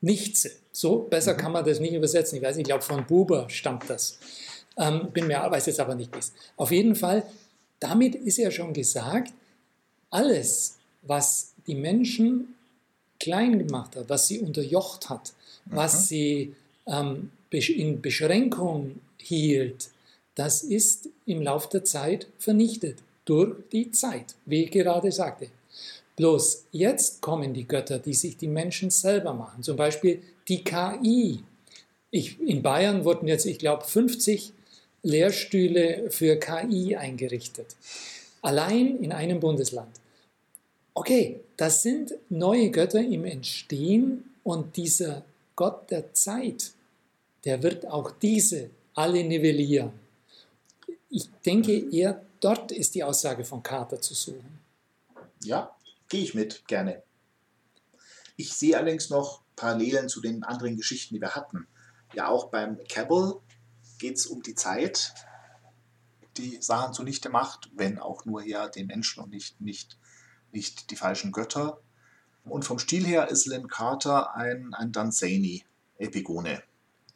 Nichtse. 0.00 0.50
So 0.74 0.98
besser 0.98 1.34
mhm. 1.34 1.38
kann 1.38 1.52
man 1.52 1.64
das 1.64 1.80
nicht 1.80 1.94
übersetzen. 1.94 2.36
Ich 2.36 2.42
weiß 2.42 2.56
nicht, 2.56 2.64
ich 2.64 2.68
glaube, 2.68 2.82
von 2.82 3.06
Buber 3.06 3.48
stammt 3.48 3.88
das. 3.88 4.18
Ähm, 4.76 5.10
bin 5.12 5.28
mir, 5.28 5.36
weiß 5.36 5.66
jetzt 5.66 5.80
aber 5.80 5.94
nicht, 5.94 6.14
wie 6.14 6.20
Auf 6.56 6.72
jeden 6.72 6.96
Fall, 6.96 7.22
damit 7.78 8.16
ist 8.16 8.38
ja 8.38 8.50
schon 8.50 8.72
gesagt, 8.72 9.32
alles, 10.10 10.76
was 11.02 11.52
die 11.66 11.76
Menschen 11.76 12.54
klein 13.20 13.58
gemacht 13.58 13.94
hat, 13.94 14.08
was 14.08 14.26
sie 14.26 14.40
unterjocht 14.40 15.08
hat, 15.08 15.32
mhm. 15.66 15.76
was 15.76 16.08
sie 16.08 16.54
ähm, 16.86 17.30
in 17.50 18.02
Beschränkung 18.02 19.00
hielt, 19.16 19.90
das 20.34 20.64
ist 20.64 21.08
im 21.24 21.40
Laufe 21.40 21.68
der 21.70 21.84
Zeit 21.84 22.26
vernichtet 22.38 22.98
durch 23.24 23.54
die 23.70 23.92
Zeit, 23.92 24.34
wie 24.44 24.64
ich 24.64 24.72
gerade 24.72 25.12
sagte. 25.12 25.46
Bloß 26.16 26.66
jetzt 26.70 27.20
kommen 27.20 27.54
die 27.54 27.66
Götter, 27.66 27.98
die 27.98 28.14
sich 28.14 28.36
die 28.36 28.48
Menschen 28.48 28.90
selber 28.90 29.34
machen. 29.34 29.62
Zum 29.62 29.76
Beispiel 29.76 30.22
die 30.48 30.62
KI. 30.62 31.40
Ich, 32.10 32.40
in 32.40 32.62
Bayern 32.62 33.04
wurden 33.04 33.26
jetzt, 33.26 33.46
ich 33.46 33.58
glaube, 33.58 33.84
50 33.84 34.52
Lehrstühle 35.02 36.10
für 36.10 36.36
KI 36.36 36.96
eingerichtet. 36.96 37.76
Allein 38.42 38.98
in 39.02 39.12
einem 39.12 39.40
Bundesland. 39.40 39.90
Okay, 40.94 41.40
das 41.56 41.82
sind 41.82 42.14
neue 42.28 42.70
Götter 42.70 43.00
im 43.00 43.24
Entstehen 43.24 44.24
und 44.44 44.76
dieser 44.76 45.24
Gott 45.56 45.90
der 45.90 46.14
Zeit, 46.14 46.72
der 47.44 47.62
wird 47.62 47.86
auch 47.86 48.12
diese 48.12 48.70
alle 48.94 49.24
nivellieren. 49.24 49.92
Ich 51.10 51.28
denke, 51.44 51.90
eher 51.90 52.22
dort 52.40 52.70
ist 52.70 52.94
die 52.94 53.02
Aussage 53.02 53.44
von 53.44 53.62
Carter 53.62 54.00
zu 54.00 54.14
suchen. 54.14 54.60
Ja, 55.42 55.73
gehe 56.08 56.22
ich 56.22 56.34
mit, 56.34 56.66
gerne. 56.66 57.02
Ich 58.36 58.54
sehe 58.54 58.76
allerdings 58.76 59.10
noch 59.10 59.42
Parallelen 59.56 60.08
zu 60.08 60.20
den 60.20 60.42
anderen 60.42 60.76
Geschichten, 60.76 61.14
die 61.14 61.20
wir 61.20 61.34
hatten. 61.34 61.66
Ja, 62.14 62.28
auch 62.28 62.50
beim 62.50 62.78
Cabell 62.88 63.34
geht 63.98 64.16
es 64.16 64.26
um 64.26 64.42
die 64.42 64.54
Zeit, 64.54 65.14
die 66.36 66.60
Sachen 66.60 66.92
zunichte 66.92 67.28
macht, 67.28 67.70
wenn 67.74 67.98
auch 67.98 68.24
nur 68.24 68.44
ja 68.44 68.68
den 68.68 68.86
Menschen 68.86 69.22
und 69.22 69.30
nicht, 69.30 69.60
nicht, 69.60 69.98
nicht 70.52 70.90
die 70.90 70.96
falschen 70.96 71.32
Götter. 71.32 71.80
Und 72.44 72.64
vom 72.64 72.78
Stil 72.78 73.06
her 73.06 73.28
ist 73.28 73.46
Lynn 73.46 73.68
Carter 73.68 74.34
ein, 74.34 74.74
ein 74.74 74.92
Danzani-Epigone. 74.92 76.62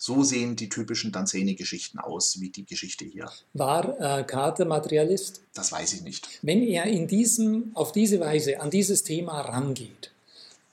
So 0.00 0.22
sehen 0.22 0.54
die 0.54 0.68
typischen 0.68 1.10
Danzani-Geschichten 1.10 1.98
aus, 1.98 2.40
wie 2.40 2.50
die 2.50 2.64
Geschichte 2.64 3.04
hier. 3.04 3.28
War 3.52 4.20
äh, 4.20 4.22
Carter 4.22 4.64
Materialist? 4.64 5.42
Das 5.54 5.72
weiß 5.72 5.92
ich 5.94 6.02
nicht. 6.02 6.38
Wenn 6.42 6.62
er 6.62 6.84
in 6.84 7.08
diesem, 7.08 7.72
auf 7.74 7.90
diese 7.90 8.20
Weise 8.20 8.60
an 8.60 8.70
dieses 8.70 9.02
Thema 9.02 9.40
rangeht, 9.40 10.12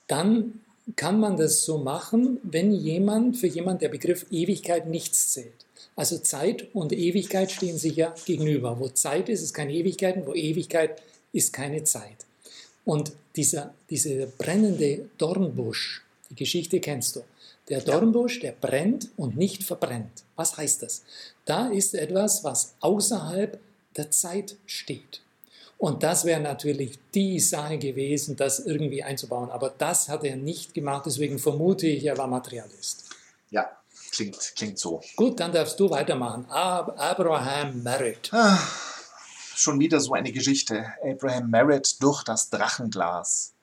dann 0.06 0.62
kann 0.96 1.20
man 1.20 1.38
das 1.38 1.66
so 1.66 1.80
machen, 1.80 2.40
wenn 2.44 2.72
jemand, 2.72 3.38
für 3.38 3.48
jemand 3.48 3.82
der 3.82 3.90
Begriff 3.90 4.28
Ewigkeit 4.30 4.88
nichts 4.88 5.32
zählt. 5.32 5.66
Also 5.96 6.20
Zeit 6.20 6.68
und 6.76 6.94
Ewigkeit 6.94 7.52
stehen 7.52 7.80
sich 7.80 7.96
ja 7.96 8.14
gegenüber. 8.26 8.80
Wo 8.80 8.90
Zeit 8.90 9.30
ist, 9.30 9.42
ist 9.42 9.56
keine 9.56 9.74
Ewigkeit, 9.74 10.24
wo 10.28 10.36
Ewigkeit 10.36 11.02
ist 11.32 11.52
keine 11.52 11.84
Zeit. 11.84 12.18
Und 12.84 13.14
dieser, 13.36 13.74
dieser 13.90 14.28
brennende 14.28 15.10
Dornbusch, 15.18 16.04
die 16.30 16.36
Geschichte 16.36 16.80
kennst 16.80 17.16
du. 17.16 17.24
Der 17.70 17.82
Dornbusch, 17.82 18.42
der 18.42 18.52
brennt 18.52 19.10
und 19.18 19.38
nicht 19.38 19.64
verbrennt. 19.64 20.24
Was 20.36 20.58
heißt 20.58 20.84
das? 20.84 21.04
Da 21.46 21.68
ist 21.70 21.96
etwas, 21.96 22.44
was 22.44 22.76
außerhalb 22.80 23.60
der 23.98 24.12
Zeit 24.12 24.56
steht. 24.68 25.22
Und 25.78 26.04
das 26.04 26.26
wäre 26.26 26.40
natürlich 26.40 27.00
die 27.14 27.40
Sache 27.40 27.78
gewesen, 27.78 28.36
das 28.36 28.60
irgendwie 28.60 29.04
einzubauen. 29.04 29.50
Aber 29.50 29.74
das 29.78 30.10
hat 30.10 30.24
er 30.24 30.36
nicht 30.36 30.74
gemacht, 30.74 31.06
deswegen 31.06 31.40
vermute 31.40 31.88
ich, 31.88 32.06
er 32.06 32.18
war 32.18 32.28
Materialist. 32.28 33.10
Ja, 33.50 33.70
klingt, 34.12 34.54
klingt 34.56 34.80
so. 34.80 35.02
Gut, 35.16 35.40
dann 35.40 35.52
darfst 35.52 35.80
du 35.80 35.90
weitermachen. 35.90 36.46
Ab 36.50 36.96
Abraham 36.98 37.84
Merritt. 37.84 38.30
Ah, 38.32 38.60
schon 39.56 39.80
wieder 39.80 40.00
so 40.00 40.14
eine 40.14 40.32
Geschichte. 40.32 40.86
Abraham 41.04 41.50
Merritt 41.50 42.02
durch 42.02 42.24
das 42.24 42.50
Drachenglas. 42.50 43.54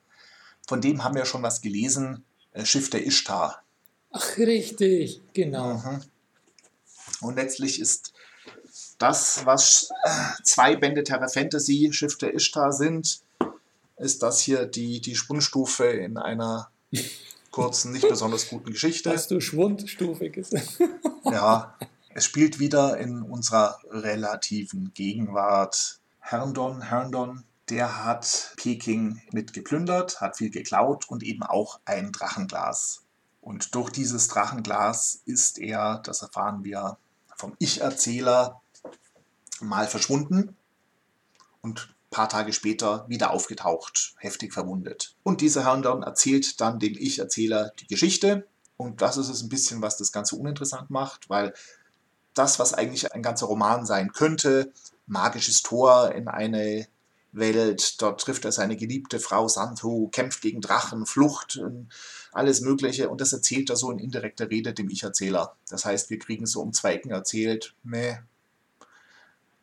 Von 0.67 0.81
dem 0.81 1.03
haben 1.03 1.15
wir 1.15 1.25
schon 1.25 1.43
was 1.43 1.61
gelesen. 1.61 2.23
Äh, 2.51 2.65
Schiff 2.65 2.89
der 2.89 3.05
Ishtar. 3.05 3.62
Ach, 4.13 4.37
richtig, 4.37 5.21
genau. 5.33 5.75
Mhm. 5.75 6.01
Und 7.21 7.35
letztlich 7.35 7.79
ist 7.79 8.13
das, 8.99 9.45
was 9.45 9.89
äh, 10.05 10.43
zwei 10.43 10.75
Bände 10.75 11.03
Terra 11.03 11.27
Fantasy, 11.27 11.89
Schiff 11.91 12.17
der 12.17 12.33
Ishtar 12.33 12.71
sind, 12.71 13.21
ist 13.97 14.23
das 14.23 14.39
hier 14.39 14.65
die, 14.65 15.01
die 15.01 15.15
Schwundstufe 15.15 15.85
in 15.85 16.17
einer 16.17 16.69
kurzen, 17.51 17.91
nicht 17.91 18.07
besonders 18.07 18.49
guten 18.49 18.71
Geschichte. 18.71 19.11
Hast 19.11 19.31
du 19.31 19.39
Schwundstufe 19.39 20.29
gesagt? 20.29 20.79
ja, 21.25 21.75
es 22.13 22.25
spielt 22.25 22.59
wieder 22.59 22.97
in 22.97 23.23
unserer 23.23 23.79
relativen 23.89 24.91
Gegenwart. 24.93 25.99
Herndon, 26.19 26.81
Herndon, 26.81 27.43
der 27.69 28.05
hat 28.05 28.53
Peking 28.57 29.21
mit 29.31 29.53
geplündert, 29.53 30.21
hat 30.21 30.37
viel 30.37 30.49
geklaut 30.49 31.09
und 31.09 31.23
eben 31.23 31.43
auch 31.43 31.79
ein 31.85 32.11
Drachenglas. 32.11 33.02
Und 33.43 33.75
durch 33.75 33.89
dieses 33.89 34.29
Drachenglas 34.29 35.21
ist 35.25 35.59
er, 35.59 35.99
das 36.05 36.21
erfahren 36.21 36.63
wir 36.63 36.97
vom 37.35 37.55
Ich-Erzähler, 37.59 38.61
mal 39.59 39.85
verschwunden 39.87 40.55
und 41.61 41.89
ein 41.89 42.09
paar 42.09 42.29
Tage 42.29 42.53
später 42.53 43.05
wieder 43.09 43.31
aufgetaucht, 43.31 44.15
heftig 44.17 44.53
verwundet. 44.53 45.15
Und 45.23 45.41
dieser 45.41 45.65
Herr 45.65 45.81
dann 45.81 46.03
erzählt 46.03 46.61
dann 46.61 46.79
dem 46.79 46.95
Ich-Erzähler 46.97 47.73
die 47.81 47.87
Geschichte. 47.87 48.47
Und 48.77 49.01
das 49.01 49.17
ist 49.17 49.29
es 49.29 49.41
ein 49.41 49.49
bisschen, 49.49 49.81
was 49.81 49.97
das 49.97 50.11
Ganze 50.13 50.37
uninteressant 50.37 50.89
macht, 50.89 51.29
weil 51.29 51.53
das, 52.33 52.59
was 52.59 52.73
eigentlich 52.73 53.13
ein 53.13 53.21
ganzer 53.21 53.47
Roman 53.47 53.85
sein 53.85 54.13
könnte, 54.13 54.71
magisches 55.05 55.61
Tor 55.63 56.13
in 56.13 56.29
eine 56.29 56.87
Welt, 57.33 58.01
dort 58.01 58.21
trifft 58.21 58.45
er 58.45 58.51
seine 58.51 58.77
geliebte 58.77 59.19
Frau 59.19 59.47
Santu, 59.47 60.07
kämpft 60.09 60.41
gegen 60.41 60.61
Drachen, 60.61 61.05
Flucht, 61.05 61.61
alles 62.35 62.61
Mögliche 62.61 63.09
und 63.09 63.21
das 63.21 63.33
erzählt 63.33 63.69
er 63.69 63.75
so 63.75 63.91
in 63.91 63.99
indirekter 63.99 64.49
Rede 64.49 64.73
dem 64.73 64.89
Ich-Erzähler. 64.89 65.55
Das 65.69 65.85
heißt, 65.85 66.09
wir 66.09 66.19
kriegen 66.19 66.45
so 66.45 66.61
um 66.61 66.73
zwei 66.73 66.95
Ecken 66.95 67.11
erzählt, 67.11 67.75
meh, 67.83 68.17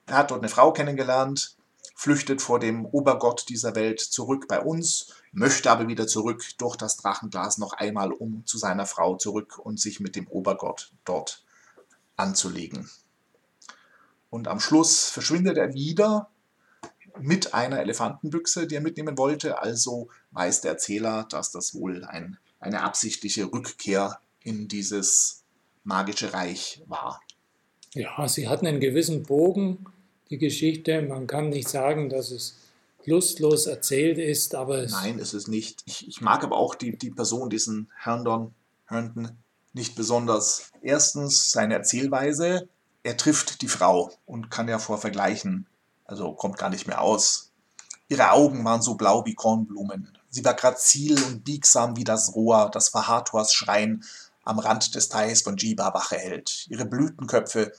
er 0.07 0.17
hat 0.17 0.31
dort 0.31 0.41
eine 0.41 0.49
Frau 0.49 0.73
kennengelernt, 0.73 1.57
flüchtet 1.95 2.43
vor 2.43 2.59
dem 2.59 2.87
Obergott 2.87 3.49
dieser 3.49 3.75
Welt 3.75 4.01
zurück 4.01 4.49
bei 4.49 4.61
uns, 4.61 5.15
möchte 5.33 5.71
aber 5.71 5.87
wieder 5.87 6.07
zurück 6.07 6.45
durch 6.59 6.77
das 6.77 6.97
Drachenglas 6.97 7.59
noch 7.59 7.75
einmal 7.75 8.13
um 8.13 8.45
zu 8.47 8.59
seiner 8.59 8.87
Frau 8.87 9.17
zurück 9.17 9.59
und 9.59 9.79
sich 9.79 10.01
mit 10.01 10.17
dem 10.17 10.27
Obergott 10.29 10.93
dort 11.05 11.45
anzulegen. 12.17 12.91
Und 14.31 14.49
am 14.49 14.61
Schluss 14.61 15.11
verschwindet 15.11 15.59
er 15.59 15.75
wieder 15.75 16.31
mit 17.19 17.55
einer 17.55 17.81
Elefantenbüchse, 17.81 18.67
die 18.67 18.77
er 18.77 18.81
mitnehmen 18.81 19.19
wollte. 19.19 19.61
Also 19.61 20.09
weiß 20.31 20.61
der 20.63 20.73
Erzähler, 20.73 21.27
dass 21.29 21.51
das 21.51 21.75
wohl 21.75 22.05
ein, 22.05 22.39
eine 22.61 22.83
absichtliche 22.83 23.53
Rückkehr 23.53 24.21
in 24.43 24.69
dieses 24.69 25.43
magische 25.83 26.33
Reich 26.33 26.83
war. 26.87 27.21
Ja, 27.95 28.29
sie 28.29 28.49
hatten 28.49 28.67
einen 28.67 28.81
gewissen 28.81 29.25
Bogen 29.25 29.87
die 30.31 30.39
Geschichte. 30.39 31.03
Man 31.03 31.27
kann 31.27 31.49
nicht 31.49 31.69
sagen, 31.69 32.09
dass 32.09 32.31
es 32.31 32.57
lustlos 33.05 33.67
erzählt 33.67 34.19
ist, 34.19 34.55
aber 34.55 34.79
es. 34.79 34.93
Nein, 34.93 35.19
ist 35.19 35.33
es 35.33 35.49
nicht. 35.49 35.83
Ich, 35.87 36.07
ich 36.07 36.21
mag 36.21 36.45
aber 36.45 36.57
auch 36.57 36.75
die, 36.75 36.97
die 36.97 37.11
Person, 37.11 37.51
diesen 37.51 37.91
Herndon, 37.97 38.55
Herndon, 38.87 39.37
nicht 39.73 39.97
besonders. 39.97 40.71
Erstens 40.83 41.51
seine 41.51 41.75
Erzählweise. 41.75 42.69
Er 43.03 43.17
trifft 43.17 43.63
die 43.63 43.69
Frau 43.69 44.13
und 44.27 44.51
kann 44.51 44.69
ja 44.69 44.79
vor 44.79 44.99
vergleichen. 44.99 45.67
Also 46.05 46.33
kommt 46.33 46.59
gar 46.59 46.71
nicht 46.71 46.87
mehr 46.87 47.01
aus. 47.01 47.51
Ihre 48.09 48.33
Augen 48.33 48.65
waren 48.65 48.83
so 48.83 48.95
blau 48.95 49.25
wie 49.25 49.35
Kornblumen. 49.35 50.19
Sie 50.31 50.45
war 50.45 50.55
grazil 50.55 51.23
und 51.25 51.45
biegsam 51.45 51.97
wie 51.97 52.05
das 52.05 52.35
Rohr, 52.35 52.71
das 52.73 52.89
Verhators 52.89 53.53
Schrein 53.53 54.05
am 54.45 54.59
Rand 54.59 54.95
des 54.95 55.09
Teichs 55.09 55.43
von 55.43 55.57
Jiba 55.57 55.93
Wache 55.93 56.17
hält. 56.17 56.67
Ihre 56.69 56.87
Blütenköpfe 56.87 57.73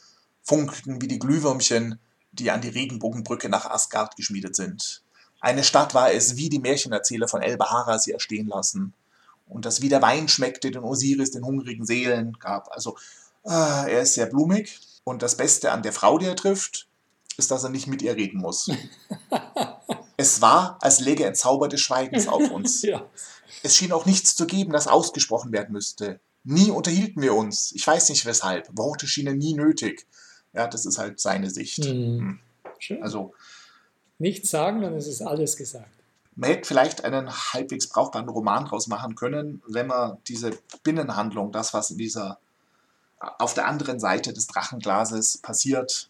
funkelten 0.43 1.01
wie 1.01 1.07
die 1.07 1.19
Glühwürmchen, 1.19 1.99
die 2.33 2.51
an 2.51 2.61
die 2.61 2.69
Regenbogenbrücke 2.69 3.49
nach 3.49 3.65
Asgard 3.65 4.15
geschmiedet 4.15 4.55
sind. 4.55 5.01
Eine 5.39 5.63
Stadt 5.63 5.93
war 5.93 6.11
es, 6.11 6.37
wie 6.37 6.49
die 6.49 6.59
Märchenerzähler 6.59 7.27
von 7.27 7.41
El 7.41 7.57
Bahara 7.57 7.97
sie 7.97 8.11
erstehen 8.11 8.47
lassen. 8.47 8.93
Und 9.47 9.65
das 9.65 9.81
wie 9.81 9.89
der 9.89 10.01
Wein 10.01 10.27
schmeckte, 10.27 10.71
den 10.71 10.83
Osiris 10.83 11.31
den 11.31 11.43
hungrigen 11.43 11.85
Seelen 11.85 12.37
gab. 12.39 12.71
Also, 12.71 12.95
äh, 13.43 13.49
er 13.49 14.01
ist 14.01 14.13
sehr 14.13 14.27
blumig. 14.27 14.79
Und 15.03 15.23
das 15.23 15.35
Beste 15.35 15.71
an 15.71 15.81
der 15.81 15.93
Frau, 15.93 16.17
die 16.19 16.27
er 16.27 16.35
trifft, 16.35 16.87
ist, 17.37 17.49
dass 17.49 17.63
er 17.63 17.69
nicht 17.69 17.87
mit 17.87 18.01
ihr 18.01 18.15
reden 18.15 18.39
muss. 18.39 18.69
es 20.21 20.41
war, 20.41 20.77
als 20.81 20.99
läge 20.99 21.25
ein 21.27 21.35
Zauber 21.35 21.67
des 21.67 21.81
Schweigens 21.81 22.27
auf 22.27 22.49
uns. 22.51 22.81
ja. 22.83 23.05
Es 23.63 23.75
schien 23.75 23.91
auch 23.91 24.05
nichts 24.05 24.35
zu 24.35 24.47
geben, 24.47 24.71
das 24.71 24.87
ausgesprochen 24.87 25.51
werden 25.51 25.73
müsste. 25.73 26.19
Nie 26.43 26.71
unterhielten 26.71 27.21
wir 27.21 27.35
uns. 27.35 27.71
Ich 27.73 27.85
weiß 27.85 28.09
nicht 28.09 28.25
weshalb. 28.25 28.69
Worte 28.75 29.07
schienen 29.07 29.37
nie 29.37 29.53
nötig. 29.53 30.07
Ja, 30.53 30.67
das 30.67 30.85
ist 30.85 30.97
halt 30.97 31.19
seine 31.19 31.49
Sicht. 31.49 31.79
Mhm. 31.85 32.39
Schön. 32.79 33.03
Also 33.03 33.33
nichts 34.17 34.49
sagen, 34.49 34.81
dann 34.81 34.95
ist 34.95 35.07
es 35.07 35.21
alles 35.21 35.57
gesagt. 35.57 35.89
Man 36.35 36.49
hätte 36.49 36.67
vielleicht 36.67 37.03
einen 37.03 37.29
halbwegs 37.29 37.87
brauchbaren 37.87 38.29
Roman 38.29 38.65
draus 38.65 38.87
machen 38.87 39.15
können, 39.15 39.61
wenn 39.67 39.87
man 39.87 40.17
diese 40.27 40.57
Binnenhandlung, 40.83 41.51
das, 41.51 41.73
was 41.73 41.91
in 41.91 41.97
dieser 41.97 42.39
auf 43.19 43.53
der 43.53 43.67
anderen 43.67 43.99
Seite 43.99 44.33
des 44.33 44.47
Drachenglases 44.47 45.37
passiert, 45.39 46.09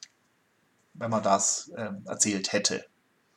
wenn 0.94 1.10
man 1.10 1.24
das 1.24 1.70
äh, 1.76 1.90
erzählt 2.06 2.54
hätte. 2.54 2.86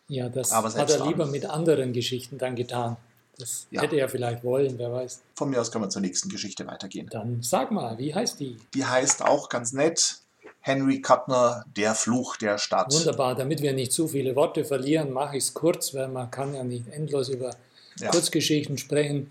Ja, 0.08 0.28
das 0.28 0.52
hat 0.52 0.90
er 0.90 1.06
lieber 1.06 1.26
mit 1.26 1.46
anderen 1.46 1.92
Geschichten 1.92 2.38
dann 2.38 2.56
getan. 2.56 2.96
Das 3.38 3.66
ja. 3.70 3.82
hätte 3.82 3.96
er 3.96 4.08
vielleicht 4.08 4.44
wollen, 4.44 4.78
wer 4.78 4.92
weiß. 4.92 5.22
Von 5.34 5.50
mir 5.50 5.60
aus 5.60 5.72
können 5.72 5.84
wir 5.84 5.88
zur 5.88 6.02
nächsten 6.02 6.28
Geschichte 6.28 6.66
weitergehen. 6.66 7.08
Dann 7.10 7.42
sag 7.42 7.72
mal, 7.72 7.98
wie 7.98 8.14
heißt 8.14 8.38
die? 8.38 8.56
Die 8.74 8.84
heißt 8.84 9.22
auch 9.22 9.48
ganz 9.48 9.72
nett 9.72 10.18
Henry 10.60 11.02
Kuttner, 11.02 11.64
Der 11.76 11.94
Fluch 11.94 12.36
der 12.36 12.58
Stadt. 12.58 12.92
Wunderbar, 12.92 13.34
damit 13.34 13.60
wir 13.60 13.72
nicht 13.72 13.92
zu 13.92 14.08
viele 14.08 14.36
Worte 14.36 14.64
verlieren, 14.64 15.12
mache 15.12 15.36
ich 15.36 15.44
es 15.44 15.54
kurz, 15.54 15.94
weil 15.94 16.08
man 16.08 16.30
kann 16.30 16.54
ja 16.54 16.64
nicht 16.64 16.88
endlos 16.88 17.28
über 17.28 17.50
ja. 17.98 18.10
Kurzgeschichten 18.10 18.78
sprechen. 18.78 19.30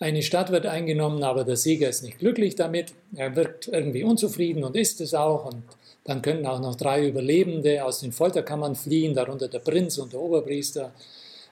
Eine 0.00 0.22
Stadt 0.22 0.50
wird 0.50 0.66
eingenommen, 0.66 1.22
aber 1.22 1.44
der 1.44 1.56
Sieger 1.56 1.88
ist 1.88 2.02
nicht 2.02 2.18
glücklich 2.18 2.56
damit. 2.56 2.94
Er 3.14 3.36
wird 3.36 3.68
irgendwie 3.68 4.02
unzufrieden 4.02 4.64
und 4.64 4.76
ist 4.76 5.00
es 5.00 5.14
auch. 5.14 5.46
Und 5.46 5.62
dann 6.06 6.22
können 6.22 6.46
auch 6.46 6.60
noch 6.60 6.76
drei 6.76 7.08
Überlebende 7.08 7.84
aus 7.84 8.00
den 8.00 8.12
Folterkammern 8.12 8.76
fliehen, 8.76 9.12
darunter 9.12 9.48
der 9.48 9.58
Prinz 9.58 9.98
und 9.98 10.12
der 10.12 10.20
Oberpriester. 10.20 10.92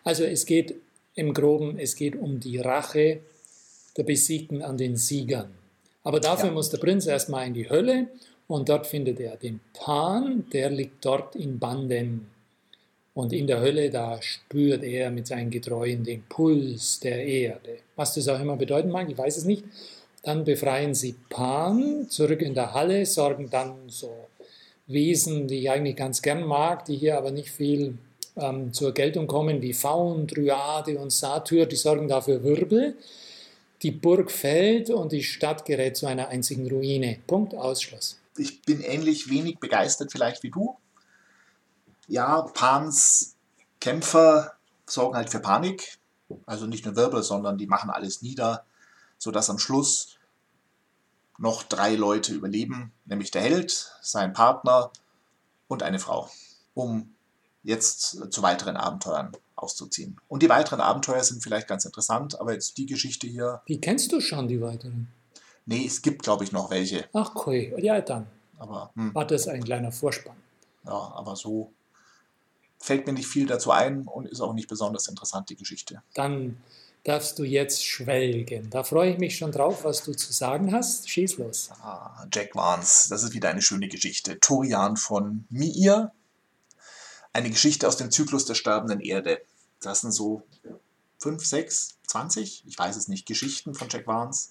Also 0.05 0.25
es 0.25 0.47
geht 0.47 0.77
im 1.17 1.35
Groben, 1.35 1.79
es 1.79 1.97
geht 1.97 2.15
um 2.15 2.39
die 2.39 2.59
Rache 2.59 3.21
der 3.97 4.05
Besiegten 4.05 4.63
an 4.63 4.79
den 4.79 4.97
Siegern. 4.97 5.53
Aber 6.05 6.21
dafür 6.21 6.51
ja. 6.51 6.55
muss 6.55 6.71
der 6.71 6.79
Prinz 6.79 7.07
erstmal 7.07 7.49
in 7.49 7.55
die 7.55 7.69
Hölle 7.69 8.09
und 8.47 8.69
dort 8.69 8.87
findet 8.87 9.19
er 9.19 9.37
den 9.37 9.59
Pan, 9.73 10.47
der 10.53 10.71
liegt 10.71 11.05
dort 11.05 11.35
in 11.35 11.59
Banden. 11.59 12.29
Und 13.13 13.33
in 13.33 13.47
der 13.47 13.61
Hölle, 13.61 13.91
da 13.91 14.21
spürt 14.23 14.83
er 14.83 15.11
mit 15.11 15.27
seinen 15.27 15.51
Getreuen 15.51 16.05
den 16.05 16.25
Puls 16.29 17.01
der 17.01 17.25
Erde. 17.25 17.79
Was 17.97 18.15
das 18.15 18.29
auch 18.29 18.41
immer 18.41 18.57
bedeuten 18.57 18.91
mag, 18.91 19.09
ich 19.09 19.19
weiß 19.19 19.37
es 19.37 19.45
nicht. 19.45 19.65
Dann 20.23 20.45
befreien 20.45 20.95
sie 20.95 21.15
Pan 21.29 22.09
zurück 22.09 22.43
in 22.43 22.55
der 22.55 22.73
Halle, 22.73 23.05
sorgen 23.07 23.51
dann 23.51 23.89
so 23.89 24.24
Wesen, 24.87 25.49
die 25.49 25.61
ich 25.61 25.71
eigentlich 25.71 25.97
ganz 25.97 26.23
gern 26.23 26.45
mag, 26.47 26.85
die 26.85 26.97
hier 26.97 27.17
aber 27.17 27.31
nicht 27.31 27.51
viel 27.51 27.99
ähm, 28.37 28.73
zur 28.73 28.93
Geltung 28.93 29.27
kommen, 29.27 29.63
wie 29.63 29.73
Faun, 29.73 30.27
Dryade 30.27 30.99
und 30.99 31.11
Satyr, 31.11 31.67
die 31.67 31.77
sorgen 31.77 32.09
dafür 32.09 32.43
Wirbel. 32.43 32.97
Die 33.83 33.91
Burg 33.91 34.31
fällt 34.31 34.91
und 34.91 35.13
die 35.13 35.23
Stadt 35.23 35.65
gerät 35.65 35.97
zu 35.97 36.07
einer 36.07 36.29
einzigen 36.29 36.69
Ruine. 36.69 37.19
Punkt, 37.27 37.55
Ausschluss 37.55 38.19
ich 38.37 38.63
bin 38.63 38.81
ähnlich 38.81 39.31
wenig 39.31 39.59
begeistert 39.59 40.13
vielleicht 40.13 40.43
wie 40.43 40.51
du. 40.51 40.77
Ja, 42.09 42.43
Pans 42.43 43.37
Kämpfer 43.81 44.55
sorgen 44.87 45.17
halt 45.17 45.31
für 45.31 45.41
Panik. 45.41 45.99
Also 46.47 46.67
nicht 46.67 46.85
nur 46.85 46.97
Wirbel, 46.97 47.23
sondern 47.23 47.59
die 47.59 47.67
machen 47.67 47.91
alles 47.91 48.23
nieder, 48.23 48.65
sodass 49.19 49.51
am 49.51 49.59
Schluss 49.59 50.17
noch 51.39 51.63
drei 51.63 51.95
Leute 51.95 52.33
überleben, 52.35 52.93
nämlich 53.05 53.31
der 53.31 53.43
Held, 53.43 53.93
sein 54.01 54.33
Partner 54.33 54.91
und 55.69 55.83
eine 55.83 55.99
Frau, 55.99 56.31
um 56.75 57.15
jetzt 57.63 58.33
zu 58.33 58.43
weiteren 58.43 58.77
Abenteuern 58.77 59.33
auszuziehen. 59.57 60.21
Und 60.29 60.43
die 60.43 60.49
weiteren 60.49 60.81
Abenteuer 60.81 61.25
sind 61.25 61.43
vielleicht 61.43 61.69
ganz 61.69 61.85
interessant, 61.85 62.41
aber 62.41 62.53
jetzt 62.53 62.77
die 62.77 62.87
Geschichte 62.87 63.27
hier. 63.27 63.63
Die 63.69 63.81
kennst 63.81 64.13
du 64.13 64.21
schon, 64.21 64.49
die 64.49 64.61
weiteren? 64.61 65.09
Nee, 65.67 65.87
es 65.87 66.03
gibt, 66.03 66.23
glaube 66.23 66.45
ich, 66.45 66.53
noch 66.53 66.71
welche. 66.71 67.09
Ach, 67.15 67.47
cool. 67.47 67.75
Ja, 67.79 68.01
dann. 68.01 68.27
Aber, 68.59 68.91
hm. 68.95 69.15
War 69.15 69.27
das 69.27 69.49
ein 69.49 69.65
kleiner 69.65 69.93
Vorspann. 69.93 70.37
Ja, 70.85 71.13
aber 71.15 71.37
so 71.37 71.73
fällt 72.79 73.07
mir 73.07 73.15
nicht 73.15 73.27
viel 73.27 73.47
dazu 73.47 73.71
ein 73.71 74.07
und 74.07 74.27
ist 74.27 74.41
auch 74.41 74.53
nicht 74.53 74.69
besonders 74.69 75.09
interessant, 75.09 75.49
die 75.49 75.57
Geschichte. 75.57 76.03
Dann 76.13 76.59
darfst 77.05 77.39
du 77.39 77.45
jetzt 77.45 77.85
schwelgen. 77.85 78.71
Da 78.71 78.83
freue 78.83 79.13
ich 79.13 79.19
mich 79.19 79.37
schon 79.37 79.53
drauf, 79.53 79.85
was 79.85 80.03
du 80.03 80.15
zu 80.15 80.33
sagen 80.33 80.73
hast. 80.73 81.09
Schieß 81.09 81.39
los. 81.39 81.71
Ah, 81.83 82.27
Jack 82.33 82.55
Vance, 82.55 83.09
das 83.11 83.23
ist 83.23 83.35
wieder 83.35 83.51
eine 83.51 83.63
schöne 83.63 83.89
Geschichte. 83.89 84.41
Torian 84.41 84.97
von 84.97 85.45
Mir. 85.51 86.13
Eine 87.33 87.51
Geschichte 87.51 87.87
aus 87.87 87.97
dem 87.97 88.11
Zyklus 88.11 88.47
der 88.47 88.55
sterbenden 88.55 89.01
Erde. 89.01 89.43
Das 89.81 90.01
sind 90.01 90.13
so 90.13 90.43
fünf, 91.19 91.45
sechs, 91.45 91.97
zwanzig, 92.07 92.65
ich 92.67 92.79
weiß 92.79 92.97
es 92.97 93.09
nicht, 93.09 93.27
Geschichten 93.27 93.75
von 93.75 93.89
Jack 93.89 94.07
Vance 94.07 94.51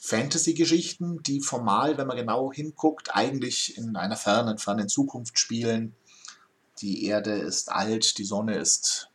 Fantasy-Geschichten, 0.00 1.22
die 1.24 1.40
formal, 1.40 1.98
wenn 1.98 2.06
man 2.06 2.16
genau 2.16 2.52
hinguckt, 2.52 3.16
eigentlich 3.16 3.76
in 3.76 3.96
einer 3.96 4.16
fernen, 4.16 4.58
fernen 4.58 4.88
Zukunft 4.88 5.40
spielen. 5.40 5.96
Die 6.80 7.06
Erde 7.06 7.32
ist 7.32 7.72
alt, 7.72 8.18
die 8.18 8.24
Sonne 8.24 8.56
ist 8.56 9.10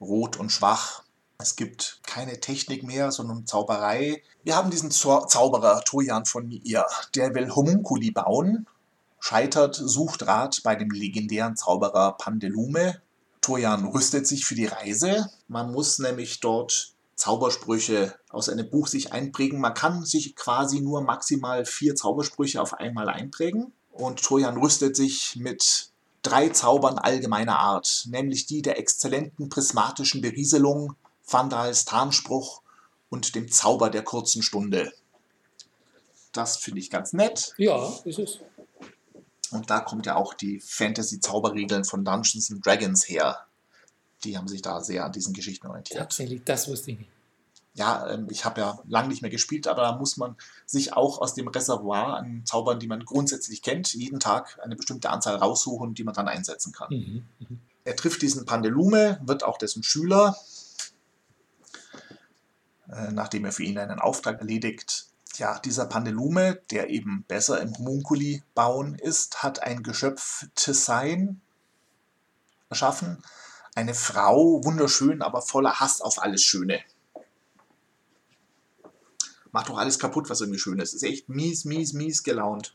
rot 0.00 0.36
und 0.36 0.50
schwach. 0.50 1.04
Es 1.38 1.56
gibt 1.56 2.00
keine 2.02 2.40
Technik 2.40 2.82
mehr, 2.82 3.12
sondern 3.12 3.46
Zauberei. 3.46 4.22
Wir 4.42 4.56
haben 4.56 4.70
diesen 4.70 4.90
Zauberer 4.90 5.82
Tojan 5.82 6.24
von 6.24 6.48
Mir, 6.48 6.86
der 7.14 7.34
will 7.34 7.54
Homunculi 7.54 8.10
bauen, 8.10 8.66
scheitert, 9.20 9.74
sucht 9.74 10.26
Rat 10.26 10.62
bei 10.64 10.76
dem 10.76 10.90
legendären 10.90 11.56
Zauberer 11.56 12.16
Pandelume. 12.16 13.02
Tojan 13.42 13.84
rüstet 13.86 14.26
sich 14.26 14.44
für 14.44 14.54
die 14.54 14.66
Reise. 14.66 15.30
Man 15.46 15.72
muss 15.72 15.98
nämlich 15.98 16.40
dort 16.40 16.94
Zaubersprüche 17.16 18.14
aus 18.30 18.48
einem 18.48 18.68
Buch 18.70 18.86
sich 18.86 19.12
einprägen. 19.12 19.60
Man 19.60 19.74
kann 19.74 20.04
sich 20.04 20.36
quasi 20.36 20.80
nur 20.80 21.02
maximal 21.02 21.64
vier 21.64 21.94
Zaubersprüche 21.94 22.60
auf 22.60 22.74
einmal 22.74 23.08
einprägen. 23.08 23.72
Und 23.92 24.22
Trojan 24.22 24.58
rüstet 24.58 24.96
sich 24.96 25.36
mit 25.36 25.90
drei 26.22 26.48
Zaubern 26.48 26.98
allgemeiner 26.98 27.58
Art, 27.58 28.06
nämlich 28.10 28.46
die 28.46 28.62
der 28.62 28.78
exzellenten 28.78 29.48
prismatischen 29.48 30.20
Berieselung, 30.20 30.96
Vandals 31.26 31.84
Tarnspruch 31.84 32.62
und 33.08 33.34
dem 33.34 33.50
Zauber 33.50 33.90
der 33.90 34.02
kurzen 34.02 34.42
Stunde. 34.42 34.92
Das 36.32 36.56
finde 36.56 36.80
ich 36.80 36.90
ganz 36.90 37.12
nett. 37.12 37.54
Ja, 37.56 37.92
ist 38.04 38.18
es. 38.18 38.40
Und 39.50 39.70
da 39.70 39.80
kommt 39.80 40.06
ja 40.06 40.16
auch 40.16 40.34
die 40.34 40.60
Fantasy-Zauberregeln 40.60 41.84
von 41.84 42.04
Dungeons 42.04 42.50
and 42.50 42.64
Dragons 42.66 43.08
her 43.08 43.46
die 44.24 44.36
haben 44.36 44.48
sich 44.48 44.62
da 44.62 44.80
sehr 44.80 45.04
an 45.04 45.12
diesen 45.12 45.32
Geschichten 45.32 45.66
orientiert. 45.66 45.98
Tatsächlich, 45.98 46.42
das 46.44 46.68
wusste 46.68 46.92
ich 46.92 46.98
nicht. 46.98 47.10
Ja, 47.74 48.08
ähm, 48.10 48.26
ich 48.30 48.44
habe 48.44 48.60
ja 48.62 48.78
lange 48.88 49.08
nicht 49.08 49.20
mehr 49.20 49.30
gespielt, 49.30 49.68
aber 49.68 49.82
da 49.82 49.92
muss 49.92 50.16
man 50.16 50.36
sich 50.64 50.94
auch 50.94 51.20
aus 51.20 51.34
dem 51.34 51.48
Reservoir 51.48 52.16
an 52.16 52.42
Zaubern, 52.46 52.80
die 52.80 52.86
man 52.86 53.04
grundsätzlich 53.04 53.60
kennt, 53.60 53.92
jeden 53.92 54.18
Tag 54.18 54.58
eine 54.62 54.76
bestimmte 54.76 55.10
Anzahl 55.10 55.36
raussuchen, 55.36 55.94
die 55.94 56.04
man 56.04 56.14
dann 56.14 56.26
einsetzen 56.26 56.72
kann. 56.72 56.88
Mhm, 56.90 57.26
mh. 57.38 57.48
Er 57.84 57.94
trifft 57.94 58.22
diesen 58.22 58.46
Pandelume, 58.46 59.20
wird 59.24 59.44
auch 59.44 59.58
dessen 59.58 59.82
Schüler, 59.82 60.36
nachdem 63.10 63.44
er 63.44 63.52
für 63.52 63.64
ihn 63.64 63.78
einen 63.78 63.98
Auftrag 63.98 64.40
erledigt. 64.40 65.06
Ja, 65.36 65.58
dieser 65.58 65.86
Pandelume, 65.86 66.60
der 66.70 66.88
eben 66.88 67.24
besser 67.28 67.60
im 67.60 67.76
Homunculi 67.76 68.42
bauen 68.54 68.94
ist, 68.94 69.42
hat 69.42 69.62
ein 69.62 69.82
Geschöpf 69.82 70.46
Tessein 70.54 71.40
erschaffen, 72.70 73.22
eine 73.74 73.94
Frau, 73.94 74.64
wunderschön, 74.64 75.20
aber 75.20 75.42
voller 75.42 75.78
Hass 75.78 76.00
auf 76.00 76.22
alles 76.22 76.42
Schöne. 76.42 76.80
Macht 79.52 79.68
doch 79.68 79.78
alles 79.78 79.98
kaputt, 79.98 80.30
was 80.30 80.40
irgendwie 80.40 80.58
schön 80.58 80.78
ist. 80.78 80.94
Ist 80.94 81.02
echt 81.02 81.28
mies, 81.28 81.64
mies, 81.64 81.92
mies 81.92 82.22
gelaunt. 82.22 82.74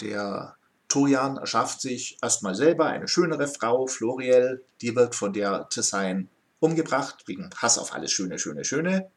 Der 0.00 0.56
Torian 0.88 1.36
erschafft 1.36 1.80
sich 1.80 2.18
erstmal 2.22 2.54
selber 2.54 2.86
eine 2.86 3.08
schönere 3.08 3.48
Frau, 3.48 3.86
Floriel, 3.86 4.64
die 4.80 4.96
wird 4.96 5.14
von 5.14 5.32
der 5.32 5.68
Tessin 5.68 6.28
umgebracht, 6.64 7.24
wegen 7.26 7.50
Hass 7.56 7.78
auf 7.78 7.92
alles 7.92 8.12
Schöne, 8.12 8.38
Schöne, 8.38 8.64
Schöne. 8.64 9.10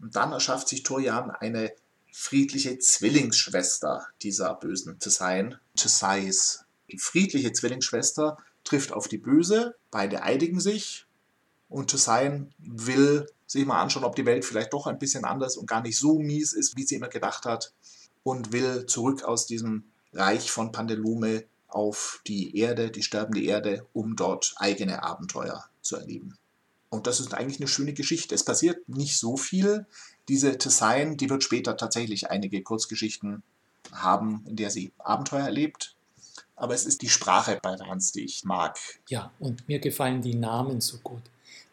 Und 0.00 0.16
dann 0.16 0.32
erschafft 0.32 0.68
sich 0.68 0.82
Torian 0.82 1.30
eine 1.30 1.72
friedliche 2.12 2.78
Zwillingsschwester 2.78 4.06
dieser 4.22 4.54
bösen 4.54 4.98
Tessin, 4.98 5.56
Tessais 5.76 6.66
die 6.90 6.98
friedliche 6.98 7.52
Zwillingsschwester 7.52 8.38
trifft 8.64 8.92
auf 8.92 9.08
die 9.08 9.18
böse, 9.18 9.76
beide 9.90 10.22
eidigen 10.22 10.60
sich 10.60 11.06
und 11.68 11.90
Toussaint 11.90 12.52
will 12.58 13.26
sich 13.46 13.64
mal 13.64 13.80
anschauen, 13.80 14.04
ob 14.04 14.16
die 14.16 14.26
Welt 14.26 14.44
vielleicht 14.44 14.72
doch 14.72 14.86
ein 14.86 14.98
bisschen 14.98 15.24
anders 15.24 15.56
und 15.56 15.66
gar 15.66 15.82
nicht 15.82 15.98
so 15.98 16.18
mies 16.18 16.52
ist, 16.52 16.76
wie 16.76 16.84
sie 16.84 16.96
immer 16.96 17.08
gedacht 17.08 17.44
hat 17.44 17.72
und 18.22 18.52
will 18.52 18.86
zurück 18.86 19.24
aus 19.24 19.46
diesem 19.46 19.84
Reich 20.12 20.50
von 20.50 20.72
Pandelume 20.72 21.44
auf 21.68 22.20
die 22.26 22.56
Erde, 22.56 22.90
die 22.90 23.02
sterbende 23.02 23.42
Erde, 23.42 23.86
um 23.92 24.16
dort 24.16 24.54
eigene 24.56 25.02
Abenteuer 25.02 25.68
zu 25.86 25.96
erleben. 25.96 26.36
Und 26.88 27.06
das 27.06 27.20
ist 27.20 27.34
eigentlich 27.34 27.60
eine 27.60 27.68
schöne 27.68 27.92
Geschichte. 27.92 28.34
Es 28.34 28.44
passiert 28.44 28.88
nicht 28.88 29.18
so 29.18 29.36
viel. 29.36 29.86
Diese 30.28 30.56
Tessin, 30.56 31.16
die 31.16 31.28
wird 31.28 31.44
später 31.44 31.76
tatsächlich 31.76 32.30
einige 32.30 32.62
Kurzgeschichten 32.62 33.42
haben, 33.92 34.44
in 34.46 34.56
der 34.56 34.70
sie 34.70 34.92
Abenteuer 34.98 35.44
erlebt 35.44 35.96
aber 36.56 36.74
es 36.74 36.86
ist 36.86 37.02
die 37.02 37.08
Sprache 37.08 37.58
bei 37.62 37.74
Rans, 37.74 38.12
die 38.12 38.24
ich 38.24 38.44
mag. 38.44 38.78
Ja, 39.08 39.30
und 39.38 39.68
mir 39.68 39.78
gefallen 39.78 40.22
die 40.22 40.34
Namen 40.34 40.80
so 40.80 40.98
gut. 40.98 41.22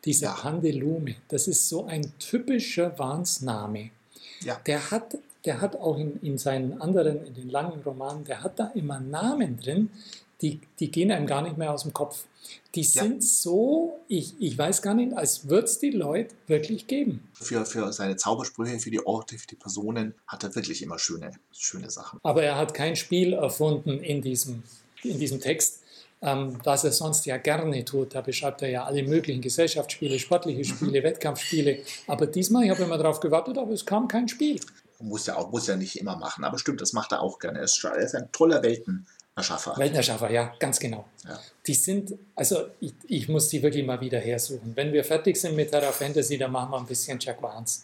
Dieser 0.06 0.28
ja. 0.28 0.34
Pandelume, 0.34 1.16
das 1.30 1.48
ist 1.48 1.70
so 1.70 1.86
ein 1.86 2.12
typischer 2.20 2.98
Wahnsname. 3.00 3.92
Ja. 4.42 4.60
Der 4.66 4.92
hat, 4.92 5.18
der 5.46 5.62
hat 5.62 5.78
auch 5.78 5.98
in, 5.98 6.20
in 6.22 6.38
seinen 6.38 6.82
anderen, 6.82 7.26
in 7.26 7.34
den 7.34 7.50
langen 7.50 7.82
Romanen, 7.82 8.26
der 8.26 8.44
hat 8.44 8.60
da 8.60 8.72
immer 8.76 9.00
Namen 9.00 9.58
drin, 9.58 9.90
die, 10.44 10.60
die 10.80 10.92
gehen 10.92 11.12
einem 11.12 11.26
gar 11.26 11.42
nicht 11.42 11.58
mehr 11.58 11.72
aus 11.72 11.84
dem 11.84 11.94
Kopf. 11.94 12.26
Die 12.76 12.84
sind 12.84 13.24
ja. 13.24 13.30
so, 13.30 14.00
ich, 14.08 14.34
ich 14.40 14.58
weiß 14.58 14.82
gar 14.82 14.94
nicht, 14.94 15.14
als 15.14 15.48
würde 15.48 15.66
es 15.66 15.80
die 15.80 15.92
Leute 15.92 16.36
wirklich 16.48 16.88
geben. 16.88 17.28
Für, 17.34 17.66
für 17.66 17.92
seine 17.94 18.18
Zaubersprüche, 18.18 18.80
für 18.80 18.92
die 18.92 19.06
Orte, 19.06 19.38
für 19.38 19.48
die 19.48 19.56
Personen 19.56 20.14
hat 20.28 20.44
er 20.44 20.54
wirklich 20.54 20.82
immer 20.82 21.00
schöne, 21.00 21.32
schöne 21.54 21.90
Sachen. 21.90 22.20
Aber 22.24 22.44
er 22.44 22.58
hat 22.58 22.74
kein 22.74 22.96
Spiel 22.96 23.34
erfunden 23.34 24.00
in 24.00 24.22
diesem, 24.22 24.64
in 25.04 25.18
diesem 25.18 25.40
Text, 25.40 25.84
ähm, 26.22 26.58
was 26.64 26.84
er 26.84 26.92
sonst 26.92 27.26
ja 27.26 27.38
gerne 27.38 27.86
tut. 27.86 28.16
Da 28.16 28.22
beschreibt 28.22 28.62
er 28.62 28.70
ja 28.70 28.84
alle 28.84 29.04
möglichen 29.04 29.42
Gesellschaftsspiele, 29.42 30.20
sportliche 30.20 30.60
mhm. 30.60 30.76
Spiele. 30.76 31.04
Wettkampfspiele. 31.04 31.80
Aber 32.08 32.28
diesmal, 32.28 32.66
ich 32.66 32.72
habe 32.72 32.84
immer 32.84 32.98
darauf 32.98 33.20
gewartet, 33.22 33.58
aber 33.58 33.72
es 33.72 33.86
kam 33.86 34.08
kein 34.08 34.28
Spiel. 34.28 34.60
Muss 35.00 35.26
ja 35.26 35.36
auch, 35.36 35.52
muss 35.52 35.68
ja 35.68 35.76
nicht 35.76 36.00
immer 36.00 36.16
machen, 36.16 36.46
aber 36.46 36.58
stimmt, 36.58 36.80
das 36.80 36.94
macht 36.94 37.12
er 37.12 37.22
auch 37.22 37.40
gerne. 37.40 37.60
Er 37.60 37.66
ist, 37.66 38.16
ein 38.16 38.32
toller 38.32 38.64
Weltenerschaffer. 39.36 39.78
Weltenerschaffer, 39.78 40.32
ja, 40.32 40.54
ganz 40.60 40.80
genau. 40.80 41.06
Ja. 41.28 41.40
Die 41.66 41.74
sind, 41.74 42.14
also 42.36 42.68
ich, 42.80 42.94
ich, 43.08 43.30
muss 43.30 43.50
die 43.50 43.64
wirklich 43.64 43.84
mal 43.84 44.00
wieder 44.00 44.20
hersuchen. 44.20 44.76
Wenn 44.76 44.94
wir 44.94 45.04
fertig 45.04 45.38
sind 45.38 45.56
mit 45.56 45.72
Terra 45.72 45.92
Fantasy, 45.92 46.38
dann 46.38 46.52
machen 46.52 46.72
wir 46.72 46.78
ein 46.78 46.86
bisschen 46.86 47.18
Jack 47.20 47.42
Vance. 47.42 47.84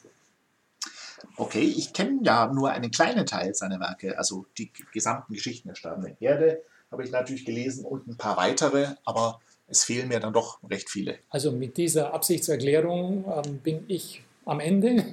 Okay, 1.37 1.63
ich 1.63 1.91
kenne 1.91 2.19
ja 2.23 2.47
nur 2.47 2.69
einen 2.69 2.91
kleinen 2.91 3.25
Teil 3.25 3.55
seiner 3.55 3.79
Werke, 3.79 4.17
also 4.17 4.45
die 4.57 4.71
gesamten 4.93 5.33
Geschichten 5.33 5.69
der 5.69 5.75
sterbenden 5.75 6.15
Erde, 6.19 6.61
habe 6.91 7.03
ich 7.03 7.11
natürlich 7.11 7.45
gelesen 7.45 7.83
und 7.83 8.07
ein 8.07 8.17
paar 8.17 8.37
weitere, 8.37 8.95
aber 9.03 9.41
es 9.67 9.83
fehlen 9.83 10.07
mir 10.07 10.19
dann 10.19 10.33
doch 10.33 10.59
recht 10.69 10.89
viele. 10.89 11.17
Also 11.29 11.51
mit 11.51 11.77
dieser 11.77 12.13
Absichtserklärung 12.13 13.25
ähm, 13.25 13.57
bin 13.59 13.85
ich 13.87 14.23
am 14.45 14.59
Ende. 14.59 15.03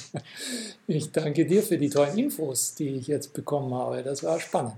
ich 0.86 1.10
danke 1.12 1.46
dir 1.46 1.62
für 1.62 1.78
die 1.78 1.88
tollen 1.88 2.18
Infos, 2.18 2.74
die 2.74 2.90
ich 2.90 3.06
jetzt 3.06 3.32
bekommen 3.32 3.72
habe. 3.74 4.02
Das 4.02 4.22
war 4.22 4.38
spannend. 4.38 4.76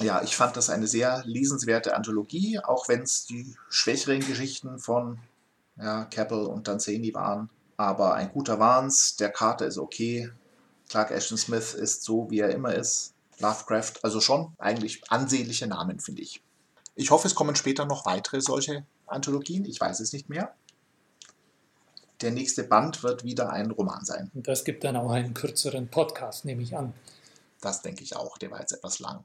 Ja, 0.00 0.22
ich 0.22 0.36
fand 0.36 0.56
das 0.56 0.70
eine 0.70 0.88
sehr 0.88 1.22
lesenswerte 1.24 1.94
Anthologie, 1.94 2.58
auch 2.58 2.88
wenn 2.88 3.02
es 3.02 3.26
die 3.26 3.54
schwächeren 3.68 4.20
Geschichten 4.20 4.78
von 4.78 5.18
ja, 5.76 6.04
Keppel 6.06 6.46
und 6.46 6.66
Danzani 6.66 7.14
waren. 7.14 7.48
Aber 7.76 8.14
ein 8.14 8.30
guter 8.32 8.58
Wahns, 8.58 9.16
der 9.16 9.30
Kater 9.30 9.66
ist 9.66 9.78
okay. 9.78 10.30
Clark 10.88 11.10
Ashton 11.10 11.38
Smith 11.38 11.74
ist 11.74 12.02
so, 12.02 12.30
wie 12.30 12.40
er 12.40 12.50
immer 12.50 12.74
ist. 12.74 13.14
Lovecraft, 13.38 13.94
also 14.02 14.20
schon 14.20 14.52
eigentlich 14.58 15.10
ansehnliche 15.10 15.66
Namen, 15.66 16.00
finde 16.00 16.22
ich. 16.22 16.42
Ich 16.94 17.10
hoffe, 17.10 17.26
es 17.26 17.34
kommen 17.34 17.56
später 17.56 17.84
noch 17.84 18.06
weitere 18.06 18.40
solche 18.40 18.84
Anthologien. 19.06 19.64
Ich 19.64 19.80
weiß 19.80 20.00
es 20.00 20.12
nicht 20.12 20.28
mehr. 20.28 20.54
Der 22.20 22.30
nächste 22.30 22.62
Band 22.62 23.02
wird 23.02 23.24
wieder 23.24 23.50
ein 23.50 23.72
Roman 23.72 24.04
sein. 24.04 24.30
Und 24.34 24.46
das 24.46 24.64
gibt 24.64 24.84
dann 24.84 24.96
auch 24.96 25.10
einen 25.10 25.34
kürzeren 25.34 25.88
Podcast, 25.88 26.44
nehme 26.44 26.62
ich 26.62 26.76
an. 26.76 26.94
Das 27.60 27.82
denke 27.82 28.04
ich 28.04 28.14
auch. 28.14 28.38
Der 28.38 28.52
war 28.52 28.60
jetzt 28.60 28.72
etwas 28.72 29.00
lang. 29.00 29.24